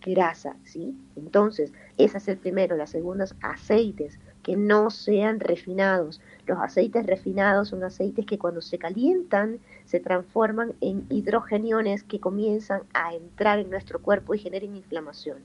grasa, 0.04 0.56
¿sí? 0.64 0.96
Entonces, 1.16 1.74
ese 1.98 2.18
es 2.18 2.28
el 2.28 2.38
primero. 2.38 2.76
La 2.76 2.88
segunda 2.88 3.24
es 3.24 3.36
aceites 3.42 4.20
que 4.44 4.56
no 4.56 4.90
sean 4.90 5.40
refinados. 5.40 6.22
Los 6.46 6.60
aceites 6.60 7.06
refinados 7.06 7.70
son 7.70 7.84
aceites 7.84 8.26
que 8.26 8.40
cuando 8.40 8.62
se 8.62 8.78
calientan 8.78 9.60
se 9.86 10.00
transforman 10.00 10.74
en 10.82 11.06
hidrogeniones 11.10 12.04
que 12.04 12.20
comienzan 12.20 12.82
a 12.94 13.14
entrar 13.14 13.60
en 13.60 13.70
nuestro 13.70 14.02
cuerpo 14.02 14.34
y 14.34 14.40
generen 14.40 14.76
inflamación. 14.76 15.38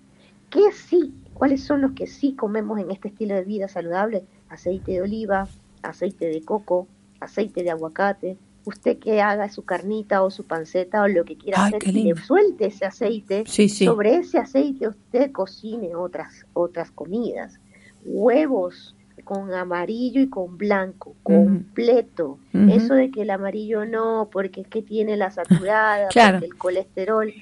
¿Qué 0.50 0.72
sí? 0.72 1.12
¿Cuáles 1.34 1.62
son 1.64 1.82
los 1.82 1.92
que 1.92 2.06
sí 2.06 2.34
comemos 2.34 2.78
en 2.78 2.90
este 2.90 3.08
estilo 3.08 3.34
de 3.34 3.44
vida 3.44 3.68
saludable? 3.68 4.24
Aceite 4.48 4.92
de 4.92 5.02
oliva, 5.02 5.48
aceite 5.82 6.26
de 6.26 6.40
coco, 6.42 6.86
aceite 7.20 7.62
de 7.62 7.70
aguacate, 7.70 8.38
usted 8.66 8.98
que 8.98 9.22
haga 9.22 9.48
su 9.48 9.64
carnita 9.64 10.22
o 10.22 10.30
su 10.30 10.44
panceta 10.44 11.02
o 11.02 11.08
lo 11.08 11.24
que 11.24 11.36
quiera 11.36 11.66
hacer, 11.66 11.86
y 11.86 12.12
le 12.12 12.16
suelte 12.16 12.66
ese 12.66 12.84
aceite, 12.84 13.44
sobre 13.46 14.16
ese 14.16 14.38
aceite 14.38 14.88
usted 14.88 15.30
cocine 15.30 15.94
otras, 15.94 16.44
otras 16.52 16.90
comidas. 16.90 17.58
Huevos 18.04 18.94
con 19.24 19.52
amarillo 19.54 20.20
y 20.20 20.28
con 20.28 20.58
blanco, 20.58 21.14
completo. 21.22 22.38
Eso 22.52 22.94
de 22.94 23.10
que 23.10 23.22
el 23.22 23.30
amarillo 23.30 23.84
no, 23.86 24.28
porque 24.30 24.62
es 24.62 24.68
que 24.68 24.82
tiene 24.82 25.16
la 25.16 25.30
saturada, 25.30 26.08
porque 26.14 26.46
el 26.46 26.56
colesterol. 26.56 27.32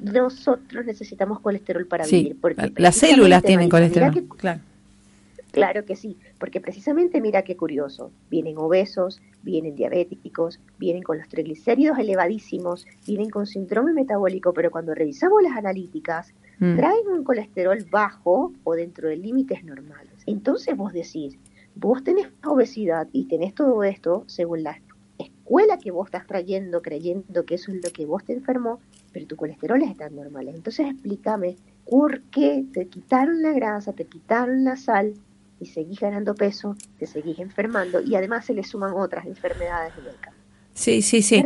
Nosotros 0.00 0.86
necesitamos 0.86 1.40
colesterol 1.40 1.86
para 1.86 2.06
vivir. 2.06 2.38
Porque 2.40 2.72
las 2.76 2.96
células 2.96 3.42
tienen 3.42 3.68
colesterol. 3.68 4.26
claro. 4.36 4.60
Claro 5.52 5.84
que 5.84 5.96
sí, 5.96 6.16
porque 6.38 6.60
precisamente 6.60 7.20
mira 7.20 7.42
qué 7.42 7.56
curioso, 7.56 8.12
vienen 8.30 8.58
obesos, 8.58 9.20
vienen 9.42 9.74
diabéticos, 9.74 10.60
vienen 10.78 11.02
con 11.02 11.18
los 11.18 11.28
triglicéridos 11.28 11.98
elevadísimos, 11.98 12.86
vienen 13.06 13.30
con 13.30 13.46
síndrome 13.46 13.92
metabólico, 13.92 14.52
pero 14.52 14.70
cuando 14.70 14.94
revisamos 14.94 15.42
las 15.42 15.56
analíticas, 15.56 16.32
mm. 16.58 16.76
traen 16.76 17.08
un 17.08 17.24
colesterol 17.24 17.84
bajo 17.90 18.52
o 18.64 18.74
dentro 18.74 19.08
de 19.08 19.16
límites 19.16 19.64
normales. 19.64 20.12
Entonces 20.26 20.76
vos 20.76 20.92
decís, 20.92 21.36
vos 21.74 22.04
tenés 22.04 22.28
obesidad 22.44 23.08
y 23.12 23.26
tenés 23.26 23.54
todo 23.54 23.82
esto 23.82 24.24
según 24.26 24.62
la 24.62 24.80
escuela 25.18 25.78
que 25.78 25.90
vos 25.90 26.06
estás 26.06 26.26
trayendo, 26.26 26.80
creyendo 26.80 27.44
que 27.44 27.56
eso 27.56 27.72
es 27.72 27.82
lo 27.84 27.90
que 27.90 28.06
vos 28.06 28.24
te 28.24 28.32
enfermó, 28.32 28.80
pero 29.12 29.26
tu 29.26 29.36
colesterol 29.36 29.82
está 29.82 30.08
normal. 30.10 30.48
Entonces 30.48 30.86
explícame 30.86 31.56
por 31.88 32.22
qué 32.30 32.64
te 32.72 32.86
quitaron 32.86 33.42
la 33.42 33.52
grasa, 33.52 33.92
te 33.92 34.04
quitaron 34.04 34.64
la 34.64 34.76
sal 34.76 35.14
y 35.60 35.66
seguís 35.66 36.00
ganando 36.00 36.34
peso, 36.34 36.74
te 36.98 37.06
seguís 37.06 37.38
enfermando 37.38 38.00
y 38.00 38.16
además 38.16 38.46
se 38.46 38.54
le 38.54 38.64
suman 38.64 38.92
otras 38.94 39.26
enfermedades 39.26 39.92
en 39.98 40.06
el 40.06 40.16
Sí, 40.72 41.02
sí, 41.02 41.20
sí. 41.20 41.44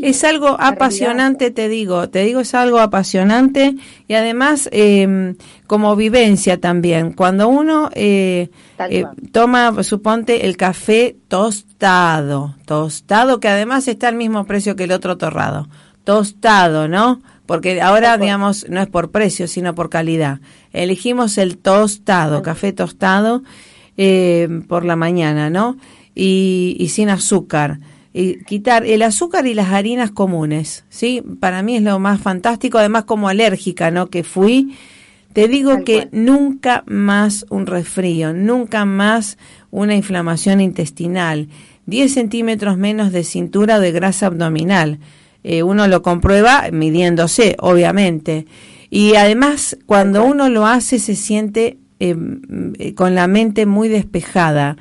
Es 0.00 0.24
algo 0.24 0.56
apasionante, 0.58 1.50
te 1.50 1.68
digo, 1.68 2.08
te 2.08 2.20
digo, 2.20 2.40
es 2.40 2.54
algo 2.54 2.78
apasionante 2.78 3.74
y 4.08 4.14
además 4.14 4.70
eh, 4.72 5.34
como 5.66 5.94
vivencia 5.96 6.58
también. 6.58 7.12
Cuando 7.12 7.48
uno 7.48 7.90
eh, 7.94 8.48
eh, 8.88 9.04
toma, 9.32 9.82
suponte, 9.82 10.46
el 10.46 10.56
café 10.56 11.14
tostado, 11.28 12.54
tostado, 12.64 13.38
que 13.38 13.48
además 13.48 13.86
está 13.86 14.08
al 14.08 14.16
mismo 14.16 14.46
precio 14.46 14.76
que 14.76 14.84
el 14.84 14.92
otro 14.92 15.18
torrado, 15.18 15.68
tostado, 16.04 16.88
¿no? 16.88 17.20
Porque 17.46 17.80
ahora, 17.80 18.16
digamos, 18.16 18.66
no 18.68 18.80
es 18.80 18.88
por 18.88 19.10
precio, 19.10 19.46
sino 19.48 19.74
por 19.74 19.90
calidad. 19.90 20.40
Elegimos 20.72 21.38
el 21.38 21.58
tostado, 21.58 22.42
café 22.42 22.72
tostado 22.72 23.42
eh, 23.96 24.48
por 24.66 24.84
la 24.84 24.96
mañana, 24.96 25.50
¿no? 25.50 25.76
Y, 26.14 26.76
y 26.78 26.88
sin 26.88 27.10
azúcar. 27.10 27.80
Y 28.12 28.44
quitar 28.44 28.86
el 28.86 29.02
azúcar 29.02 29.46
y 29.46 29.54
las 29.54 29.72
harinas 29.72 30.10
comunes, 30.10 30.84
¿sí? 30.88 31.22
Para 31.40 31.62
mí 31.62 31.76
es 31.76 31.82
lo 31.82 31.98
más 31.98 32.20
fantástico, 32.20 32.78
además 32.78 33.04
como 33.04 33.28
alérgica, 33.28 33.90
¿no? 33.90 34.08
Que 34.08 34.22
fui, 34.22 34.76
te 35.32 35.48
digo 35.48 35.82
que 35.84 36.08
nunca 36.12 36.84
más 36.86 37.44
un 37.50 37.66
resfrío, 37.66 38.32
nunca 38.32 38.84
más 38.84 39.36
una 39.72 39.96
inflamación 39.96 40.60
intestinal, 40.60 41.48
10 41.86 42.14
centímetros 42.14 42.78
menos 42.78 43.12
de 43.12 43.24
cintura 43.24 43.80
de 43.80 43.90
grasa 43.90 44.26
abdominal 44.26 45.00
eh, 45.44 45.62
uno 45.62 45.86
lo 45.86 46.02
comprueba 46.02 46.64
midiéndose, 46.72 47.54
obviamente. 47.60 48.46
Y 48.90 49.14
además, 49.14 49.76
cuando 49.86 50.24
uno 50.24 50.48
lo 50.48 50.66
hace, 50.66 50.98
se 50.98 51.14
siente 51.14 51.78
em, 52.00 52.72
eh, 52.78 52.94
con 52.94 53.14
la 53.14 53.26
mente 53.26 53.66
muy 53.66 53.88
despejada, 53.88 54.76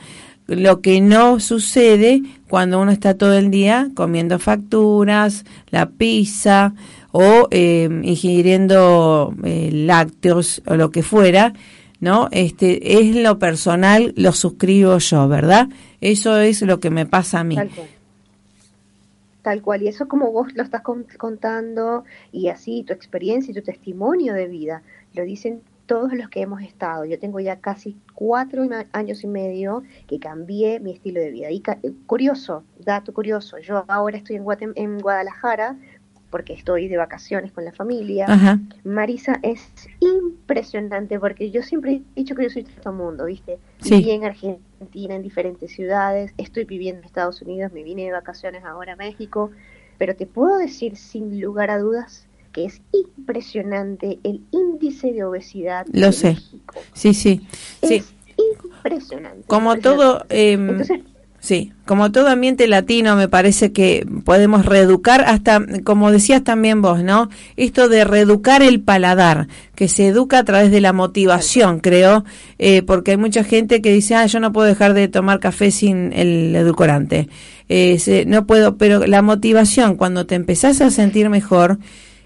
lo 0.47 0.81
que 0.81 1.01
no 1.01 1.39
sucede 1.39 2.21
cuando 2.47 2.81
uno 2.81 2.91
está 2.91 3.17
todo 3.17 3.37
el 3.37 3.51
día 3.51 3.89
comiendo 3.93 4.39
facturas, 4.39 5.45
la 5.69 5.89
pizza 5.89 6.73
o 7.11 7.47
em, 7.51 8.03
ingiriendo 8.03 9.33
eh, 9.43 9.69
lácteos 9.73 10.61
o 10.65 10.75
lo 10.75 10.91
que 10.91 11.03
fuera, 11.03 11.53
¿no? 11.99 12.29
Este 12.31 12.99
es 12.99 13.15
lo 13.15 13.37
personal, 13.37 14.13
lo 14.15 14.31
suscribo 14.31 14.97
yo, 14.97 15.27
¿verdad? 15.27 15.67
Eso 16.01 16.37
es 16.39 16.61
lo 16.61 16.79
que 16.79 16.89
me 16.89 17.05
pasa 17.05 17.41
a 17.41 17.43
mí 17.43 17.55
tal 17.55 17.69
cual. 17.69 17.87
Y 19.81 19.87
eso 19.87 20.07
como 20.07 20.31
vos 20.31 20.53
lo 20.55 20.63
estás 20.63 20.81
contando 21.17 22.05
y 22.31 22.47
así 22.47 22.83
tu 22.83 22.93
experiencia 22.93 23.51
y 23.51 23.55
tu 23.55 23.61
testimonio 23.61 24.33
de 24.33 24.47
vida, 24.47 24.83
lo 25.13 25.23
dicen 25.23 25.61
todos 25.85 26.13
los 26.13 26.29
que 26.29 26.41
hemos 26.41 26.61
estado. 26.61 27.05
Yo 27.05 27.19
tengo 27.19 27.39
ya 27.39 27.59
casi 27.59 27.97
cuatro 28.13 28.67
años 28.93 29.23
y 29.23 29.27
medio 29.27 29.83
que 30.07 30.19
cambié 30.19 30.79
mi 30.79 30.93
estilo 30.93 31.19
de 31.19 31.31
vida. 31.31 31.51
Y 31.51 31.61
curioso, 32.05 32.63
dato 32.79 33.13
curioso, 33.13 33.57
yo 33.59 33.83
ahora 33.87 34.17
estoy 34.17 34.37
en, 34.37 34.45
en 34.75 34.99
Guadalajara 34.99 35.77
porque 36.33 36.53
estoy 36.53 36.87
de 36.87 36.97
vacaciones 36.97 37.51
con 37.51 37.63
la 37.63 37.71
familia. 37.73 38.25
Marisa 38.83 39.39
es 39.43 39.61
impresionante 39.99 41.19
porque 41.19 41.51
yo 41.51 41.61
siempre 41.61 42.01
he 42.15 42.19
dicho 42.21 42.33
que 42.33 42.41
yo 42.41 42.49
soy 42.49 42.63
todo 42.63 42.91
mundo, 42.91 43.25
¿viste? 43.25 43.59
Viví 43.83 44.09
en 44.09 44.23
Argentina, 44.23 44.65
en 44.93 45.21
diferentes 45.21 45.71
ciudades, 45.71 46.33
estoy 46.37 46.65
viviendo 46.65 47.01
en 47.01 47.05
Estados 47.05 47.41
Unidos, 47.41 47.71
me 47.71 47.83
vine 47.83 48.05
de 48.05 48.11
vacaciones 48.11 48.63
ahora 48.63 48.93
a 48.93 48.95
México, 48.95 49.51
pero 49.97 50.15
te 50.15 50.25
puedo 50.25 50.57
decir 50.57 50.95
sin 50.97 51.39
lugar 51.39 51.69
a 51.69 51.79
dudas 51.79 52.27
que 52.51 52.65
es 52.65 52.81
impresionante 52.91 54.19
el 54.23 54.41
índice 54.51 55.11
de 55.11 55.23
obesidad. 55.23 55.87
Lo 55.91 56.11
sé. 56.11 56.37
Sí, 56.93 57.13
sí. 57.13 57.47
Es 57.81 58.13
impresionante. 58.37 59.43
Como 59.47 59.77
todo... 59.77 60.25
Em, 60.29 60.81
Sí, 61.43 61.73
como 61.83 62.09
todo 62.13 62.29
ambiente 62.29 62.67
latino 62.67 63.17
me 63.17 63.27
parece 63.27 63.73
que 63.73 64.07
podemos 64.23 64.65
reeducar 64.65 65.25
hasta, 65.27 65.61
como 65.83 66.09
decías 66.09 66.41
también 66.41 66.81
vos, 66.81 67.03
¿no? 67.03 67.27
Esto 67.57 67.89
de 67.89 68.05
reeducar 68.05 68.63
el 68.63 68.79
paladar, 68.79 69.49
que 69.75 69.89
se 69.89 70.07
educa 70.07 70.39
a 70.39 70.45
través 70.45 70.71
de 70.71 70.79
la 70.79 70.93
motivación, 70.93 71.81
creo, 71.81 72.23
eh, 72.59 72.81
porque 72.81 73.11
hay 73.11 73.17
mucha 73.17 73.43
gente 73.43 73.81
que 73.81 73.91
dice, 73.91 74.15
ah, 74.15 74.25
yo 74.25 74.39
no 74.39 74.53
puedo 74.53 74.67
dejar 74.67 74.93
de 74.93 75.09
tomar 75.09 75.41
café 75.41 75.69
sin 75.71 76.13
el 76.13 76.55
edulcorante. 76.55 77.27
Eh, 77.67 78.23
no 78.25 78.47
puedo, 78.47 78.77
pero 78.77 79.05
la 79.05 79.21
motivación, 79.21 79.97
cuando 79.97 80.25
te 80.25 80.35
empezás 80.35 80.79
a 80.79 80.91
sentir 80.91 81.29
mejor, 81.29 81.77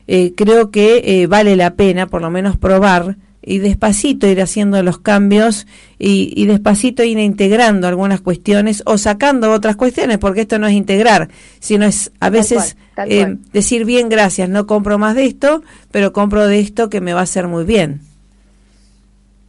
eh, 0.05 0.33
creo 0.37 0.69
que 0.69 1.25
vale 1.27 1.55
la 1.55 1.73
pena 1.73 2.05
por 2.05 2.21
lo 2.21 2.29
menos 2.29 2.55
probar 2.55 3.17
y 3.47 3.59
despacito 3.59 4.27
ir 4.27 4.41
haciendo 4.41 4.83
los 4.83 4.99
cambios 4.99 5.67
y, 5.97 6.45
despacito 6.45 7.03
ir 7.03 7.17
integrando 7.17 7.87
algunas 7.87 8.21
cuestiones 8.21 8.83
o 8.85 8.97
sacando 8.97 9.51
otras 9.51 9.75
cuestiones, 9.75 10.17
porque 10.17 10.41
esto 10.41 10.59
no 10.59 10.67
es 10.67 10.73
integrar, 10.73 11.29
sino 11.59 11.85
es 11.85 12.11
a 12.19 12.29
veces 12.29 12.75
eh, 12.97 13.37
decir 13.53 13.85
bien 13.85 14.09
gracias, 14.09 14.49
no 14.49 14.67
compro 14.67 14.97
más 14.97 15.15
de 15.15 15.25
esto, 15.25 15.63
pero 15.91 16.13
compro 16.13 16.45
de 16.45 16.59
esto 16.59 16.89
que 16.89 17.01
me 17.01 17.13
va 17.13 17.21
a 17.21 17.23
hacer 17.23 17.47
muy 17.47 17.63
bien. 17.63 18.01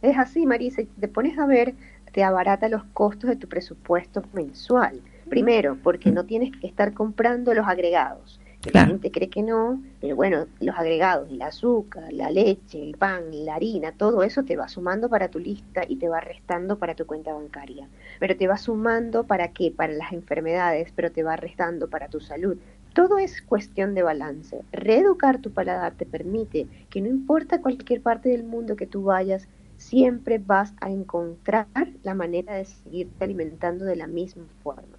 Es 0.01 0.17
así, 0.17 0.45
Marisa, 0.45 0.81
te 0.99 1.07
pones 1.09 1.37
a 1.37 1.45
ver 1.45 1.75
te 2.11 2.23
abarata 2.23 2.69
los 2.69 2.83
costos 2.85 3.29
de 3.29 3.35
tu 3.35 3.47
presupuesto 3.47 4.23
mensual. 4.33 5.01
Primero, 5.29 5.77
porque 5.83 6.11
no 6.11 6.25
tienes 6.25 6.51
que 6.59 6.67
estar 6.67 6.93
comprando 6.93 7.53
los 7.53 7.67
agregados. 7.67 8.38
La 8.73 8.85
gente 8.85 9.09
cree 9.09 9.29
que 9.29 9.41
no, 9.41 9.81
pero 10.01 10.17
bueno, 10.17 10.47
los 10.59 10.75
agregados, 10.75 11.29
el 11.31 11.41
azúcar, 11.41 12.11
la 12.11 12.29
leche, 12.29 12.83
el 12.83 12.97
pan, 12.97 13.23
la 13.45 13.55
harina, 13.55 13.93
todo 13.93 14.21
eso 14.21 14.43
te 14.43 14.57
va 14.57 14.67
sumando 14.67 15.07
para 15.07 15.29
tu 15.29 15.39
lista 15.39 15.83
y 15.87 15.95
te 15.95 16.09
va 16.09 16.19
restando 16.19 16.77
para 16.77 16.93
tu 16.93 17.05
cuenta 17.05 17.33
bancaria. 17.33 17.87
Pero 18.19 18.35
te 18.35 18.47
va 18.49 18.57
sumando 18.57 19.23
para 19.23 19.53
qué? 19.53 19.71
Para 19.71 19.93
las 19.93 20.11
enfermedades, 20.11 20.91
pero 20.93 21.09
te 21.09 21.23
va 21.23 21.37
restando 21.37 21.89
para 21.89 22.09
tu 22.09 22.19
salud. 22.19 22.57
Todo 22.93 23.17
es 23.17 23.41
cuestión 23.41 23.95
de 23.95 24.03
balance. 24.03 24.61
Reeducar 24.73 25.39
tu 25.39 25.51
paladar 25.51 25.93
te 25.93 26.05
permite 26.05 26.67
que 26.89 26.99
no 26.99 27.07
importa 27.07 27.61
cualquier 27.61 28.01
parte 28.01 28.27
del 28.27 28.43
mundo 28.43 28.75
que 28.75 28.87
tú 28.87 29.03
vayas, 29.03 29.47
siempre 29.77 30.37
vas 30.37 30.73
a 30.81 30.91
encontrar 30.91 31.67
la 32.03 32.13
manera 32.13 32.55
de 32.55 32.65
seguirte 32.65 33.23
alimentando 33.23 33.85
de 33.85 33.95
la 33.95 34.07
misma 34.07 34.47
forma. 34.61 34.98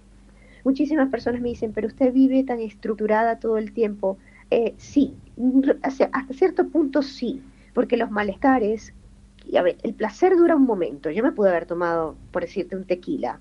Muchísimas 0.63 1.09
personas 1.09 1.41
me 1.41 1.49
dicen, 1.49 1.73
pero 1.73 1.87
usted 1.87 2.13
vive 2.13 2.43
tan 2.43 2.59
estructurada 2.59 3.39
todo 3.39 3.57
el 3.57 3.73
tiempo. 3.73 4.17
Eh, 4.49 4.75
sí, 4.77 5.15
hasta 5.81 6.33
cierto 6.33 6.69
punto 6.69 7.01
sí, 7.01 7.41
porque 7.73 7.97
los 7.97 8.11
malestares, 8.11 8.93
ver, 9.63 9.77
el 9.83 9.93
placer 9.93 10.35
dura 10.35 10.55
un 10.55 10.65
momento. 10.65 11.09
Yo 11.09 11.23
me 11.23 11.31
pude 11.31 11.49
haber 11.49 11.65
tomado, 11.65 12.15
por 12.31 12.43
decirte, 12.43 12.75
un 12.75 12.85
tequila, 12.85 13.39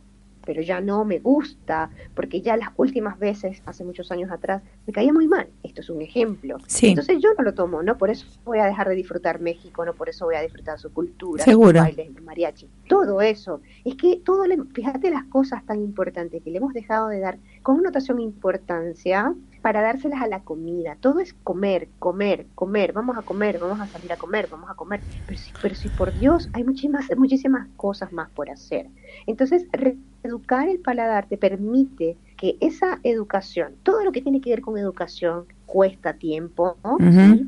pero 0.50 0.62
ya 0.62 0.80
no 0.80 1.04
me 1.04 1.20
gusta, 1.20 1.90
porque 2.12 2.40
ya 2.40 2.56
las 2.56 2.70
últimas 2.76 3.20
veces, 3.20 3.62
hace 3.66 3.84
muchos 3.84 4.10
años 4.10 4.32
atrás, 4.32 4.64
me 4.84 4.92
caía 4.92 5.12
muy 5.12 5.28
mal. 5.28 5.46
Esto 5.62 5.80
es 5.80 5.88
un 5.90 6.02
ejemplo. 6.02 6.56
Entonces 6.82 7.18
yo 7.22 7.28
no 7.38 7.44
lo 7.44 7.54
tomo, 7.54 7.84
no 7.84 7.96
por 7.96 8.10
eso 8.10 8.26
voy 8.44 8.58
a 8.58 8.64
dejar 8.64 8.88
de 8.88 8.96
disfrutar 8.96 9.40
México, 9.40 9.84
no 9.84 9.94
por 9.94 10.08
eso 10.08 10.24
voy 10.24 10.34
a 10.34 10.42
disfrutar 10.42 10.76
su 10.80 10.92
cultura, 10.92 11.44
Seguro. 11.44 11.84
sus 11.84 11.96
bailes, 11.96 12.20
mariachi, 12.24 12.68
todo 12.88 13.20
eso. 13.20 13.60
Es 13.84 13.94
que 13.94 14.20
todo, 14.24 14.44
le, 14.48 14.60
fíjate 14.74 15.08
las 15.08 15.22
cosas 15.26 15.64
tan 15.64 15.78
importantes 15.78 16.42
que 16.42 16.50
le 16.50 16.58
hemos 16.58 16.74
dejado 16.74 17.06
de 17.06 17.20
dar 17.20 17.38
con 17.62 17.80
notación 17.80 18.18
importancia 18.18 19.32
para 19.62 19.82
dárselas 19.82 20.20
a 20.20 20.26
la 20.26 20.40
comida. 20.40 20.96
Todo 20.98 21.20
es 21.20 21.34
comer, 21.44 21.86
comer, 22.00 22.46
comer, 22.56 22.92
vamos 22.92 23.16
a 23.16 23.22
comer, 23.22 23.60
vamos 23.60 23.78
a 23.78 23.86
salir 23.86 24.12
a 24.12 24.16
comer, 24.16 24.48
vamos 24.50 24.68
a 24.68 24.74
comer. 24.74 25.00
Pero 25.26 25.38
si, 25.38 25.52
pero 25.62 25.74
si 25.76 25.88
por 25.90 26.12
Dios 26.18 26.48
hay 26.54 26.64
muchísimas, 26.64 27.06
muchísimas 27.16 27.68
cosas 27.76 28.12
más 28.12 28.30
por 28.30 28.50
hacer. 28.50 28.88
Entonces, 29.26 29.66
educar 30.22 30.68
el 30.68 30.78
paladar 30.80 31.26
te 31.26 31.36
permite 31.36 32.16
que 32.36 32.56
esa 32.60 33.00
educación, 33.02 33.74
todo 33.82 34.04
lo 34.04 34.12
que 34.12 34.22
tiene 34.22 34.40
que 34.40 34.50
ver 34.50 34.62
con 34.62 34.78
educación, 34.78 35.44
cuesta 35.66 36.14
tiempo, 36.14 36.76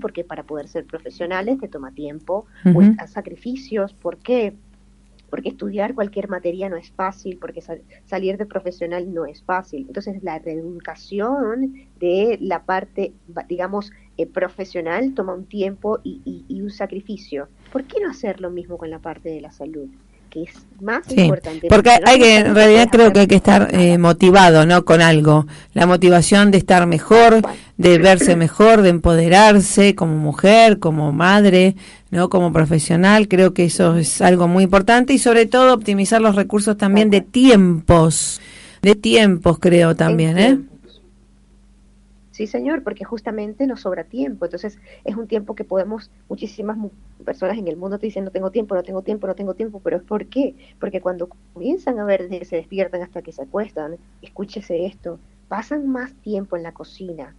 porque 0.00 0.22
para 0.22 0.42
poder 0.42 0.68
ser 0.68 0.84
profesionales 0.84 1.58
te 1.58 1.68
toma 1.68 1.92
tiempo, 1.92 2.46
cuesta 2.72 3.06
sacrificios, 3.06 3.94
¿por 3.94 4.18
qué? 4.18 4.54
Porque 5.30 5.48
estudiar 5.48 5.94
cualquier 5.94 6.28
materia 6.28 6.68
no 6.68 6.76
es 6.76 6.90
fácil, 6.90 7.38
porque 7.38 7.62
salir 8.04 8.36
de 8.36 8.44
profesional 8.44 9.12
no 9.14 9.24
es 9.24 9.42
fácil. 9.42 9.86
Entonces 9.88 10.22
la 10.22 10.38
reeducación 10.38 11.74
de 11.98 12.36
la 12.40 12.62
parte, 12.64 13.14
digamos, 13.48 13.92
eh, 14.18 14.26
profesional 14.26 15.14
toma 15.14 15.32
un 15.32 15.46
tiempo 15.46 16.00
y, 16.04 16.44
y 16.46 16.60
un 16.60 16.70
sacrificio. 16.70 17.48
¿Por 17.72 17.84
qué 17.84 17.98
no 18.00 18.10
hacer 18.10 18.42
lo 18.42 18.50
mismo 18.50 18.76
con 18.76 18.90
la 18.90 18.98
parte 18.98 19.30
de 19.30 19.40
la 19.40 19.50
salud? 19.50 19.88
Que 20.32 20.44
es 20.44 20.50
más 20.80 21.02
importante. 21.10 21.68
Porque 21.68 21.90
hay 21.90 22.18
que, 22.18 22.38
en 22.38 22.54
realidad 22.54 22.88
creo 22.90 23.12
que 23.12 23.20
hay 23.20 23.26
que 23.26 23.36
estar 23.36 23.68
eh, 23.74 23.98
motivado, 23.98 24.64
¿no? 24.64 24.84
Con 24.84 25.02
algo. 25.02 25.46
La 25.74 25.86
motivación 25.86 26.50
de 26.50 26.58
estar 26.58 26.86
mejor, 26.86 27.42
de 27.76 27.98
verse 27.98 28.34
mejor, 28.34 28.80
de 28.80 28.88
empoderarse 28.88 29.94
como 29.94 30.16
mujer, 30.16 30.78
como 30.78 31.12
madre, 31.12 31.76
¿no? 32.10 32.30
Como 32.30 32.52
profesional. 32.52 33.28
Creo 33.28 33.52
que 33.52 33.66
eso 33.66 33.96
es 33.96 34.22
algo 34.22 34.48
muy 34.48 34.64
importante 34.64 35.12
y 35.12 35.18
sobre 35.18 35.46
todo 35.46 35.74
optimizar 35.74 36.20
los 36.22 36.34
recursos 36.34 36.76
también 36.78 37.10
de 37.10 37.20
tiempos. 37.20 38.40
De 38.80 38.94
tiempos 38.94 39.58
creo 39.60 39.94
también, 39.94 40.38
¿eh? 40.38 40.58
Sí, 42.42 42.48
señor, 42.48 42.82
porque 42.82 43.04
justamente 43.04 43.68
nos 43.68 43.82
sobra 43.82 44.02
tiempo. 44.02 44.46
Entonces, 44.46 44.80
es 45.04 45.14
un 45.16 45.28
tiempo 45.28 45.54
que 45.54 45.62
podemos, 45.64 46.10
muchísimas 46.28 46.76
personas 47.24 47.56
en 47.56 47.68
el 47.68 47.76
mundo 47.76 48.00
te 48.00 48.06
dicen, 48.06 48.24
no 48.24 48.32
tengo 48.32 48.50
tiempo, 48.50 48.74
no 48.74 48.82
tengo 48.82 49.02
tiempo, 49.02 49.28
no 49.28 49.36
tengo 49.36 49.54
tiempo, 49.54 49.78
pero 49.80 49.98
es 49.98 50.02
por 50.02 50.26
qué? 50.28 50.56
Porque 50.80 51.00
cuando 51.00 51.28
comienzan 51.52 52.00
a 52.00 52.04
ver, 52.04 52.28
se 52.44 52.56
despiertan 52.56 53.00
hasta 53.02 53.22
que 53.22 53.30
se 53.30 53.42
acuestan, 53.42 53.96
escúchese 54.22 54.86
esto, 54.86 55.20
pasan 55.46 55.86
más 55.88 56.16
tiempo 56.20 56.56
en 56.56 56.64
la 56.64 56.72
cocina 56.74 57.36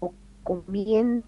o 0.00 0.14
comiendo 0.44 1.26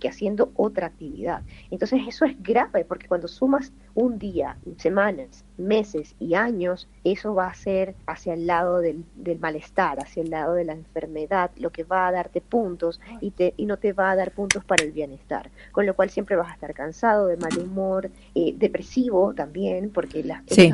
que 0.00 0.08
haciendo 0.08 0.50
otra 0.56 0.88
actividad. 0.88 1.42
Entonces 1.70 2.00
eso 2.08 2.24
es 2.24 2.40
grave 2.42 2.84
porque 2.84 3.06
cuando 3.06 3.28
sumas 3.28 3.72
un 3.94 4.18
día, 4.18 4.56
semanas, 4.78 5.44
meses 5.56 6.14
y 6.18 6.34
años, 6.34 6.88
eso 7.04 7.34
va 7.34 7.46
a 7.46 7.54
ser 7.54 7.94
hacia 8.06 8.34
el 8.34 8.46
lado 8.46 8.78
del, 8.78 9.04
malestar, 9.40 10.00
hacia 10.00 10.22
el 10.22 10.30
lado 10.30 10.54
de 10.54 10.64
la 10.64 10.72
enfermedad, 10.72 11.50
lo 11.56 11.70
que 11.70 11.84
va 11.84 12.08
a 12.08 12.12
darte 12.12 12.40
puntos 12.40 13.00
y, 13.20 13.30
te, 13.30 13.54
y 13.56 13.66
no 13.66 13.76
te 13.76 13.92
va 13.92 14.10
a 14.10 14.16
dar 14.16 14.32
puntos 14.32 14.64
para 14.64 14.84
el 14.84 14.92
bienestar. 14.92 15.50
Con 15.72 15.86
lo 15.86 15.94
cual 15.94 16.10
siempre 16.10 16.36
vas 16.36 16.50
a 16.50 16.54
estar 16.54 16.74
cansado, 16.74 17.26
de 17.26 17.36
mal 17.36 17.56
humor, 17.58 18.10
eh, 18.34 18.54
depresivo 18.56 19.34
también, 19.34 19.90
porque 19.90 20.24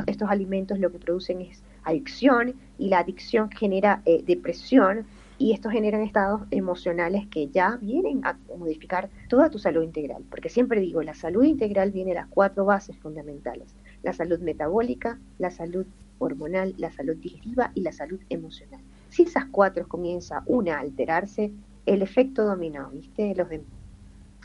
estos, 0.06 0.28
alimentos 0.28 0.78
lo 0.78 0.90
que 0.90 0.98
producen 0.98 1.40
es 1.40 1.62
adicción 1.84 2.54
y 2.78 2.88
la 2.88 3.00
adicción 3.00 3.50
genera 3.50 4.02
eh, 4.04 4.22
depresión 4.26 5.06
y 5.38 5.52
esto 5.52 5.70
generan 5.70 6.02
estados 6.02 6.42
emocionales 6.50 7.26
que 7.28 7.48
ya 7.48 7.78
vienen 7.80 8.26
a 8.26 8.36
modificar 8.58 9.08
toda 9.28 9.50
tu 9.50 9.58
salud 9.58 9.82
integral, 9.82 10.24
porque 10.28 10.48
siempre 10.48 10.80
digo, 10.80 11.02
la 11.02 11.14
salud 11.14 11.44
integral 11.44 11.92
viene 11.92 12.10
de 12.10 12.16
las 12.16 12.26
cuatro 12.26 12.64
bases 12.64 12.96
fundamentales, 12.96 13.74
la 14.02 14.12
salud 14.12 14.40
metabólica, 14.40 15.18
la 15.38 15.50
salud 15.50 15.86
hormonal, 16.18 16.74
la 16.78 16.90
salud 16.90 17.16
digestiva 17.16 17.70
y 17.74 17.82
la 17.82 17.92
salud 17.92 18.20
emocional. 18.28 18.80
Si 19.08 19.22
esas 19.22 19.46
cuatro 19.46 19.86
comienza 19.86 20.42
una 20.46 20.76
a 20.76 20.80
alterarse, 20.80 21.52
el 21.86 22.02
efecto 22.02 22.44
dominó, 22.44 22.90
¿viste? 22.90 23.34
Los 23.34 23.48
demás 23.48 23.77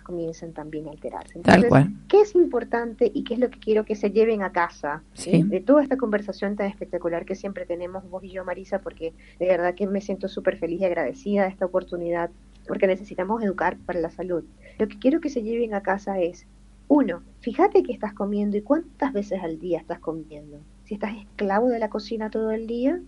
comienzan 0.03 0.53
también 0.53 0.87
a 0.87 0.91
alterarse. 0.91 1.39
Tal 1.39 1.67
cual. 1.67 1.91
¿qué 2.07 2.21
es 2.21 2.35
importante 2.35 3.11
y 3.13 3.23
qué 3.23 3.33
es 3.35 3.39
lo 3.39 3.49
que 3.49 3.59
quiero 3.59 3.85
que 3.85 3.95
se 3.95 4.11
lleven 4.11 4.43
a 4.43 4.51
casa 4.51 5.03
de 5.25 5.61
toda 5.61 5.81
esta 5.81 5.97
conversación 5.97 6.55
tan 6.55 6.67
espectacular 6.67 7.25
que 7.25 7.35
siempre 7.35 7.65
tenemos 7.65 8.09
vos 8.09 8.23
y 8.23 8.29
yo, 8.29 8.45
Marisa? 8.45 8.79
Porque 8.79 9.13
de 9.39 9.47
verdad 9.47 9.75
que 9.75 9.87
me 9.87 10.01
siento 10.01 10.27
súper 10.27 10.57
feliz 10.57 10.81
y 10.81 10.85
agradecida 10.85 11.43
de 11.43 11.49
esta 11.49 11.65
oportunidad, 11.65 12.29
porque 12.67 12.87
necesitamos 12.87 13.41
educar 13.43 13.77
para 13.85 13.99
la 13.99 14.09
salud. 14.09 14.43
Lo 14.77 14.87
que 14.87 14.99
quiero 14.99 15.21
que 15.21 15.29
se 15.29 15.43
lleven 15.43 15.73
a 15.73 15.81
casa 15.81 16.19
es, 16.19 16.45
uno, 16.87 17.23
fíjate 17.39 17.83
qué 17.83 17.93
estás 17.93 18.13
comiendo 18.13 18.57
y 18.57 18.61
cuántas 18.61 19.13
veces 19.13 19.41
al 19.41 19.59
día 19.59 19.79
estás 19.79 19.99
comiendo. 19.99 20.59
Si 20.85 20.95
estás 20.95 21.15
esclavo 21.15 21.69
de 21.69 21.79
la 21.79 21.89
cocina 21.89 22.29
todo 22.29 22.51
el 22.51 22.67
día. 22.67 23.01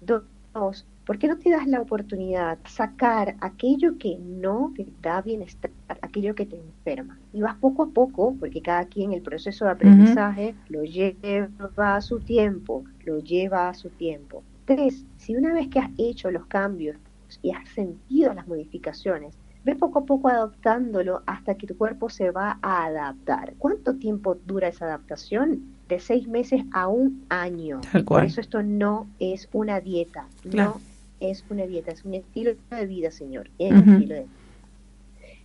Dos, 0.00 0.86
¿Por 1.06 1.20
qué 1.20 1.28
no 1.28 1.38
te 1.38 1.50
das 1.50 1.68
la 1.68 1.80
oportunidad 1.80 2.58
de 2.58 2.68
sacar 2.68 3.36
aquello 3.40 3.96
que 3.96 4.18
no 4.18 4.72
te 4.74 4.84
da 5.00 5.22
bienestar, 5.22 5.70
aquello 6.02 6.34
que 6.34 6.46
te 6.46 6.56
enferma? 6.56 7.16
Y 7.32 7.42
vas 7.42 7.54
poco 7.58 7.84
a 7.84 7.90
poco, 7.90 8.34
porque 8.40 8.60
cada 8.60 8.86
quien 8.86 9.12
el 9.12 9.22
proceso 9.22 9.64
de 9.64 9.70
aprendizaje 9.70 10.56
lo 10.68 10.82
lleva 10.82 11.94
a 11.94 12.00
su 12.00 12.18
tiempo, 12.18 12.82
lo 13.04 13.20
lleva 13.20 13.68
a 13.68 13.74
su 13.74 13.88
tiempo. 13.90 14.42
Tres, 14.64 15.04
si 15.16 15.36
una 15.36 15.54
vez 15.54 15.68
que 15.68 15.78
has 15.78 15.90
hecho 15.96 16.28
los 16.32 16.46
cambios 16.46 16.96
y 17.40 17.52
has 17.52 17.68
sentido 17.68 18.34
las 18.34 18.48
modificaciones, 18.48 19.38
ve 19.64 19.76
poco 19.76 20.00
a 20.00 20.04
poco 20.06 20.26
adoptándolo 20.26 21.22
hasta 21.26 21.54
que 21.54 21.68
tu 21.68 21.76
cuerpo 21.76 22.10
se 22.10 22.32
va 22.32 22.58
a 22.62 22.86
adaptar. 22.86 23.54
¿Cuánto 23.58 23.94
tiempo 23.94 24.38
dura 24.44 24.66
esa 24.66 24.86
adaptación? 24.86 25.76
De 25.88 26.00
seis 26.00 26.26
meses 26.26 26.64
a 26.72 26.88
un 26.88 27.24
año. 27.28 27.80
Por 28.06 28.24
eso 28.24 28.40
esto 28.40 28.64
no 28.64 29.06
es 29.20 29.48
una 29.52 29.80
dieta, 29.80 30.26
no 30.42 30.80
es 31.20 31.44
una 31.50 31.66
dieta, 31.66 31.92
es 31.92 32.04
un 32.04 32.14
estilo 32.14 32.52
de 32.70 32.86
vida, 32.86 33.10
Señor. 33.10 33.50
Es 33.58 33.72
un 33.72 33.88
estilo 33.94 34.14
de 34.14 34.20
vida. 34.22 34.32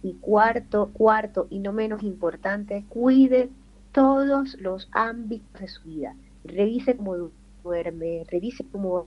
Y 0.04 0.14
cuarto, 0.14 0.90
cuarto 0.94 1.48
y 1.50 1.60
no 1.60 1.74
menos 1.74 2.02
importante, 2.04 2.86
cuide 2.90 3.50
todos 3.92 4.60
los 4.60 4.90
ámbitos 4.92 5.62
de 5.62 5.68
su 5.68 5.84
vida. 5.84 6.16
Revise 6.44 6.98
cómo 6.98 7.30
duerme, 7.64 8.24
revise 8.30 8.66
cómo 8.72 9.06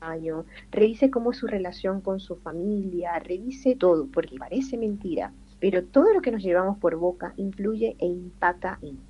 año, 0.00 0.46
revise 0.70 1.10
cómo 1.10 1.32
es 1.32 1.38
su 1.38 1.46
relación 1.46 2.00
con 2.00 2.20
su 2.20 2.36
familia, 2.36 3.18
revise 3.18 3.76
todo, 3.76 4.06
porque 4.06 4.38
parece 4.38 4.78
mentira, 4.78 5.32
pero 5.58 5.84
todo 5.84 6.14
lo 6.14 6.22
que 6.22 6.32
nos 6.32 6.42
llevamos 6.42 6.78
por 6.78 6.96
boca 6.96 7.34
influye 7.36 7.96
e 7.98 8.06
impacta 8.06 8.78
en. 8.80 9.09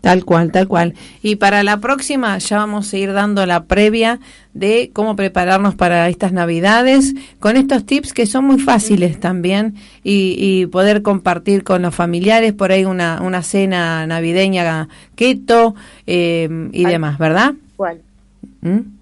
Tal 0.00 0.24
cual, 0.24 0.52
tal 0.52 0.68
cual. 0.68 0.94
Y 1.22 1.36
para 1.36 1.62
la 1.62 1.78
próxima 1.78 2.38
ya 2.38 2.58
vamos 2.58 2.92
a 2.92 2.96
ir 2.96 3.12
dando 3.12 3.44
la 3.46 3.64
previa 3.64 4.20
de 4.54 4.90
cómo 4.92 5.16
prepararnos 5.16 5.74
para 5.74 6.08
estas 6.08 6.32
navidades 6.32 7.14
con 7.40 7.56
estos 7.56 7.84
tips 7.84 8.12
que 8.12 8.26
son 8.26 8.44
muy 8.44 8.58
fáciles 8.58 9.20
también 9.20 9.74
y, 10.02 10.66
poder 10.66 11.02
compartir 11.02 11.64
con 11.64 11.82
los 11.82 11.94
familiares 11.94 12.52
por 12.52 12.72
ahí 12.72 12.84
una, 12.84 13.20
una 13.22 13.42
cena 13.42 14.06
navideña 14.06 14.88
keto 15.14 15.74
eh, 16.06 16.48
y 16.72 16.84
demás, 16.84 17.18
¿verdad? 17.18 17.54
¿Cuál? 17.76 18.00
¿Mm? 18.62 18.96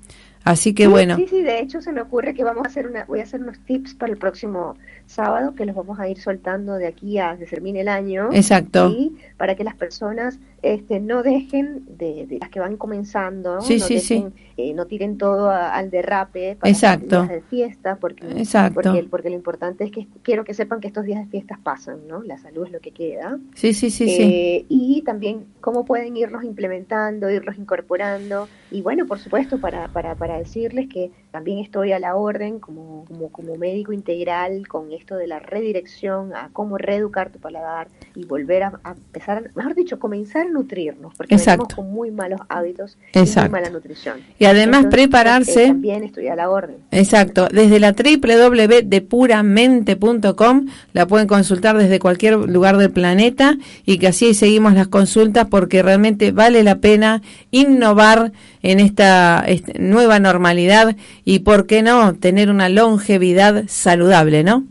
Así 0.44 0.74
que 0.74 0.84
Sí, 0.84 0.88
bueno, 0.90 1.16
Sí, 1.16 1.26
sí, 1.26 1.42
de 1.42 1.60
hecho 1.60 1.80
se 1.80 1.90
me 1.90 2.02
ocurre 2.02 2.34
que 2.34 2.44
vamos 2.44 2.64
a 2.66 2.68
hacer 2.68 2.86
una, 2.86 3.04
voy 3.06 3.20
a 3.20 3.22
hacer 3.22 3.40
unos 3.40 3.58
tips 3.60 3.94
para 3.94 4.12
el 4.12 4.18
próximo 4.18 4.76
sábado 5.06 5.54
que 5.54 5.64
los 5.64 5.74
vamos 5.74 5.98
a 5.98 6.08
ir 6.08 6.20
soltando 6.20 6.74
de 6.74 6.86
aquí 6.86 7.18
a 7.18 7.36
que 7.38 7.46
termine 7.46 7.80
el 7.80 7.88
año. 7.88 8.28
exacto. 8.32 8.90
¿sí? 8.90 9.16
Para 9.38 9.54
que 9.54 9.64
las 9.64 9.74
personas 9.74 10.38
este, 10.64 11.00
no 11.00 11.22
dejen 11.22 11.84
de, 11.98 12.26
de 12.26 12.38
las 12.40 12.48
que 12.48 12.60
van 12.60 12.76
comenzando, 12.76 13.60
Sí, 13.60 13.78
no 13.78 13.84
sí, 13.86 13.98
sí. 14.00 14.14
dejen, 14.14 14.32
eh, 14.56 14.72
no 14.74 14.86
tiren 14.86 15.18
todo 15.18 15.50
a- 15.50 15.74
al 15.74 15.90
derrape 15.90 16.56
para 16.56 16.70
Exacto. 16.70 17.04
estos 17.04 17.28
días 17.28 17.42
de 17.42 17.48
fiesta, 17.48 17.96
porque, 17.96 18.26
Exacto. 18.30 18.80
porque, 18.82 19.06
porque 19.10 19.28
lo 19.30 19.36
importante 19.36 19.84
es 19.84 19.90
que 19.90 20.06
quiero 20.22 20.44
que 20.44 20.54
sepan 20.54 20.80
que 20.80 20.86
estos 20.88 21.04
días 21.04 21.20
de 21.24 21.30
fiestas 21.30 21.58
pasan, 21.62 22.06
¿no? 22.08 22.22
La 22.22 22.38
salud 22.38 22.66
es 22.66 22.72
lo 22.72 22.80
que 22.80 22.92
queda. 22.92 23.38
Sí, 23.54 23.72
sí, 23.74 23.90
sí, 23.90 24.08
sí. 24.08 24.22
Eh, 24.22 24.66
y 24.68 25.02
también 25.02 25.44
cómo 25.60 25.84
pueden 25.84 26.16
irlos 26.16 26.44
implementando, 26.44 27.30
irlos 27.30 27.56
incorporando. 27.58 28.48
Y 28.70 28.82
bueno, 28.82 29.06
por 29.06 29.18
supuesto, 29.18 29.58
para, 29.58 29.88
para, 29.88 30.14
para 30.14 30.38
decirles 30.38 30.88
que 30.88 31.10
también 31.34 31.58
estoy 31.58 31.90
a 31.90 31.98
la 31.98 32.14
orden 32.14 32.60
como, 32.60 33.04
como, 33.06 33.32
como 33.32 33.56
médico 33.56 33.92
integral 33.92 34.68
con 34.68 34.92
esto 34.92 35.16
de 35.16 35.26
la 35.26 35.40
redirección 35.40 36.32
a 36.32 36.50
cómo 36.52 36.78
reeducar 36.78 37.30
tu 37.30 37.40
paladar 37.40 37.88
y 38.14 38.24
volver 38.24 38.62
a, 38.62 38.78
a 38.84 38.92
empezar, 38.92 39.50
mejor 39.56 39.74
dicho, 39.74 39.98
comenzar 39.98 40.46
a 40.46 40.50
nutrirnos, 40.50 41.12
porque 41.16 41.34
venimos 41.34 41.74
con 41.74 41.90
muy 41.90 42.12
malos 42.12 42.40
hábitos 42.48 42.96
y 43.12 43.18
muy 43.18 43.48
mala 43.48 43.68
nutrición. 43.70 44.18
Y 44.38 44.44
además 44.44 44.84
Entonces, 44.84 45.00
prepararse. 45.00 45.64
eh, 45.64 45.66
también 45.66 46.04
estoy 46.04 46.28
a 46.28 46.36
la 46.36 46.48
orden. 46.48 46.76
Exacto, 46.92 47.48
desde 47.50 47.80
la 47.80 47.94
www.depuramente.com 47.94 50.66
la 50.92 51.06
pueden 51.08 51.26
consultar 51.26 51.76
desde 51.76 51.98
cualquier 51.98 52.34
lugar 52.34 52.76
del 52.76 52.92
planeta 52.92 53.56
y 53.84 53.98
que 53.98 54.06
así 54.06 54.34
seguimos 54.34 54.74
las 54.74 54.86
consultas 54.86 55.48
porque 55.50 55.82
realmente 55.82 56.30
vale 56.30 56.62
la 56.62 56.76
pena 56.76 57.22
innovar 57.50 58.30
en 58.62 58.78
esta, 58.78 59.42
esta 59.48 59.72
nueva 59.80 60.20
normalidad 60.20 60.94
y 61.24 61.40
por 61.40 61.66
qué 61.66 61.82
no 61.82 62.14
tener 62.14 62.50
una 62.50 62.68
longevidad 62.68 63.64
saludable, 63.66 64.44
¿no? 64.44 64.64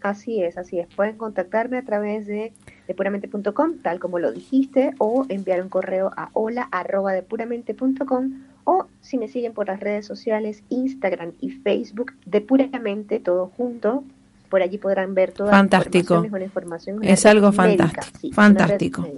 Así 0.00 0.42
es, 0.42 0.58
así 0.58 0.80
es. 0.80 0.88
Pueden 0.88 1.16
contactarme 1.16 1.78
a 1.78 1.84
través 1.84 2.26
de 2.26 2.52
depuramente.com, 2.88 3.78
tal 3.82 4.00
como 4.00 4.18
lo 4.18 4.32
dijiste, 4.32 4.94
o 4.98 5.26
enviar 5.28 5.62
un 5.62 5.68
correo 5.68 6.10
a 6.16 6.30
hola 6.32 6.68
arroba 6.72 7.12
depuramente.com 7.12 8.32
o 8.64 8.86
si 9.00 9.18
me 9.18 9.28
siguen 9.28 9.52
por 9.52 9.68
las 9.68 9.80
redes 9.80 10.06
sociales, 10.06 10.62
Instagram 10.68 11.32
y 11.40 11.50
Facebook, 11.50 12.12
depuramente, 12.26 13.20
todo 13.20 13.50
junto. 13.56 14.04
Por 14.48 14.62
allí 14.62 14.78
podrán 14.78 15.14
ver 15.14 15.32
toda 15.32 15.50
Fantástico. 15.50 16.14
la 16.14 16.20
información. 16.20 16.24
Es 16.26 16.32
una 16.32 16.44
información 16.44 17.04
Es 17.04 17.24
una 17.24 17.30
algo 17.30 17.52
médica, 17.52 17.84
fantástico, 17.86 18.18
sí, 18.20 18.32
fantástico. 18.32 19.08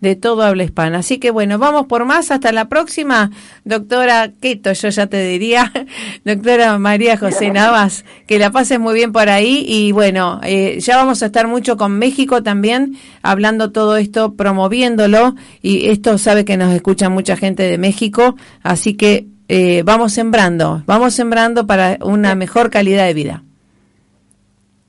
De 0.00 0.16
todo 0.16 0.42
habla 0.42 0.64
hispana. 0.64 0.98
Así 0.98 1.18
que 1.18 1.30
bueno, 1.30 1.58
vamos 1.58 1.86
por 1.86 2.04
más. 2.04 2.30
Hasta 2.30 2.52
la 2.52 2.68
próxima, 2.68 3.30
doctora 3.64 4.30
Keto, 4.40 4.72
yo 4.72 4.88
ya 4.88 5.06
te 5.06 5.26
diría, 5.26 5.72
doctora 6.24 6.78
María 6.78 7.16
José 7.16 7.50
Navas, 7.50 8.04
que 8.26 8.38
la 8.38 8.50
pases 8.50 8.78
muy 8.78 8.94
bien 8.94 9.12
por 9.12 9.28
ahí. 9.28 9.64
Y 9.66 9.92
bueno, 9.92 10.40
eh, 10.44 10.78
ya 10.80 10.96
vamos 10.96 11.22
a 11.22 11.26
estar 11.26 11.48
mucho 11.48 11.76
con 11.76 11.98
México 11.98 12.42
también, 12.42 12.96
hablando 13.22 13.72
todo 13.72 13.96
esto, 13.96 14.34
promoviéndolo. 14.34 15.34
Y 15.62 15.88
esto 15.88 16.18
sabe 16.18 16.44
que 16.44 16.56
nos 16.56 16.74
escucha 16.74 17.08
mucha 17.08 17.36
gente 17.36 17.64
de 17.64 17.78
México. 17.78 18.36
Así 18.62 18.94
que 18.94 19.26
eh, 19.48 19.82
vamos 19.84 20.12
sembrando, 20.12 20.82
vamos 20.86 21.14
sembrando 21.14 21.66
para 21.66 21.98
una 22.02 22.34
mejor 22.34 22.70
calidad 22.70 23.06
de 23.06 23.14
vida. 23.14 23.42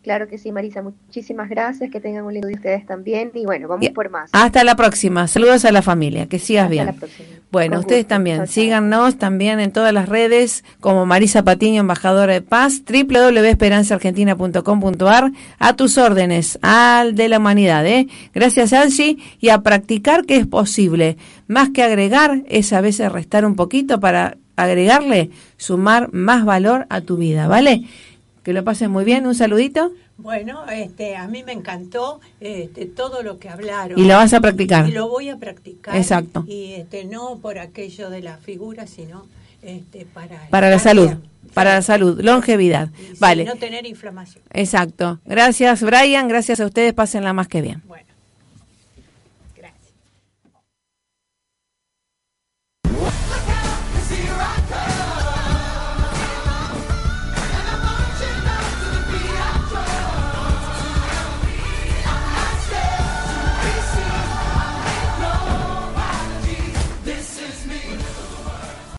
Claro 0.10 0.28
que 0.28 0.40
sí, 0.40 0.52
Marisa. 0.52 0.82
Muchísimas 0.82 1.50
gracias. 1.50 1.92
Que 1.92 2.00
tengan 2.00 2.26
un 2.26 2.34
lindo 2.34 2.48
día 2.48 2.58
ustedes 2.58 2.84
también. 2.88 3.30
Y 3.36 3.46
bueno, 3.46 3.68
vamos 3.68 3.86
Y- 3.86 3.92
por 3.92 4.10
más. 4.10 4.32
Hasta 4.34 4.64
la 4.64 4.76
próxima. 4.76 5.28
Saludos 5.28 5.66
a 5.66 5.72
la 5.72 5.84
familia. 5.84 6.26
Que 6.26 6.40
sigas 6.40 6.64
Hasta 6.64 6.72
bien. 6.72 6.86
la 6.88 6.94
próxima. 6.94 7.30
Bueno, 7.52 7.74
Con 7.74 7.82
ustedes 7.82 8.02
gusto. 8.06 8.16
también. 8.16 8.38
Chao, 8.38 8.46
chao. 8.48 8.54
Síganos 8.54 9.18
también 9.20 9.60
en 9.60 9.72
todas 9.72 9.94
las 9.94 10.10
redes 10.10 10.64
como 10.80 11.06
Marisa 11.06 11.44
Patiño, 11.44 11.82
embajadora 11.82 12.34
de 12.34 12.42
paz, 12.42 12.82
www.esperanzaargentina.com.ar, 12.92 15.32
a 15.60 15.76
tus 15.76 16.00
órdenes, 16.00 16.58
al 16.64 17.14
de 17.14 17.30
la 17.30 17.38
humanidad. 17.38 17.86
¿eh? 17.86 18.08
Gracias, 18.34 18.74
Angie, 18.74 19.18
y 19.40 19.50
a 19.50 19.62
practicar 19.62 20.26
que 20.26 20.38
es 20.38 20.48
posible. 20.48 21.18
Más 21.48 21.70
que 21.70 21.84
agregar, 21.84 22.42
es 22.48 22.74
a 22.74 22.82
veces 22.82 23.12
restar 23.12 23.46
un 23.46 23.56
poquito 23.56 24.00
para 24.00 24.38
agregarle, 24.56 25.30
sumar 25.58 26.12
más 26.14 26.46
valor 26.46 26.88
a 26.90 27.02
tu 27.02 27.18
vida, 27.18 27.48
¿vale? 27.48 27.84
Que 28.44 28.54
lo 28.54 28.64
pasen 28.64 28.92
muy 28.92 29.04
bien. 29.06 29.28
Un 29.28 29.36
saludito 29.36 29.92
Bueno, 30.18 30.66
este, 30.70 31.16
a 31.16 31.28
mí 31.28 31.44
me 31.44 31.52
encantó 31.52 32.20
este, 32.40 32.86
todo 32.86 33.22
lo 33.24 33.40
que 33.40 33.50
hablaron. 33.50 34.00
y 34.00 34.06
la 34.06 34.18
vas 34.18 34.34
a 34.34 34.40
practicar. 34.42 34.88
Y 34.88 34.92
lo 34.92 35.08
voy 35.10 35.30
a 35.30 35.38
practicar. 35.38 35.96
Exacto. 35.96 36.46
Y 36.48 36.74
este, 36.74 37.06
no 37.06 37.38
por 37.38 37.60
aquello 37.60 38.10
de 38.10 38.22
la 38.22 38.38
figura, 38.38 38.88
sino 38.88 39.26
este, 39.62 40.06
para... 40.06 40.48
Para 40.50 40.70
la 40.70 40.80
salud, 40.80 41.10
para 41.54 41.74
la 41.76 41.82
salud, 41.82 42.20
longevidad. 42.22 42.90
Y 43.14 43.18
Vale. 43.20 43.46
no 43.46 43.56
tener 43.56 43.86
inflamación. 43.86 44.44
Exacto. 44.54 45.20
Gracias, 45.26 45.82
Brian. 45.84 46.28
Gracias 46.28 46.60
a 46.60 46.66
ustedes. 46.66 46.94
Pásenla 46.94 47.34
más 47.34 47.48
que 47.48 47.62
bien. 47.62 47.82
Bueno. 47.88 48.09